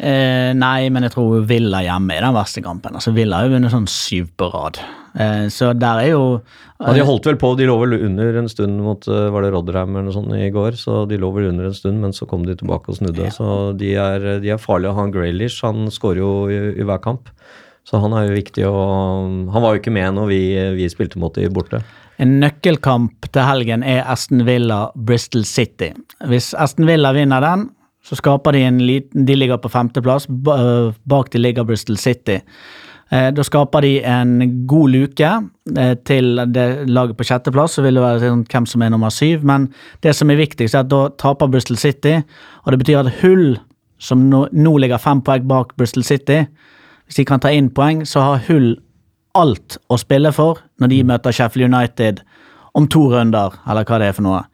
Eh, 0.00 0.50
nei, 0.56 0.88
men 0.88 1.04
jeg 1.04 1.12
tror 1.12 1.42
Villa 1.48 1.82
hjemme 1.84 2.14
er 2.16 2.24
den 2.24 2.36
verste 2.36 2.62
kampen. 2.64 2.94
Altså, 2.96 3.12
Villa 3.12 3.40
har 3.40 3.48
jo 3.48 3.56
vunnet 3.56 3.72
sånn 3.74 3.88
syv 3.90 4.30
på 4.40 4.48
rad. 4.48 4.80
Eh, 5.12 5.46
så 5.52 5.74
der 5.76 6.00
er 6.06 6.10
jo 6.14 6.22
Ja, 6.80 6.94
de 6.96 7.04
holdt 7.04 7.26
vel 7.28 7.36
på, 7.40 7.50
de 7.58 7.66
lå 7.68 7.74
vel 7.82 7.98
under 7.98 8.38
en 8.40 8.48
stund 8.48 8.78
mot 8.80 9.04
uh, 9.10 9.26
var 9.34 9.44
det 9.44 9.50
Rodderheim 9.52 9.90
eller 9.92 10.06
noe 10.06 10.14
sånt 10.14 10.32
i 10.32 10.48
går, 10.54 10.78
så 10.80 11.02
de 11.10 11.18
lå 11.20 11.28
vel 11.34 11.50
under 11.50 11.68
en 11.68 11.76
stund, 11.76 12.00
men 12.00 12.14
så 12.16 12.24
kom 12.30 12.46
de 12.48 12.56
tilbake 12.56 12.88
og 12.88 12.96
snudde. 12.96 13.28
Så 13.34 13.74
de 13.76 13.92
er, 14.00 14.28
de 14.40 14.54
er 14.54 14.62
farlige. 14.62 14.94
Han 14.96 15.12
Graylish 15.12 15.66
han 15.66 15.90
skårer 15.92 16.22
jo 16.22 16.30
i, 16.48 16.60
i 16.80 16.86
hver 16.86 17.02
kamp, 17.04 17.28
så 17.84 18.00
han 18.00 18.14
er 18.16 18.28
jo 18.28 18.38
viktig 18.38 18.64
å 18.68 18.76
Han 19.52 19.64
var 19.64 19.74
jo 19.74 19.80
ikke 19.82 19.92
med 19.92 20.16
når 20.16 20.30
vi, 20.30 20.40
vi 20.78 20.88
spilte 20.92 21.20
mot 21.20 21.36
de 21.36 21.50
borte. 21.52 21.82
En 22.20 22.38
nøkkelkamp 22.40 23.28
til 23.32 23.44
helgen 23.48 23.84
er 23.84 24.04
Aston 24.08 24.46
Villa 24.48 24.86
Bristol 24.94 25.44
City. 25.48 25.90
Hvis 26.28 26.52
Aston 26.56 26.88
Villa 26.88 27.12
vinner 27.16 27.44
den, 27.44 27.68
så 28.10 28.18
skaper 28.18 28.56
de 28.56 28.64
en 28.66 28.78
liten 28.82 29.26
De 29.26 29.36
ligger 29.38 29.60
på 29.62 29.70
femteplass, 29.70 30.26
øh, 30.26 30.94
bak 31.08 31.30
de 31.30 31.38
ligger 31.38 31.64
Bristol 31.64 31.96
City. 31.96 32.40
Eh, 33.12 33.30
Da 33.30 33.42
skaper 33.42 33.80
de 33.80 34.04
en 34.04 34.66
god 34.66 34.90
luke 34.90 35.30
eh, 35.78 35.94
til 36.04 36.36
det 36.54 36.88
laget 36.90 37.16
på 37.16 37.24
sjetteplass, 37.24 37.78
så 37.78 37.82
vil 37.82 37.94
det 37.94 38.02
være 38.02 38.20
sånn 38.24 38.44
hvem 38.50 38.66
som 38.66 38.82
er 38.82 38.90
nummer 38.90 39.10
syv. 39.10 39.44
Men 39.46 39.68
det 40.02 40.16
som 40.16 40.30
er 40.30 40.40
viktigst, 40.42 40.74
er 40.74 40.84
at 40.84 40.90
da 40.90 41.08
taper 41.18 41.50
Bristol 41.50 41.76
City, 41.76 42.20
og 42.64 42.72
det 42.72 42.82
betyr 42.82 43.04
at 43.04 43.20
Hull, 43.22 43.58
som 43.98 44.30
nå 44.30 44.76
ligger 44.78 44.98
fem 44.98 45.22
poeng 45.22 45.46
bak 45.46 45.76
Bristol 45.76 46.02
City, 46.02 46.44
hvis 47.06 47.18
de 47.18 47.24
kan 47.24 47.40
ta 47.42 47.50
inn 47.50 47.70
poeng, 47.70 48.04
så 48.06 48.22
har 48.22 48.44
Hull 48.48 48.76
alt 49.34 49.78
å 49.90 49.98
spille 49.98 50.32
for 50.34 50.58
når 50.80 50.90
de 50.90 51.02
møter 51.06 51.34
Sheffield 51.34 51.70
United 51.70 52.22
om 52.74 52.86
to 52.86 53.08
runder, 53.10 53.54
eller 53.66 53.86
hva 53.86 53.98
det 53.98 54.10
er 54.10 54.14
for 54.16 54.26
noe. 54.26 54.44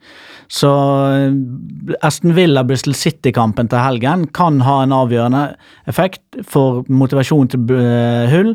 Så 0.47 0.69
eh, 1.11 1.97
Aston 2.01 2.33
Villa 2.35 2.63
Bristol 2.63 2.95
City-kampen 2.95 3.67
til 3.67 3.81
helgen 3.83 4.25
kan 4.35 4.61
ha 4.63 4.79
en 4.83 4.95
avgjørende 4.95 5.43
effekt 5.91 6.39
for 6.47 6.85
motivasjon 6.87 7.51
til 7.51 7.73
eh, 7.75 8.31
Hull, 8.31 8.53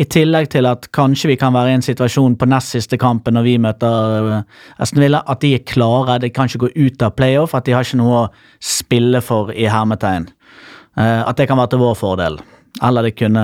i 0.00 0.06
tillegg 0.08 0.50
til 0.52 0.68
at 0.68 0.90
kanskje 0.96 1.32
vi 1.32 1.38
kan 1.40 1.54
være 1.56 1.72
i 1.72 1.78
en 1.78 1.86
situasjon 1.86 2.36
på 2.40 2.48
nest 2.50 2.76
siste 2.76 3.00
kampen 3.00 3.36
når 3.36 3.48
vi 3.48 3.56
møter 3.62 4.30
eh, 4.36 4.60
Aston 4.78 5.02
Villa, 5.04 5.24
at 5.26 5.40
de 5.44 5.54
er 5.56 5.64
klare, 5.64 6.20
de 6.20 6.32
kan 6.34 6.50
ikke 6.50 6.66
gå 6.66 6.72
ut 6.76 7.08
av 7.08 7.16
playoff, 7.16 7.56
at 7.56 7.68
de 7.68 7.76
har 7.76 7.88
ikke 7.88 8.02
noe 8.02 8.24
å 8.26 8.30
spille 8.60 9.24
for 9.24 9.54
i 9.56 9.68
hermetegn. 9.70 10.28
At 11.00 11.38
det 11.38 11.46
kan 11.48 11.56
være 11.56 11.70
til 11.72 11.80
vår 11.80 11.94
fordel. 11.96 12.40
Eller 12.86 13.08
det 13.08 13.16
kunne 13.18 13.42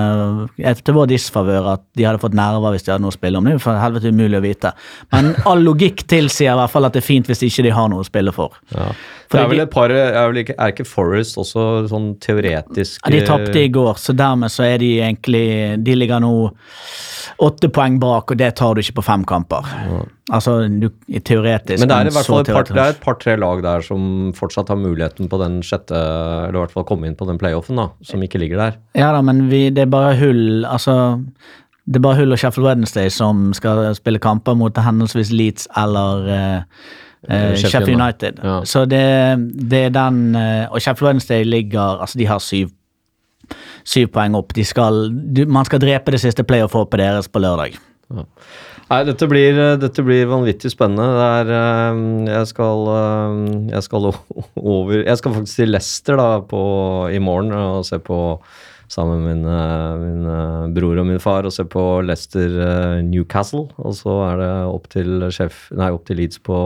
etter 0.55 0.81
til 0.87 0.95
vår 0.95 1.09
disfavør 1.11 1.67
at 1.73 1.83
de 1.99 2.05
hadde 2.07 2.21
fått 2.21 2.37
nerver 2.37 2.73
hvis 2.73 2.85
de 2.85 2.93
hadde 2.93 3.03
noe 3.03 3.13
å 3.13 3.17
spille 3.17 3.39
om. 3.39 3.45
Det 3.45 3.53
er 3.53 3.57
jo 3.57 3.63
for 3.65 3.81
helvete 3.81 4.13
umulig 4.15 4.39
å 4.39 4.45
vite. 4.45 4.71
Men 5.13 5.33
all 5.49 5.61
logikk 5.67 6.05
tilsier 6.09 6.53
i 6.53 6.57
hvert 6.61 6.73
fall 6.73 6.87
at 6.87 6.95
det 6.95 7.03
er 7.03 7.07
fint 7.09 7.29
hvis 7.29 7.43
ikke 7.45 7.67
de 7.67 7.75
har 7.75 7.91
noe 7.91 8.05
å 8.05 8.07
spille 8.07 8.33
for. 8.35 8.55
Ja. 8.71 8.89
Fordi 9.27 9.41
det 9.41 9.43
er 9.43 9.51
vel 9.51 9.63
et 9.65 9.73
par 9.73 9.91
Er, 9.91 10.17
vel 10.31 10.41
ikke, 10.45 10.55
er 10.55 10.71
ikke 10.71 10.87
Forest 10.87 11.35
også 11.41 11.63
sånn 11.91 12.13
teoretisk 12.23 13.01
Ja, 13.03 13.11
de 13.11 13.25
tapte 13.27 13.59
i 13.59 13.71
går, 13.75 13.97
så 13.99 14.15
dermed 14.15 14.53
så 14.53 14.63
er 14.63 14.77
de 14.79 14.93
egentlig 15.01 15.43
De 15.83 15.97
ligger 15.99 16.23
nå 16.23 16.31
åtte 17.43 17.67
poeng 17.69 17.99
bak, 17.99 18.31
og 18.31 18.39
det 18.39 18.53
tar 18.57 18.73
du 18.73 18.81
ikke 18.81 18.95
på 18.97 19.03
fem 19.05 19.25
kamper. 19.27 19.67
Altså 20.27 20.57
du, 20.67 20.89
teoretisk 21.23 21.79
Men 21.79 21.87
det 21.87 21.97
er 21.97 22.09
i 22.09 22.11
hvert 22.11 22.27
fall 22.27 22.41
et 22.41 22.49
par-tre 22.51 22.85
et 22.91 22.97
par-tre 22.99 23.35
lag 23.39 23.61
der 23.63 23.83
som 23.85 24.33
fortsatt 24.35 24.67
har 24.73 24.79
muligheten 24.79 25.29
på 25.31 25.39
den 25.39 25.61
sjette, 25.63 25.95
eller 25.95 26.57
i 26.57 26.63
hvert 26.65 26.73
fall 26.75 26.87
komme 26.89 27.07
inn 27.07 27.15
på 27.15 27.27
den 27.29 27.39
playoffen, 27.39 27.79
da, 27.79 27.87
som 28.03 28.23
ikke 28.25 28.41
ligger 28.41 28.59
der. 28.59 28.75
Ja 28.99 29.13
da, 29.15 29.21
men 29.23 29.45
vi, 29.51 29.69
det 29.71 29.85
er 29.85 29.93
bare 29.93 30.17
hull 30.19 30.67
Altså, 30.67 30.97
det 31.87 32.01
er 32.01 32.03
bare 32.03 32.19
hull 32.19 32.35
og 32.35 32.41
Sheffield 32.41 32.67
Wednesday 32.67 33.11
som 33.13 33.53
skal 33.55 33.85
spille 33.95 34.19
kamper 34.19 34.57
mot 34.59 34.75
henholdsvis 34.75 35.31
Leeds 35.31 35.69
eller 35.79 36.27
uh, 36.27 36.83
uh, 37.31 37.55
Sheffield. 37.55 37.95
United. 37.95 38.43
Ja. 38.43 38.59
Så 38.67 38.83
det, 38.83 39.03
det 39.71 39.85
er 39.87 39.95
den 39.95 40.35
uh, 40.35 40.67
Og 40.73 40.83
Sheffield 40.83 41.13
Wednesday 41.13 41.47
ligger 41.47 42.01
Altså, 42.03 42.19
de 42.19 42.27
har 42.27 42.43
syv, 42.43 42.75
syv 43.87 44.11
poeng 44.11 44.35
opp. 44.35 44.51
De 44.55 44.67
skal, 44.67 45.07
du, 45.15 45.45
man 45.47 45.65
skal 45.65 45.79
drepe 45.79 46.11
det 46.11 46.19
siste 46.19 46.43
playoff-håpet 46.43 46.99
deres 46.99 47.31
på 47.31 47.39
lørdag. 47.39 47.79
Nei, 48.87 49.01
dette 49.03 49.27
blir, 49.27 49.57
dette 49.81 50.03
blir 50.05 50.29
vanvittig 50.31 50.71
spennende. 50.71 51.07
Er 51.19 51.51
eh, 51.51 51.99
Jeg 52.31 52.47
skal 52.53 52.87
eh, 52.93 53.41
Jeg 53.73 53.83
skal 53.83 54.09
over 54.77 55.01
Jeg 55.01 55.19
skal 55.19 55.35
faktisk 55.41 55.59
til 55.59 55.73
Leicester 55.75 56.19
da 56.19 56.29
på, 56.39 56.61
i 57.11 57.19
morgen 57.19 57.51
og 57.51 57.85
se 57.87 57.99
på 57.99 58.39
sammen 58.87 59.19
med 59.19 59.35
min, 59.35 59.45
eh, 59.51 59.95
min 59.99 60.27
eh, 60.31 60.67
bror 60.75 61.01
og 61.01 61.07
min 61.09 61.19
far 61.19 61.47
og 61.47 61.53
se 61.53 61.65
på 61.67 61.83
Leicester 62.07 62.47
eh, 62.47 63.01
Newcastle. 63.03 63.67
Og 63.77 63.95
så 63.99 64.13
er 64.29 64.43
det 64.43 64.51
opp 64.71 64.87
til, 64.93 65.27
sjef, 65.35 65.67
nei, 65.75 65.91
opp 65.91 66.07
til 66.07 66.21
Leeds 66.21 66.39
på, 66.39 66.59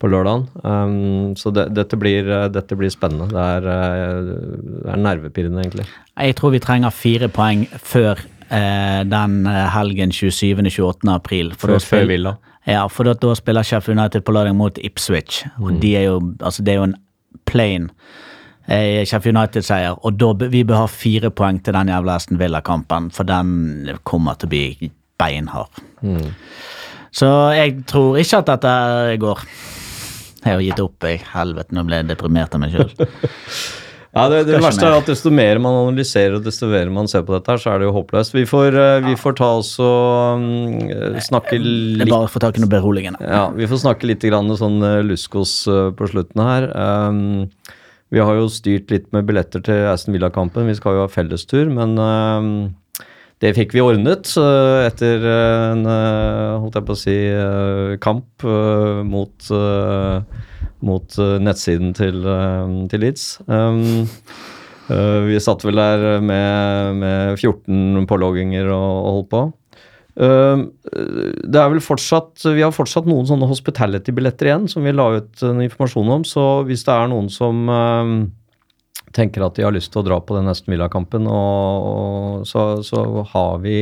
på 0.00 0.10
lørdagen. 0.10 0.46
Um, 0.62 1.36
så 1.36 1.52
det, 1.54 1.68
dette, 1.76 1.98
blir, 2.00 2.28
eh, 2.32 2.48
dette 2.54 2.78
blir 2.78 2.92
spennende. 2.94 3.28
Det 3.34 3.44
er, 3.58 3.68
eh, 3.74 4.90
er 4.94 5.04
nervepirrende, 5.04 5.66
egentlig. 5.66 5.88
Jeg 6.16 6.40
tror 6.40 6.56
vi 6.56 6.64
trenger 6.64 6.94
fire 6.94 7.28
poeng 7.28 7.66
før 7.76 8.24
eh, 8.50 9.02
den 9.08 9.46
eh, 9.46 9.64
helgen 9.74 10.10
27.-28. 10.10 11.08
april. 11.14 11.52
For 11.54 11.68
Før- 11.68 11.78
da 11.78 11.84
før 11.96 12.06
Villa. 12.08 12.36
Ja, 12.68 12.86
for 12.92 13.04
da, 13.08 13.14
da 13.14 13.34
spiller 13.34 13.62
Sheffield 13.64 13.98
United 13.98 14.24
på 14.24 14.32
lørdag 14.36 14.54
mot 14.56 14.78
Ipswich. 14.78 15.44
Og 15.58 15.72
Mm. 15.72 15.80
de 15.80 15.96
er 15.96 16.02
jo, 16.04 16.18
altså 16.42 16.62
det 16.62 16.72
er 16.74 16.76
jo 16.76 16.82
en 16.90 16.96
plain 17.46 17.90
eh, 18.68 19.04
Sheffield 19.06 19.36
United-seier. 19.38 19.96
Og 20.04 20.18
da, 20.20 20.32
vi 20.48 20.64
bør 20.64 20.82
ha 20.82 20.86
fire 20.86 21.30
poeng 21.30 21.62
til 21.64 21.72
den 21.72 21.88
jævla 21.88 22.14
Aston 22.16 22.38
Villa-kampen, 22.38 23.10
for 23.10 23.24
den 23.24 23.88
kommer 24.04 24.34
til 24.36 24.46
å 24.46 24.50
bli 24.50 24.90
beinhard. 25.18 25.70
Mm. 26.02 26.34
Så 27.10 27.26
jeg 27.56 27.84
tror 27.88 28.18
ikke 28.20 28.38
at 28.42 28.46
dette 28.52 29.16
går. 29.18 29.38
Jeg 30.44 30.52
har 30.54 30.60
gitt 30.62 30.80
opp, 30.80 31.02
jeg. 31.08 31.22
Helvete, 31.32 31.72
nå 31.74 31.82
ble 31.88 31.96
jeg 32.02 32.06
deprimert 32.12 32.54
av 32.54 32.60
meg 32.60 32.70
sjøl. 32.76 32.92
Ja, 34.18 34.26
det, 34.32 34.40
det 34.48 34.58
verste 34.62 34.84
mer. 34.84 34.94
er 34.96 35.02
at 35.02 35.10
desto 35.10 35.30
mer 35.34 35.60
man 35.62 35.76
analyserer 35.84 36.38
og 36.38 36.46
desto 36.46 36.68
mer 36.70 36.90
man 36.92 37.08
ser 37.10 37.24
på 37.26 37.34
dette, 37.36 37.54
her, 37.54 37.62
så 37.62 37.72
er 37.72 37.80
det 37.80 37.88
jo 37.88 37.94
håpløst. 37.94 38.34
Vi 38.34 38.44
får, 38.48 38.78
eh, 38.82 39.00
vi 39.06 39.14
får 39.18 39.36
ta 39.38 39.50
oss 39.60 39.74
og 39.82 40.42
um, 40.42 41.20
snakke 41.22 41.56
Det 41.56 41.60
er 41.60 42.02
litt 42.02 42.12
bare 42.12 42.28
å 42.28 42.32
få 42.32 42.42
tak 42.42 42.58
i 42.58 42.64
noe 42.64 42.72
beroligende. 42.72 43.22
ja, 43.22 43.46
Vi 43.54 43.68
får 43.70 43.84
snakke 43.84 44.10
litt 44.10 44.26
grann 44.26 44.50
sånn 44.58 44.80
eh, 44.82 45.04
luskos 45.06 45.54
på 45.68 46.10
slutten 46.10 46.42
her. 46.44 46.68
Um, 46.74 47.48
vi 48.14 48.24
har 48.24 48.38
jo 48.40 48.48
styrt 48.50 48.90
litt 48.90 49.08
med 49.12 49.28
billetter 49.28 49.62
til 49.64 49.86
Aston 49.90 50.16
Villa-kampen. 50.16 50.66
Vi 50.70 50.76
skal 50.78 50.96
jo 50.96 51.04
ha 51.04 51.12
fellestur, 51.12 51.68
men 51.70 51.94
um, 52.00 52.52
det 53.44 53.52
fikk 53.54 53.76
vi 53.76 53.84
ordnet 53.84 54.32
etter 54.34 55.26
en 55.28 55.84
holdt 55.86 56.74
jeg 56.74 56.86
på 56.88 56.96
å 56.96 56.98
si 56.98 57.18
kamp 58.02 58.46
mot, 59.06 59.50
mot 60.84 61.18
eh, 61.18 61.36
nettsiden 61.42 61.94
til, 61.96 62.20
eh, 62.22 62.74
til 62.90 63.02
Leeds. 63.02 63.26
Um, 63.46 64.08
eh, 64.92 65.18
vi 65.28 65.40
satt 65.42 65.64
vel 65.66 65.80
der 65.80 66.20
med, 66.24 66.98
med 67.02 67.38
14 67.38 68.06
pålogginger 68.10 68.70
og, 68.70 68.90
og 68.98 69.16
holdt 69.16 69.30
på. 69.32 69.42
Eh, 70.18 70.64
det 71.46 71.60
er 71.60 71.68
vel 71.70 71.82
fortsatt 71.84 72.42
Vi 72.50 72.64
har 72.64 72.74
fortsatt 72.74 73.06
noen 73.06 73.28
sånne 73.28 73.46
hospitality-billetter 73.50 74.50
igjen 74.50 74.66
som 74.70 74.86
vi 74.86 74.94
la 74.94 75.12
ut 75.20 75.44
en 75.46 75.62
informasjon 75.62 76.14
om, 76.18 76.26
så 76.26 76.48
hvis 76.66 76.82
det 76.88 76.94
er 76.94 77.10
noen 77.12 77.28
som 77.30 77.70
uh, 77.70 78.14
tenker 79.14 79.44
at 79.46 79.58
de 79.58 79.66
har 79.66 79.74
lyst 79.74 79.92
til 79.94 80.02
å 80.02 80.08
dra 80.08 80.18
på 80.22 80.34
den 80.36 80.50
Aston 80.50 80.74
Villa-kampen, 80.74 81.28
så, 82.46 82.64
så 82.84 83.04
har 83.30 83.62
vi 83.62 83.78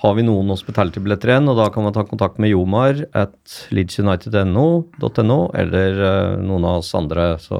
har 0.00 0.14
vi 0.16 0.22
noen 0.24 0.48
hospitality-billetter 0.48 1.28
igjen, 1.28 1.48
og 1.52 1.58
da 1.58 1.66
kan 1.72 1.84
man 1.84 1.92
ta 1.92 2.06
kontakt 2.08 2.38
med 2.40 2.48
Jomar 2.54 3.02
at 3.12 3.56
leedsunited.no, 3.74 5.40
eller 5.60 5.98
eh, 6.06 6.36
noen 6.40 6.64
av 6.64 6.78
oss 6.80 6.94
andre, 6.96 7.26
så, 7.42 7.58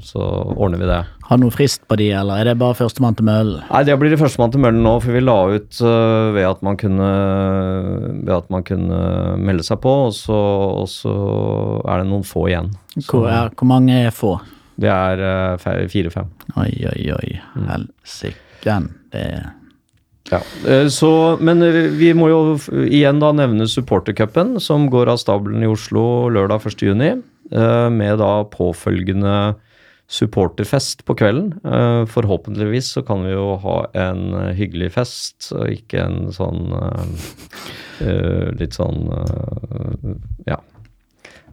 så 0.00 0.28
ordner 0.54 0.80
vi 0.80 0.88
det. 0.88 1.00
Har 1.28 1.36
du 1.36 1.44
noen 1.44 1.52
frist 1.52 1.82
på 1.84 1.98
de, 2.00 2.06
eller 2.16 2.40
er 2.40 2.48
det 2.48 2.54
bare 2.62 2.78
førstemann 2.78 3.18
til 3.18 3.28
møllen? 3.28 3.66
Nei, 3.68 3.82
det 3.84 3.96
blir 4.00 4.14
det 4.14 4.20
førstemann 4.22 4.54
til 4.54 4.64
møllen 4.64 4.80
nå, 4.86 4.94
for 5.04 5.12
vi 5.12 5.22
la 5.24 5.36
ut 5.52 5.80
uh, 5.84 6.32
ved, 6.32 6.46
at 6.48 6.64
man 6.64 6.78
kunne, 6.80 7.10
ved 8.22 8.32
at 8.38 8.48
man 8.54 8.64
kunne 8.64 9.00
melde 9.44 9.66
seg 9.66 9.82
på, 9.84 9.94
og 10.06 10.14
så, 10.16 10.38
og 10.84 10.88
så 10.88 11.14
er 11.84 12.00
det 12.00 12.08
noen 12.08 12.24
få 12.24 12.46
igjen. 12.48 12.72
Hvor, 13.10 13.28
er, 13.28 13.52
hvor 13.52 13.68
mange 13.68 13.98
er 14.06 14.14
få? 14.14 14.38
Det 14.80 14.88
er 14.90 15.20
øh, 15.20 15.84
fire-fem. 15.92 16.32
Oi, 16.58 16.70
oi, 16.90 17.04
oi. 17.14 17.36
Helsike. 17.68 18.80
Det 19.12 19.20
er 19.20 19.52
Ja. 20.30 20.40
Eh, 20.66 20.86
Så, 20.88 21.10
men 21.40 21.62
eh, 21.62 21.90
vi 21.92 22.12
må 22.16 22.30
jo 22.32 22.56
igjen 22.86 23.20
da 23.20 23.32
nevne 23.36 23.68
supportercupen, 23.68 24.56
som 24.60 24.88
går 24.92 25.12
av 25.12 25.20
stabelen 25.20 25.62
i 25.64 25.70
Oslo 25.70 26.30
lørdag 26.32 26.64
1.6, 26.64 27.22
med 27.92 28.18
da 28.18 28.30
påfølgende 28.48 29.54
supporterfest 30.10 31.04
på 31.04 31.16
kvelden. 31.16 31.52
Eh, 31.64 32.04
Forhåpentligvis 32.10 32.92
så 32.96 33.02
kan 33.06 33.24
vi 33.24 33.32
jo 33.32 33.54
ha 33.62 33.76
en 33.96 34.34
eh, 34.34 34.52
hyggelig 34.56 34.92
fest, 34.98 35.50
og 35.56 35.70
ikke 35.72 36.04
en 36.04 36.32
sånn 36.34 36.74
eh, 36.76 37.28
eh, 38.04 38.48
Litt 38.60 38.76
sånn 38.76 39.06
eh, 39.16 40.10
Ja, 40.50 40.60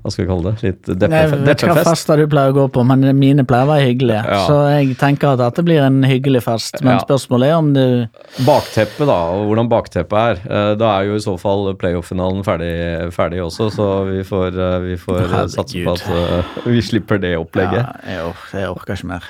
hva 0.01 0.11
skal 0.11 0.25
vi 0.25 0.29
kalle 0.31 0.43
det? 0.51 0.63
Litt 0.63 0.87
Jeg 0.87 0.97
deppe- 0.99 1.09
vet 1.45 1.57
ikke 1.61 1.67
hva 1.69 1.75
deppefest? 1.75 1.89
fester 1.89 2.17
du 2.17 2.27
pleier 2.27 2.51
å 2.51 2.55
gå 2.55 2.65
på, 2.73 2.83
men 2.85 3.03
mine 3.19 3.43
pleier 3.45 3.65
å 3.67 3.69
være 3.71 3.85
hyggelige. 3.85 4.23
Ja. 4.25 4.39
Så 4.47 4.55
jeg 4.71 4.97
tenker 4.97 5.33
at 5.33 5.39
dette 5.39 5.63
blir 5.63 5.81
en 5.85 6.01
hyggelig 6.03 6.41
fest. 6.43 6.81
Men 6.81 6.97
Ja. 6.97 7.03
spørsmålet 7.05 7.47
er 7.49 7.53
om 7.57 7.73
du 7.73 8.07
Bakteppet, 8.45 9.05
da, 9.05 9.19
og 9.31 9.47
hvordan 9.49 9.69
bakteppet 9.69 10.13
er. 10.13 10.35
Eh, 10.49 10.75
Da 10.75 10.99
er 10.99 11.05
jo 11.05 11.15
i 11.15 11.19
så 11.19 11.37
fall 11.39 11.73
playoff-finalen 11.75 12.43
ferdig, 12.43 13.11
ferdig 13.13 13.39
også, 13.45 13.69
så 13.71 14.05
vi 14.09 14.23
får, 14.23 14.57
eh, 14.57 14.79
vi 14.79 14.95
får 14.97 15.27
satse 15.57 15.83
på 15.85 15.93
at 15.93 16.09
eh, 16.09 16.43
vi 16.65 16.81
slipper 16.81 17.19
det 17.21 17.35
opplegget. 17.37 17.85
ja, 17.85 17.93
jeg, 18.07 18.25
or 18.25 18.35
jeg 18.59 18.69
orker 18.69 18.93
ikke 18.95 19.07
mer. 19.07 19.23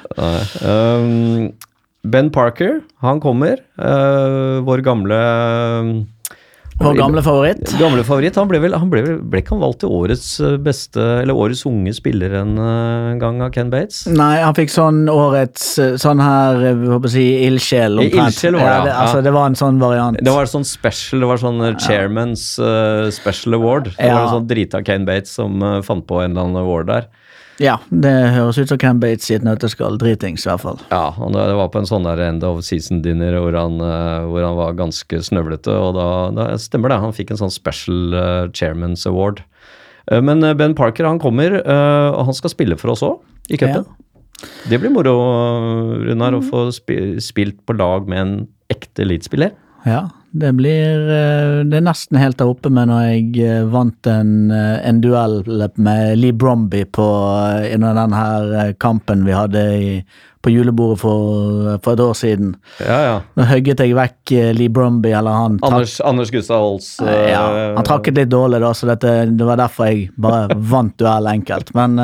Um, 0.63 1.53
ben 2.03 2.29
Parker, 2.31 2.81
han 3.01 3.19
kommer. 3.19 3.57
vår 3.77 4.81
gamle 4.81 6.05
Vår 6.83 6.95
gamle 6.97 7.21
favoritt. 7.25 7.71
Gamle 7.79 8.03
favoritt. 8.07 8.35
Han 8.39 8.49
ble 8.49 8.59
vel, 8.63 8.73
han 8.77 8.89
ble, 8.91 9.01
ble 9.21 9.41
ikke 9.43 9.53
han 9.55 9.61
valgt 9.63 9.79
til 9.83 9.93
årets 9.93 10.27
eh, 10.43 10.57
beste, 10.61 11.01
eller 11.21 11.37
årets 11.37 11.63
unge 11.69 11.93
spiller 11.97 12.33
en 12.41 12.55
eh, 12.57 13.11
gang 13.21 13.41
av 13.45 13.51
Ken 13.55 13.69
Bates? 13.73 14.03
Nei, 14.11 14.41
han 14.41 14.55
fikk 14.57 14.73
sånn 14.73 15.03
årets 15.11 15.67
eh, 15.81 15.95
sånn 16.01 16.21
her 16.23 16.61
håper 16.91 17.09
jeg 17.11 17.15
si 17.15 17.25
ildsjel. 17.47 17.99
omtrent. 18.01 18.27
Ildsjel 18.31 18.57
var 18.59 18.65
det, 18.65 18.71
ja, 18.71 18.85
ja. 18.91 18.97
altså, 19.05 19.21
det 19.27 19.35
var 19.37 19.51
en 19.51 19.59
sånn 19.61 19.79
variant. 19.81 20.19
Det 20.21 20.35
var 20.35 20.49
sånn 20.51 20.65
special, 20.67 21.23
det 21.25 21.31
var 21.31 21.41
sånn 21.45 21.61
Chairman's 21.81 22.45
eh, 22.59 23.09
Special 23.15 23.59
Award. 23.59 23.91
Det 23.95 24.07
Ja. 24.11 24.15
var 24.17 24.27
en 24.29 24.35
sånn 24.41 24.47
drita 24.51 24.83
Ken 24.85 25.05
Bates 25.07 25.31
som 25.37 25.59
fant 25.85 26.05
på 26.09 26.21
en 26.23 26.31
eller 26.33 26.47
annen 26.49 26.61
award 26.65 26.87
der. 26.91 27.09
Ja, 27.61 27.75
det 27.93 28.11
høres 28.33 28.57
ut 28.57 28.71
som 28.71 28.79
Cam 28.81 28.99
Bates 29.01 29.27
i 29.29 29.35
et 29.37 29.43
nøtteskall. 29.45 29.99
Dritings, 30.01 30.47
i 30.47 30.49
hvert 30.49 30.63
fall. 30.63 30.79
Ja, 30.89 31.11
og 31.21 31.35
det 31.35 31.43
var 31.59 31.69
på 31.69 31.81
en 31.81 31.89
sånn 31.89 32.07
der 32.07 32.23
end 32.25 32.45
of 32.47 32.63
season 32.65 33.03
dinner 33.05 33.37
hvor 33.37 33.53
han, 33.57 33.77
eh, 33.85 34.25
hvor 34.31 34.45
han 34.47 34.57
var 34.57 34.77
ganske 34.79 35.21
snøvlete, 35.27 35.75
og 35.77 35.93
da, 35.99 36.07
da 36.33 36.47
stemmer 36.61 36.89
det. 36.89 37.01
Han 37.03 37.13
fikk 37.13 37.35
en 37.35 37.41
sånn 37.43 37.53
special 37.53 38.17
eh, 38.17 38.45
Chairman's 38.57 39.05
Award. 39.09 39.43
Eh, 40.09 40.23
men 40.25 40.41
Ben 40.57 40.73
Parker 40.77 41.05
han 41.05 41.21
kommer, 41.21 41.59
og 41.61 42.23
han 42.31 42.37
skal 42.37 42.55
spille 42.55 42.79
for 42.81 42.95
oss 42.95 43.05
òg, 43.05 43.21
i 43.53 43.61
cupen. 43.61 43.85
Det 44.71 44.79
blir 44.81 44.89
moro, 44.89 45.13
Runar, 46.01 46.33
å 46.33 46.41
få 46.41 46.65
spilt 46.73 47.61
på 47.67 47.77
lag 47.77 48.09
med 48.09 48.23
en 48.23 48.33
ekte 48.73 49.05
elitespiller. 49.05 49.53
Ja, 49.87 50.09
det 50.31 50.53
blir 50.55 51.09
eh, 51.11 51.61
Det 51.67 51.79
er 51.79 51.83
nesten 51.83 52.19
helt 52.21 52.37
der 52.39 52.47
oppe 52.51 52.69
med 52.71 52.87
når 52.87 53.01
jeg 53.09 53.43
eh, 53.43 53.63
vant 53.71 54.07
en, 54.07 54.51
eh, 54.55 54.77
en 54.87 55.01
duell 55.03 55.41
med 55.75 56.19
Lee 56.21 56.31
Bromby 56.31 56.85
på 56.87 57.07
under 57.75 57.97
den 57.97 58.13
her 58.15 58.73
kampen 58.79 59.25
vi 59.27 59.35
hadde 59.35 59.63
i, 59.75 59.89
på 60.41 60.53
julebordet 60.53 61.01
for, 61.01 61.67
for 61.83 61.93
et 61.93 62.03
år 62.05 62.15
siden. 62.17 62.53
Ja, 62.79 62.99
ja. 63.03 63.17
Nå 63.35 63.49
høgget 63.49 63.83
jeg 63.83 63.97
vekk 63.97 64.33
Lee 64.57 64.71
Bromby, 64.73 65.11
eller 65.17 65.35
han 65.35 65.59
Anders, 65.67 65.99
Anders 65.99 66.31
Gustav 66.33 66.63
Holst. 66.63 67.01
eh, 67.03 67.27
ja, 67.33 67.43
Han 67.75 67.85
trakket 67.87 68.21
litt 68.21 68.31
dårlig, 68.31 68.61
da, 68.63 68.71
så 68.73 68.87
dette, 68.93 69.15
det 69.35 69.49
var 69.49 69.59
derfor 69.59 69.91
jeg 69.91 70.07
bare 70.15 70.57
vant 70.73 70.95
duell 71.01 71.27
enkelt. 71.33 71.75
Men 71.77 71.99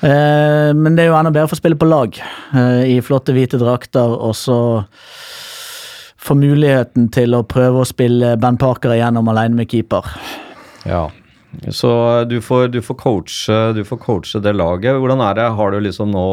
men 0.00 0.94
det 0.96 1.02
er 1.02 1.10
jo 1.10 1.16
enda 1.18 1.28
bedre 1.28 1.44
å 1.44 1.50
få 1.50 1.58
spille 1.58 1.76
på 1.76 1.84
lag 1.84 2.14
i 2.88 2.94
flotte 3.04 3.34
hvite 3.36 3.58
drakter, 3.60 4.14
og 4.16 4.32
så 4.32 4.54
få 6.20 6.36
muligheten 6.36 7.08
til 7.14 7.36
å 7.36 7.44
prøve 7.48 7.82
å 7.82 7.88
spille 7.88 8.36
Ben 8.40 8.60
Parker 8.60 8.94
igjennom 8.96 9.30
alene 9.32 9.62
med 9.62 9.72
keeper. 9.72 10.06
Ja. 10.88 11.08
Så 11.68 11.90
du 12.30 12.36
får, 12.40 12.68
du, 12.68 12.78
får 12.82 12.94
coache, 12.94 13.56
du 13.74 13.82
får 13.84 13.98
coache 14.04 14.40
det 14.42 14.52
laget. 14.54 14.94
Hvordan 15.02 15.22
er 15.24 15.38
det? 15.38 15.46
Har 15.58 15.72
du 15.74 15.80
liksom 15.82 16.12
nå 16.14 16.26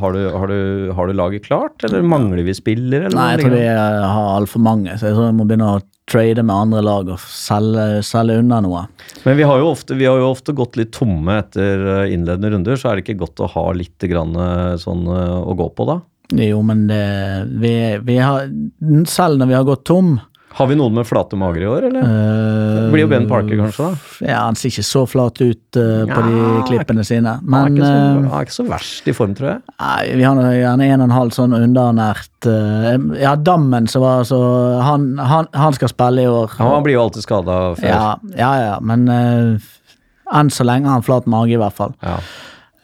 Har 0.00 0.16
du, 0.16 0.24
har 0.34 0.50
du, 0.50 0.90
har 0.96 1.06
du 1.06 1.14
laget 1.14 1.46
klart, 1.46 1.84
eller 1.86 2.02
mangler 2.02 2.42
vi 2.46 2.54
spillere? 2.56 3.06
eller 3.06 3.16
Nei, 3.16 3.28
jeg 3.36 3.44
tror 3.44 3.54
vi 3.54 3.68
eh, 3.70 4.08
har 4.16 4.32
altfor 4.34 4.64
mange, 4.66 4.96
så 4.98 5.08
jeg 5.08 5.16
tror 5.16 5.28
jeg 5.28 5.36
må 5.38 5.46
begynne 5.46 5.76
å 5.76 5.84
trade 6.06 6.42
med 6.46 6.54
andre 6.54 6.82
lag 6.86 7.08
og 7.14 7.22
selge, 7.30 8.02
selge 8.06 8.40
unna 8.42 8.60
noe. 8.62 8.84
Men 9.24 9.38
vi 9.38 9.46
har, 9.46 9.62
ofte, 9.62 9.96
vi 9.98 10.06
har 10.06 10.20
jo 10.22 10.32
ofte 10.34 10.54
gått 10.56 10.78
litt 10.78 10.92
tomme 10.94 11.40
etter 11.44 11.86
eh, 12.00 12.12
innledende 12.14 12.52
runder, 12.56 12.78
så 12.78 12.90
er 12.90 12.98
det 12.98 13.06
ikke 13.06 13.20
godt 13.22 13.46
å 13.46 13.50
ha 13.54 13.66
litt 13.74 14.10
grann 14.10 14.34
eh, 14.34 14.74
sånn 14.82 15.06
å 15.06 15.56
gå 15.56 15.70
på, 15.78 15.88
da? 15.88 16.00
Jo, 16.34 16.62
men 16.66 16.86
det 16.90 17.02
vi, 17.62 17.74
vi 18.02 18.16
har 18.18 18.48
Selv 19.06 19.38
når 19.38 19.46
vi 19.52 19.54
har 19.54 19.66
gått 19.68 19.84
tom 19.86 20.16
Har 20.56 20.66
vi 20.66 20.74
noen 20.74 20.94
med 20.96 21.06
flate 21.06 21.36
mager 21.38 21.62
i 21.62 21.68
år, 21.68 21.84
eller? 21.90 22.02
Uh, 22.02 22.80
Det 22.86 22.92
blir 22.94 23.02
jo 23.04 23.08
Ben 23.12 23.26
Parker, 23.28 23.58
kanskje, 23.60 23.84
da. 23.90 24.26
Ja, 24.26 24.38
han 24.46 24.56
ser 24.56 24.72
ikke 24.72 24.84
så 24.88 25.02
flat 25.06 25.38
ut 25.42 25.76
uh, 25.78 26.02
på 26.08 26.22
de 26.24 26.32
Ja, 26.40 26.62
klippene 26.70 27.04
sine. 27.04 27.34
Han 27.42 27.44
er, 27.44 27.68
Men 27.68 27.76
ikke 27.76 27.84
så, 27.84 27.92
eh, 27.92 28.16
han 28.16 28.26
er 28.40 28.46
ikke 28.48 28.56
så 28.56 28.66
verst 28.70 29.10
i 29.12 29.14
form, 29.18 29.34
tror 29.36 29.50
jeg. 29.52 29.60
nei, 29.84 30.00
vi 30.16 30.24
har 30.26 30.40
gjerne 30.56 30.88
en 30.88 31.04
og 31.04 31.06
en 31.10 31.16
halv 31.18 31.36
sånn 31.36 31.56
underernært 31.60 32.48
uh, 32.48 32.90
Ja, 33.20 33.36
Dammen 33.36 33.86
som 33.92 34.02
var 34.06 34.24
så 34.26 34.40
han, 34.86 35.06
han, 35.20 35.46
han 35.52 35.76
skal 35.76 35.92
spille 35.92 36.24
i 36.24 36.30
år. 36.32 36.56
Ja, 36.58 36.72
han 36.72 36.82
blir 36.88 36.96
jo 36.96 37.04
alltid 37.04 37.22
skada 37.28 37.60
før. 37.76 37.86
ja, 37.92 38.16
ja, 38.40 38.52
ja, 38.64 38.76
men 38.80 39.06
eh, 39.12 39.72
enn 40.40 40.48
så 40.50 40.64
lenge 40.66 40.88
har 40.88 40.96
han 40.98 41.04
flat 41.06 41.28
mage, 41.30 41.52
i 41.54 41.60
hvert 41.60 41.76
fall. 41.76 41.92
Ja. 42.02 42.16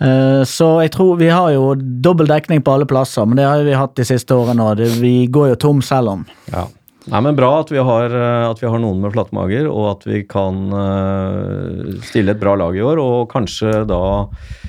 Eh, 0.03 0.42
Så 0.48 0.68
jeg 0.82 0.92
tror 0.96 1.16
vi 1.20 1.28
har 1.30 1.53
jo 1.55 1.74
dobbel 1.76 2.26
dekning 2.30 2.62
på 2.64 2.74
alle 2.74 2.86
plasser, 2.90 3.26
men 3.26 3.38
det 3.38 3.46
har 3.46 3.62
vi 3.62 3.76
hatt 3.78 3.94
de 3.98 4.07
siste 4.09 4.34
årene 4.34 4.64
òg. 4.72 4.82
Vi 5.00 5.26
går 5.30 5.53
jo 5.53 5.59
tom 5.68 5.82
selv 5.82 6.09
om. 6.16 6.24
Ja. 6.53 6.66
Nei, 7.11 7.20
men 7.26 7.34
Bra 7.34 7.50
at 7.61 7.70
vi, 7.72 7.80
har, 7.82 8.12
eh, 8.14 8.44
at 8.46 8.61
vi 8.62 8.68
har 8.70 8.78
noen 8.78 9.00
med 9.03 9.11
flatmager, 9.14 9.66
og 9.66 9.88
at 9.96 10.05
vi 10.07 10.20
kan 10.28 10.61
eh, 10.70 11.96
stille 12.07 12.36
et 12.36 12.40
bra 12.40 12.55
lag 12.61 12.76
i 12.78 12.84
år. 12.84 13.00
Og 13.03 13.30
kanskje 13.32 13.82
da 13.90 14.03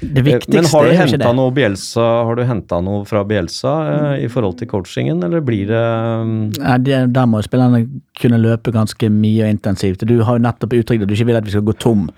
Det 0.02 0.24
Eh, 0.24 0.40
Men 0.50 0.66
har 0.66 0.86
du 0.88 0.92
henta 0.98 1.32
noe 1.36 1.52
Bielsa 1.54 2.04
Har 2.28 2.36
du 2.36 2.44
noe 2.84 3.06
fra 3.06 3.24
Bielsa 3.24 3.74
i 4.18 4.28
forhold 4.28 4.58
til 4.60 4.68
coachingen, 4.68 5.24
eller 5.24 5.42
blir 5.42 5.68
det 5.68 5.84
Nei, 6.60 6.78
det, 6.84 7.14
der 7.14 7.30
må 7.30 7.42
spillerne 7.44 7.86
kunne 8.20 8.40
løpe 8.42 8.74
ganske 8.74 9.10
mye 9.10 9.46
og 9.46 9.54
intensivt. 9.54 10.06
Du 10.08 10.22
har 10.24 10.38
jo 10.38 10.44
nettopp 10.44 10.74
uttrykt 10.74 11.04
at 11.04 11.10
du 11.10 11.16
ikke 11.16 11.30
vil 11.30 11.40
at 11.40 11.46
vi 11.46 11.54
skal 11.56 11.66
gå 11.66 11.76
tom. 11.80 12.10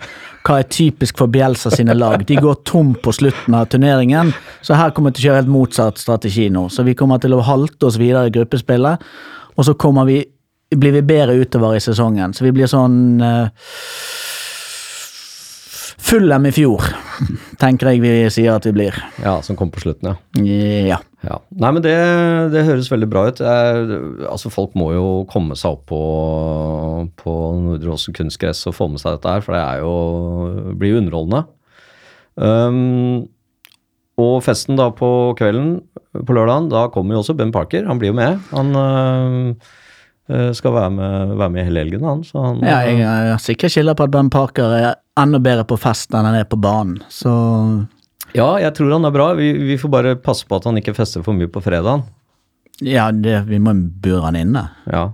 Hva 0.45 0.59
er 0.61 0.67
typisk 0.69 1.17
for 1.17 1.31
Bielsa 1.31 1.71
sine 1.73 1.95
lag? 1.97 2.25
De 2.27 2.37
går 2.37 2.59
tom 2.67 2.93
på 3.01 3.13
slutten 3.15 3.55
av 3.57 3.69
turneringen, 3.71 4.33
så 4.61 4.77
her 4.79 4.93
kommer 4.95 5.13
vi 5.13 5.19
til 5.19 5.25
å 5.25 5.29
kjøre 5.29 5.41
helt 5.43 5.53
motsatt 5.55 6.01
strategi 6.01 6.49
nå. 6.53 6.67
Så 6.69 6.85
vi 6.85 6.97
kommer 6.97 7.21
til 7.21 7.33
å 7.33 7.43
halte 7.45 7.89
oss 7.89 7.99
videre 8.01 8.29
i 8.29 8.35
gruppespillet, 8.35 9.01
og 9.55 9.67
så 9.67 9.75
kommer 9.79 10.07
vi, 10.07 10.21
blir 10.75 10.95
vi 10.97 11.03
bedre 11.05 11.37
utover 11.39 11.77
i 11.77 11.83
sesongen. 11.83 12.35
Så 12.35 12.45
vi 12.47 12.53
blir 12.55 12.69
sånn 12.71 13.21
uh, 13.23 13.47
Fullem 16.05 16.43
i 16.45 16.51
fjor, 16.53 16.83
tenker 17.61 17.89
jeg 17.89 18.01
vi 18.03 18.09
sier 18.29 18.53
at 18.53 18.65
vi 18.67 18.75
blir. 18.75 18.97
Ja, 19.23 19.39
som 19.41 19.57
kom 19.57 19.71
på 19.73 19.81
slutten, 19.81 20.11
ja. 20.11 20.57
Ja. 20.91 20.99
ja. 21.25 21.37
Nei, 21.49 21.71
men 21.73 21.81
det, 21.81 21.95
det 22.53 22.65
høres 22.67 22.91
veldig 22.91 23.07
bra 23.09 23.23
ut. 23.31 23.41
Jeg, 23.41 24.01
altså, 24.29 24.51
Folk 24.53 24.75
må 24.77 24.91
jo 24.93 25.07
komme 25.31 25.57
seg 25.57 25.79
opp 25.79 25.87
på, 25.89 26.01
på 27.17 27.35
Nordre 27.63 27.95
Åsen 27.95 28.13
kunstgress 28.13 28.61
og 28.69 28.77
få 28.77 28.89
med 28.91 29.01
seg 29.01 29.17
dette 29.17 29.33
her, 29.33 29.45
for 29.47 29.57
det 29.57 29.63
er 29.63 29.81
jo, 29.81 29.95
blir 30.77 30.93
jo 30.93 31.01
underholdende. 31.01 31.41
Um, 32.35 33.25
og 34.21 34.35
festen 34.45 34.77
da 34.79 34.89
på 34.95 35.07
kvelden 35.39 35.79
på 36.15 36.35
lørdagen, 36.35 36.69
da 36.71 36.85
kommer 36.93 37.17
jo 37.17 37.23
også 37.23 37.35
Ben 37.35 37.51
Parker. 37.51 37.83
Han 37.89 37.99
blir 37.99 38.13
jo 38.13 38.17
med. 38.17 38.39
Han 38.55 38.69
øh, 38.79 40.51
skal 40.55 40.73
være 40.73 40.93
med, 40.95 41.33
være 41.35 41.51
med 41.51 41.67
hele 41.67 41.83
helgen, 41.83 42.05
han. 42.07 42.23
Så 42.23 42.39
han 42.39 42.63
Ja, 42.63 42.79
jeg 42.87 43.33
er 43.33 43.41
sikker 43.43 43.71
kilder 43.71 43.97
på 43.97 44.07
at 44.07 44.13
Ben 44.15 44.31
Parker 44.31 44.77
er 44.77 44.93
enda 45.19 45.41
bedre 45.43 45.67
på 45.67 45.77
fest 45.79 46.15
enn 46.15 46.27
han 46.27 46.39
er 46.39 46.47
på 46.47 46.59
banen. 46.59 47.01
Så 47.11 47.33
ja, 48.35 48.55
jeg 48.63 48.73
tror 48.75 48.95
han 48.95 49.07
er 49.07 49.15
bra. 49.15 49.33
Vi, 49.35 49.51
vi 49.67 49.77
får 49.79 49.91
bare 49.91 50.15
passe 50.19 50.47
på 50.47 50.59
at 50.59 50.67
han 50.67 50.79
ikke 50.79 50.95
fester 50.95 51.23
for 51.23 51.35
mye 51.35 51.51
på 51.51 51.63
fredagen. 51.63 52.07
ja, 52.83 53.11
det, 53.11 53.45
vi 53.47 53.59
må 53.59 53.75
bure 53.75 54.25
han 54.25 54.39
inne. 54.39 54.69
Ja. 54.91 55.09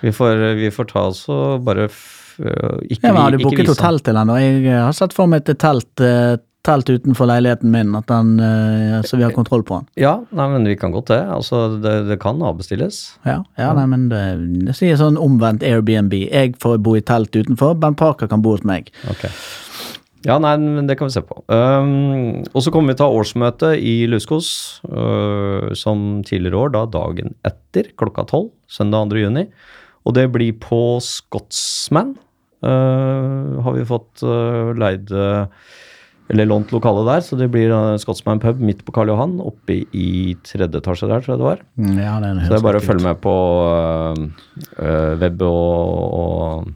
Vi 0.00 0.12
får, 0.12 0.54
vi 0.58 0.70
får 0.70 0.88
ta 0.92 1.06
oss 1.10 1.24
og 1.32 1.64
bare 1.64 1.88
ikke, 1.88 3.00
Ja, 3.00 3.12
men 3.12 3.22
Har 3.22 3.30
du 3.32 3.38
booket 3.40 3.70
hotell 3.70 4.00
til 4.04 4.18
han? 4.18 4.28
Og 4.28 4.40
jeg 4.40 4.66
eh, 4.66 4.82
har 4.84 4.92
sett 4.92 5.14
for 5.16 5.30
meg 5.30 5.46
et 5.48 5.58
telt, 5.62 5.88
eh, 6.04 6.36
telt 6.66 6.90
utenfor 6.90 7.28
leiligheten 7.30 7.70
min, 7.72 7.94
at 7.98 8.08
den, 8.10 8.36
eh, 8.42 8.98
så 9.06 9.18
vi 9.18 9.24
har 9.26 9.34
kontroll 9.34 9.62
på 9.66 9.80
den. 9.80 9.86
Ja, 10.02 10.16
nei, 10.34 10.48
men 10.52 10.66
vi 10.68 10.76
kan 10.78 10.94
godt 10.94 11.12
det. 11.12 11.20
Altså, 11.32 11.66
det, 11.82 11.94
det 12.10 12.18
kan 12.22 12.42
avbestilles. 12.42 12.98
Ja, 13.28 13.40
ja 13.60 13.70
nei, 13.76 13.86
men 13.90 14.08
det, 14.12 14.24
det 14.66 14.76
sier 14.78 14.98
sånn 15.00 15.20
omvendt 15.20 15.64
Airbnb. 15.66 16.16
Jeg 16.26 16.56
får 16.62 16.82
bo 16.84 16.96
i 16.98 17.04
telt 17.06 17.36
utenfor, 17.36 17.78
Ben 17.80 17.96
Parker 17.98 18.30
kan 18.30 18.44
bo 18.44 18.56
hos 18.56 18.66
meg. 18.66 18.90
Okay. 19.14 19.32
Ja, 20.26 20.40
nei, 20.42 20.56
men 20.58 20.88
det 20.88 20.96
kan 20.98 21.06
vi 21.06 21.14
se 21.14 21.22
på. 21.22 21.38
Um, 21.46 22.42
og 22.50 22.62
så 22.64 22.72
kommer 22.74 22.90
vi 22.90 22.98
til 22.98 23.06
å 23.06 23.12
ha 23.12 23.20
årsmøte 23.20 23.72
i 23.78 23.94
Luskos, 24.10 24.48
uh, 24.90 25.70
som 25.78 26.24
tidligere 26.26 26.64
år, 26.64 26.72
da 26.74 26.82
dagen 26.90 27.36
etter 27.46 27.92
klokka 28.00 28.26
tolv, 28.32 28.50
søndag 28.66 29.12
2. 29.12 29.22
juni. 29.22 29.46
Og 30.06 30.16
det 30.18 30.26
blir 30.34 30.56
på 30.62 30.98
Scotsman. 31.02 32.16
Uh, 32.64 33.62
har 33.62 33.76
vi 33.76 33.86
fått 33.86 34.24
uh, 34.26 34.72
leid 34.74 35.12
øh, 35.14 35.44
eller 36.32 36.48
lånt 36.48 36.72
lokale 36.74 37.04
der, 37.06 37.22
så 37.22 37.38
det 37.38 37.48
blir 37.54 37.70
uh, 37.70 37.98
Scotsman 38.02 38.40
pub 38.42 38.62
midt 38.62 38.82
på 38.86 38.94
Karl 38.94 39.12
Johan, 39.12 39.36
oppe 39.42 39.82
i 39.94 40.34
tredje 40.46 40.82
etasje 40.82 41.10
der, 41.10 41.22
tror 41.22 41.36
jeg 41.36 41.42
det 41.42 41.50
var. 41.50 41.62
Mm, 41.78 42.00
Ja, 42.02 42.16
det 42.22 42.32
Så 42.42 42.50
det 42.50 42.58
er 42.58 42.66
bare 42.66 42.80
å 42.82 42.86
følge 42.86 43.06
med 43.06 43.20
på 43.22 43.36
øh, 44.82 45.12
web 45.22 45.46
og, 45.46 46.18
og 46.20 46.74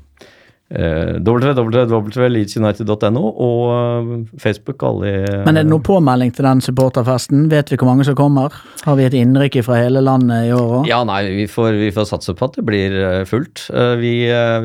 www.leedsunited.no 0.71 3.23
og 3.43 3.61
øh, 3.75 4.11
Facebook. 4.39 4.83
Alle 4.87 5.11
Men 5.45 5.57
er 5.57 5.63
det 5.65 5.71
noen 5.73 5.83
påmelding 5.87 6.31
til 6.37 6.45
den 6.47 6.61
supporterfesten? 6.65 7.49
Vet 7.51 7.71
vi 7.73 7.77
hvor 7.81 7.89
mange 7.91 8.05
som 8.07 8.15
kommer? 8.19 8.49
Har 8.87 8.95
vi 8.99 9.05
et 9.09 9.17
innrykk 9.19 9.57
fra 9.67 9.75
hele 9.83 10.01
landet 10.05 10.39
i 10.49 10.53
år 10.57 10.69
òg? 10.81 10.85
Ja, 10.91 11.01
nei, 11.09 11.23
vi 11.41 11.47
får, 11.51 11.69
vi 11.81 11.91
får 11.97 12.05
satse 12.13 12.33
på 12.39 12.45
at 12.51 12.55
det 12.61 12.65
blir 12.69 12.91
øh, 13.01 13.25
fullt. 13.29 13.57
Vi, 14.01 14.13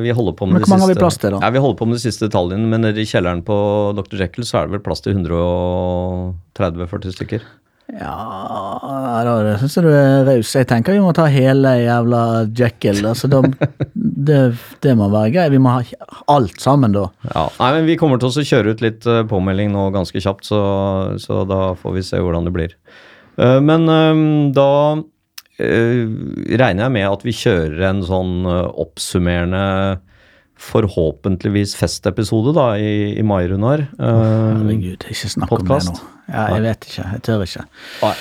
vi 0.05 0.11
holder 0.15 0.33
på 0.37 0.43
med 0.45 0.53
Men 0.53 0.59
det 0.61 0.67
hvor 0.69 0.75
mange 0.75 0.85
har 0.85 0.91
vi 0.93 0.95
siste- 0.95 1.05
plass 1.05 1.17
til, 1.25 1.31
da? 1.35 1.39
Ja, 1.45 1.49
vi 1.57 1.61
holder 1.65 1.79
på 1.81 1.87
med 1.89 1.95
de 1.99 2.03
siste 2.05 2.23
detaljene, 2.29 2.65
men 2.71 2.79
nede 2.85 2.99
i 3.01 3.09
kjelleren 3.09 3.41
på 3.47 3.55
Dr. 3.97 4.15
Jekyll 4.21 4.45
så 4.47 4.55
er 4.61 4.65
det 4.69 4.73
vel 4.77 4.85
plass 4.85 5.01
til 5.05 5.11
130-40 5.17 7.15
stykker. 7.17 7.41
Ja, 7.93 9.21
da 9.21 9.57
syns 9.61 9.75
jeg 9.77 9.85
du 9.85 9.91
er 9.93 10.23
raus. 10.25 10.53
Jeg 10.57 10.65
tenker 10.69 10.95
vi 10.95 11.03
må 11.03 11.11
ta 11.13 11.27
hele 11.29 11.75
jævla 11.83 12.21
Jekyll. 12.57 13.03
Altså, 13.05 13.29
da, 13.29 13.43
det, 14.29 14.39
det 14.81 14.95
må 14.97 15.09
være 15.13 15.33
greit. 15.35 15.53
Vi 15.53 15.61
må 15.61 15.75
ha 15.75 15.83
alt 16.33 16.57
sammen, 16.61 16.95
da. 16.95 17.05
Ja, 17.29 17.45
nei, 17.59 17.71
men 17.77 17.89
Vi 17.91 17.97
kommer 18.01 18.21
til 18.21 18.31
å 18.33 18.47
kjøre 18.49 18.73
ut 18.73 18.81
litt 18.85 19.05
øh, 19.09 19.21
påmelding 19.29 19.69
nå 19.75 19.91
ganske 19.93 20.21
kjapt, 20.23 20.49
så, 20.49 20.61
så 21.21 21.43
da 21.49 21.75
får 21.77 21.99
vi 21.99 22.05
se 22.07 22.23
hvordan 22.23 22.49
det 22.49 22.55
blir. 22.55 22.73
Øh, 23.37 23.59
men 23.61 23.85
da 24.57 24.71
øh, 24.97 26.03
regner 26.57 26.87
jeg 26.87 26.95
med 26.97 27.07
at 27.11 27.27
vi 27.27 27.37
kjører 27.37 27.85
en 27.91 28.03
sånn 28.09 28.49
oppsummerende 28.49 29.65
Forhåpentligvis 30.55 31.75
festepisode 31.75 32.55
da 32.55 32.71
i, 32.79 33.13
i 33.19 33.23
mai, 33.27 33.43
Runar. 33.51 33.87
Uh, 33.99 34.07
Herregud, 34.61 35.07
ikke 35.11 35.31
snakk 35.33 35.51
om 35.51 35.67
det 35.67 35.83
nå. 35.89 35.95
Ja, 36.31 36.49
jeg 36.55 36.65
vet 36.65 36.89
ikke. 36.89 37.07
Jeg 37.13 37.23
tør 37.27 37.45
ikke. 37.45 37.65
Nei. 38.01 38.17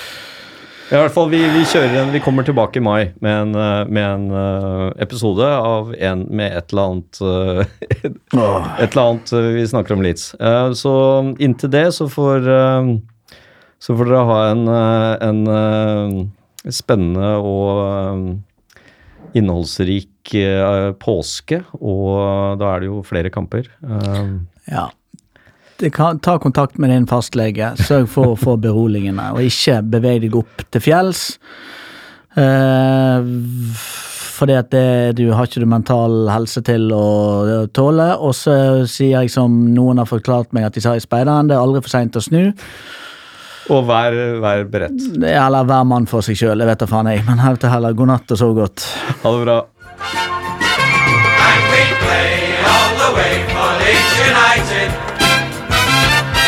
I 0.85 0.99
hvert 1.01 1.15
fall, 1.15 1.31
vi, 1.33 1.39
vi 1.49 1.63
kjører 1.65 1.95
en, 2.03 2.11
vi 2.13 2.21
kommer 2.21 2.45
tilbake 2.45 2.77
i 2.77 2.83
mai 2.85 3.07
med 3.25 3.33
en, 3.33 3.55
øh, 3.57 3.89
med 3.89 4.05
en 4.05 4.25
øh, 4.37 4.91
episode 5.01 5.47
av 5.49 5.95
en 5.97 6.27
med 6.29 6.53
et 6.59 6.75
eller 6.75 6.91
annet. 6.91 7.21
Et 8.85 8.91
eller 8.91 9.01
annet 9.01 9.33
vi 9.57 9.65
snakker 9.71 9.97
om 9.97 10.05
Leeds. 10.05 10.35
Eh, 10.37 10.73
så 10.77 10.93
inntil 11.41 11.73
det 11.73 11.87
så 11.97 12.09
får 12.13 12.51
Så 13.81 13.97
får 13.97 14.09
dere 14.09 14.29
ha 14.29 14.39
en, 14.53 14.69
en 15.25 16.73
spennende 16.73 17.33
og 17.37 19.35
innholdsrik 19.37 20.14
påske, 21.03 21.63
og 21.81 22.59
da 22.59 22.75
er 22.75 22.81
det 22.81 22.87
jo 22.91 23.03
flere 23.07 23.31
kamper. 23.31 23.69
Eh, 23.85 24.39
Ja. 24.73 24.91
Det 25.77 25.91
kan, 25.91 26.21
ta 26.23 26.39
kontakt 26.39 26.79
med 26.79 26.91
din 26.91 27.07
fastlege. 27.07 27.73
Sørg 27.83 28.07
for 28.09 28.33
å 28.33 28.39
få 28.39 28.55
beroligende, 28.63 29.33
og 29.35 29.43
ikke 29.43 29.81
beveg 29.83 30.21
deg 30.23 30.37
opp 30.39 30.63
til 30.71 30.81
fjells. 30.81 31.39
Eh, 32.39 33.27
fordi 34.35 34.55
at 34.59 34.71
det, 34.71 35.17
du 35.19 35.33
har 35.35 35.47
ikke 35.47 35.63
du 35.63 35.67
mental 35.71 36.29
helse 36.31 36.63
til 36.67 36.89
å 36.95 37.67
tåle. 37.75 38.09
Og 38.19 38.35
så 38.39 38.55
sier 38.91 39.21
jeg 39.21 39.31
som 39.35 39.75
noen 39.75 39.99
har 40.03 40.07
forklart 40.11 40.55
meg 40.55 40.65
at 40.69 40.75
de 40.79 40.83
sa 40.85 40.95
i 40.95 41.03
speideren, 41.03 41.51
det 41.51 41.59
er 41.59 41.63
aldri 41.63 41.83
for 41.83 41.91
seint 41.95 42.17
å 42.19 42.23
snu. 42.23 42.53
og 43.71 43.87
vær, 43.89 44.15
vær 44.43 44.65
beredt. 44.71 45.07
Eller 45.23 45.65
hver 45.65 45.87
mann 45.89 46.07
for 46.07 46.23
seg 46.23 46.37
sjøl, 46.37 46.59
det 46.61 46.67
vet 46.69 46.83
da 46.83 46.87
faen 46.91 47.11
jeg. 47.11 47.23
Men 47.27 47.43
heller 47.43 47.71
heller 47.73 47.95
god 47.99 48.13
natt 48.15 48.35
og 48.35 48.39
sov 48.39 48.55
godt. 48.59 48.87
Ha 49.23 49.33
det 49.37 49.45
bra. 49.47 49.61
And 50.01 51.61
we 51.71 51.83
play 52.03 52.59
all 52.67 52.93
the 52.99 53.11
way 53.15 53.35
for 53.55 53.71
Leeds 53.79 54.15
United. 54.27 54.91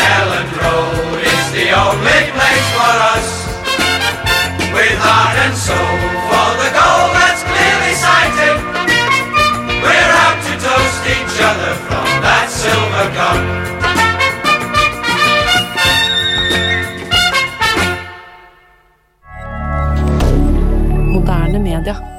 Elland 0.03 0.51
Road 0.59 1.18
is 1.22 1.47
the 1.55 1.70
only 1.70 2.22
place 2.34 2.68
for 2.74 2.94
us. 3.14 3.28
With 4.74 4.99
heart 4.99 5.36
and 5.47 5.55
soul 5.57 5.97
for 6.28 6.51
the 6.59 6.70
goal 6.74 7.07
that's 7.14 7.42
clearly 7.47 7.94
sighted. 7.94 8.57
We're 9.80 10.12
out 10.26 10.38
to 10.42 10.53
toast 10.59 11.03
each 11.07 11.38
other 11.40 11.72
from 11.86 12.07
that 12.26 12.51
silver 12.51 13.07
cup. 13.14 13.40
Moderne 21.14 21.62
media. 21.62 22.15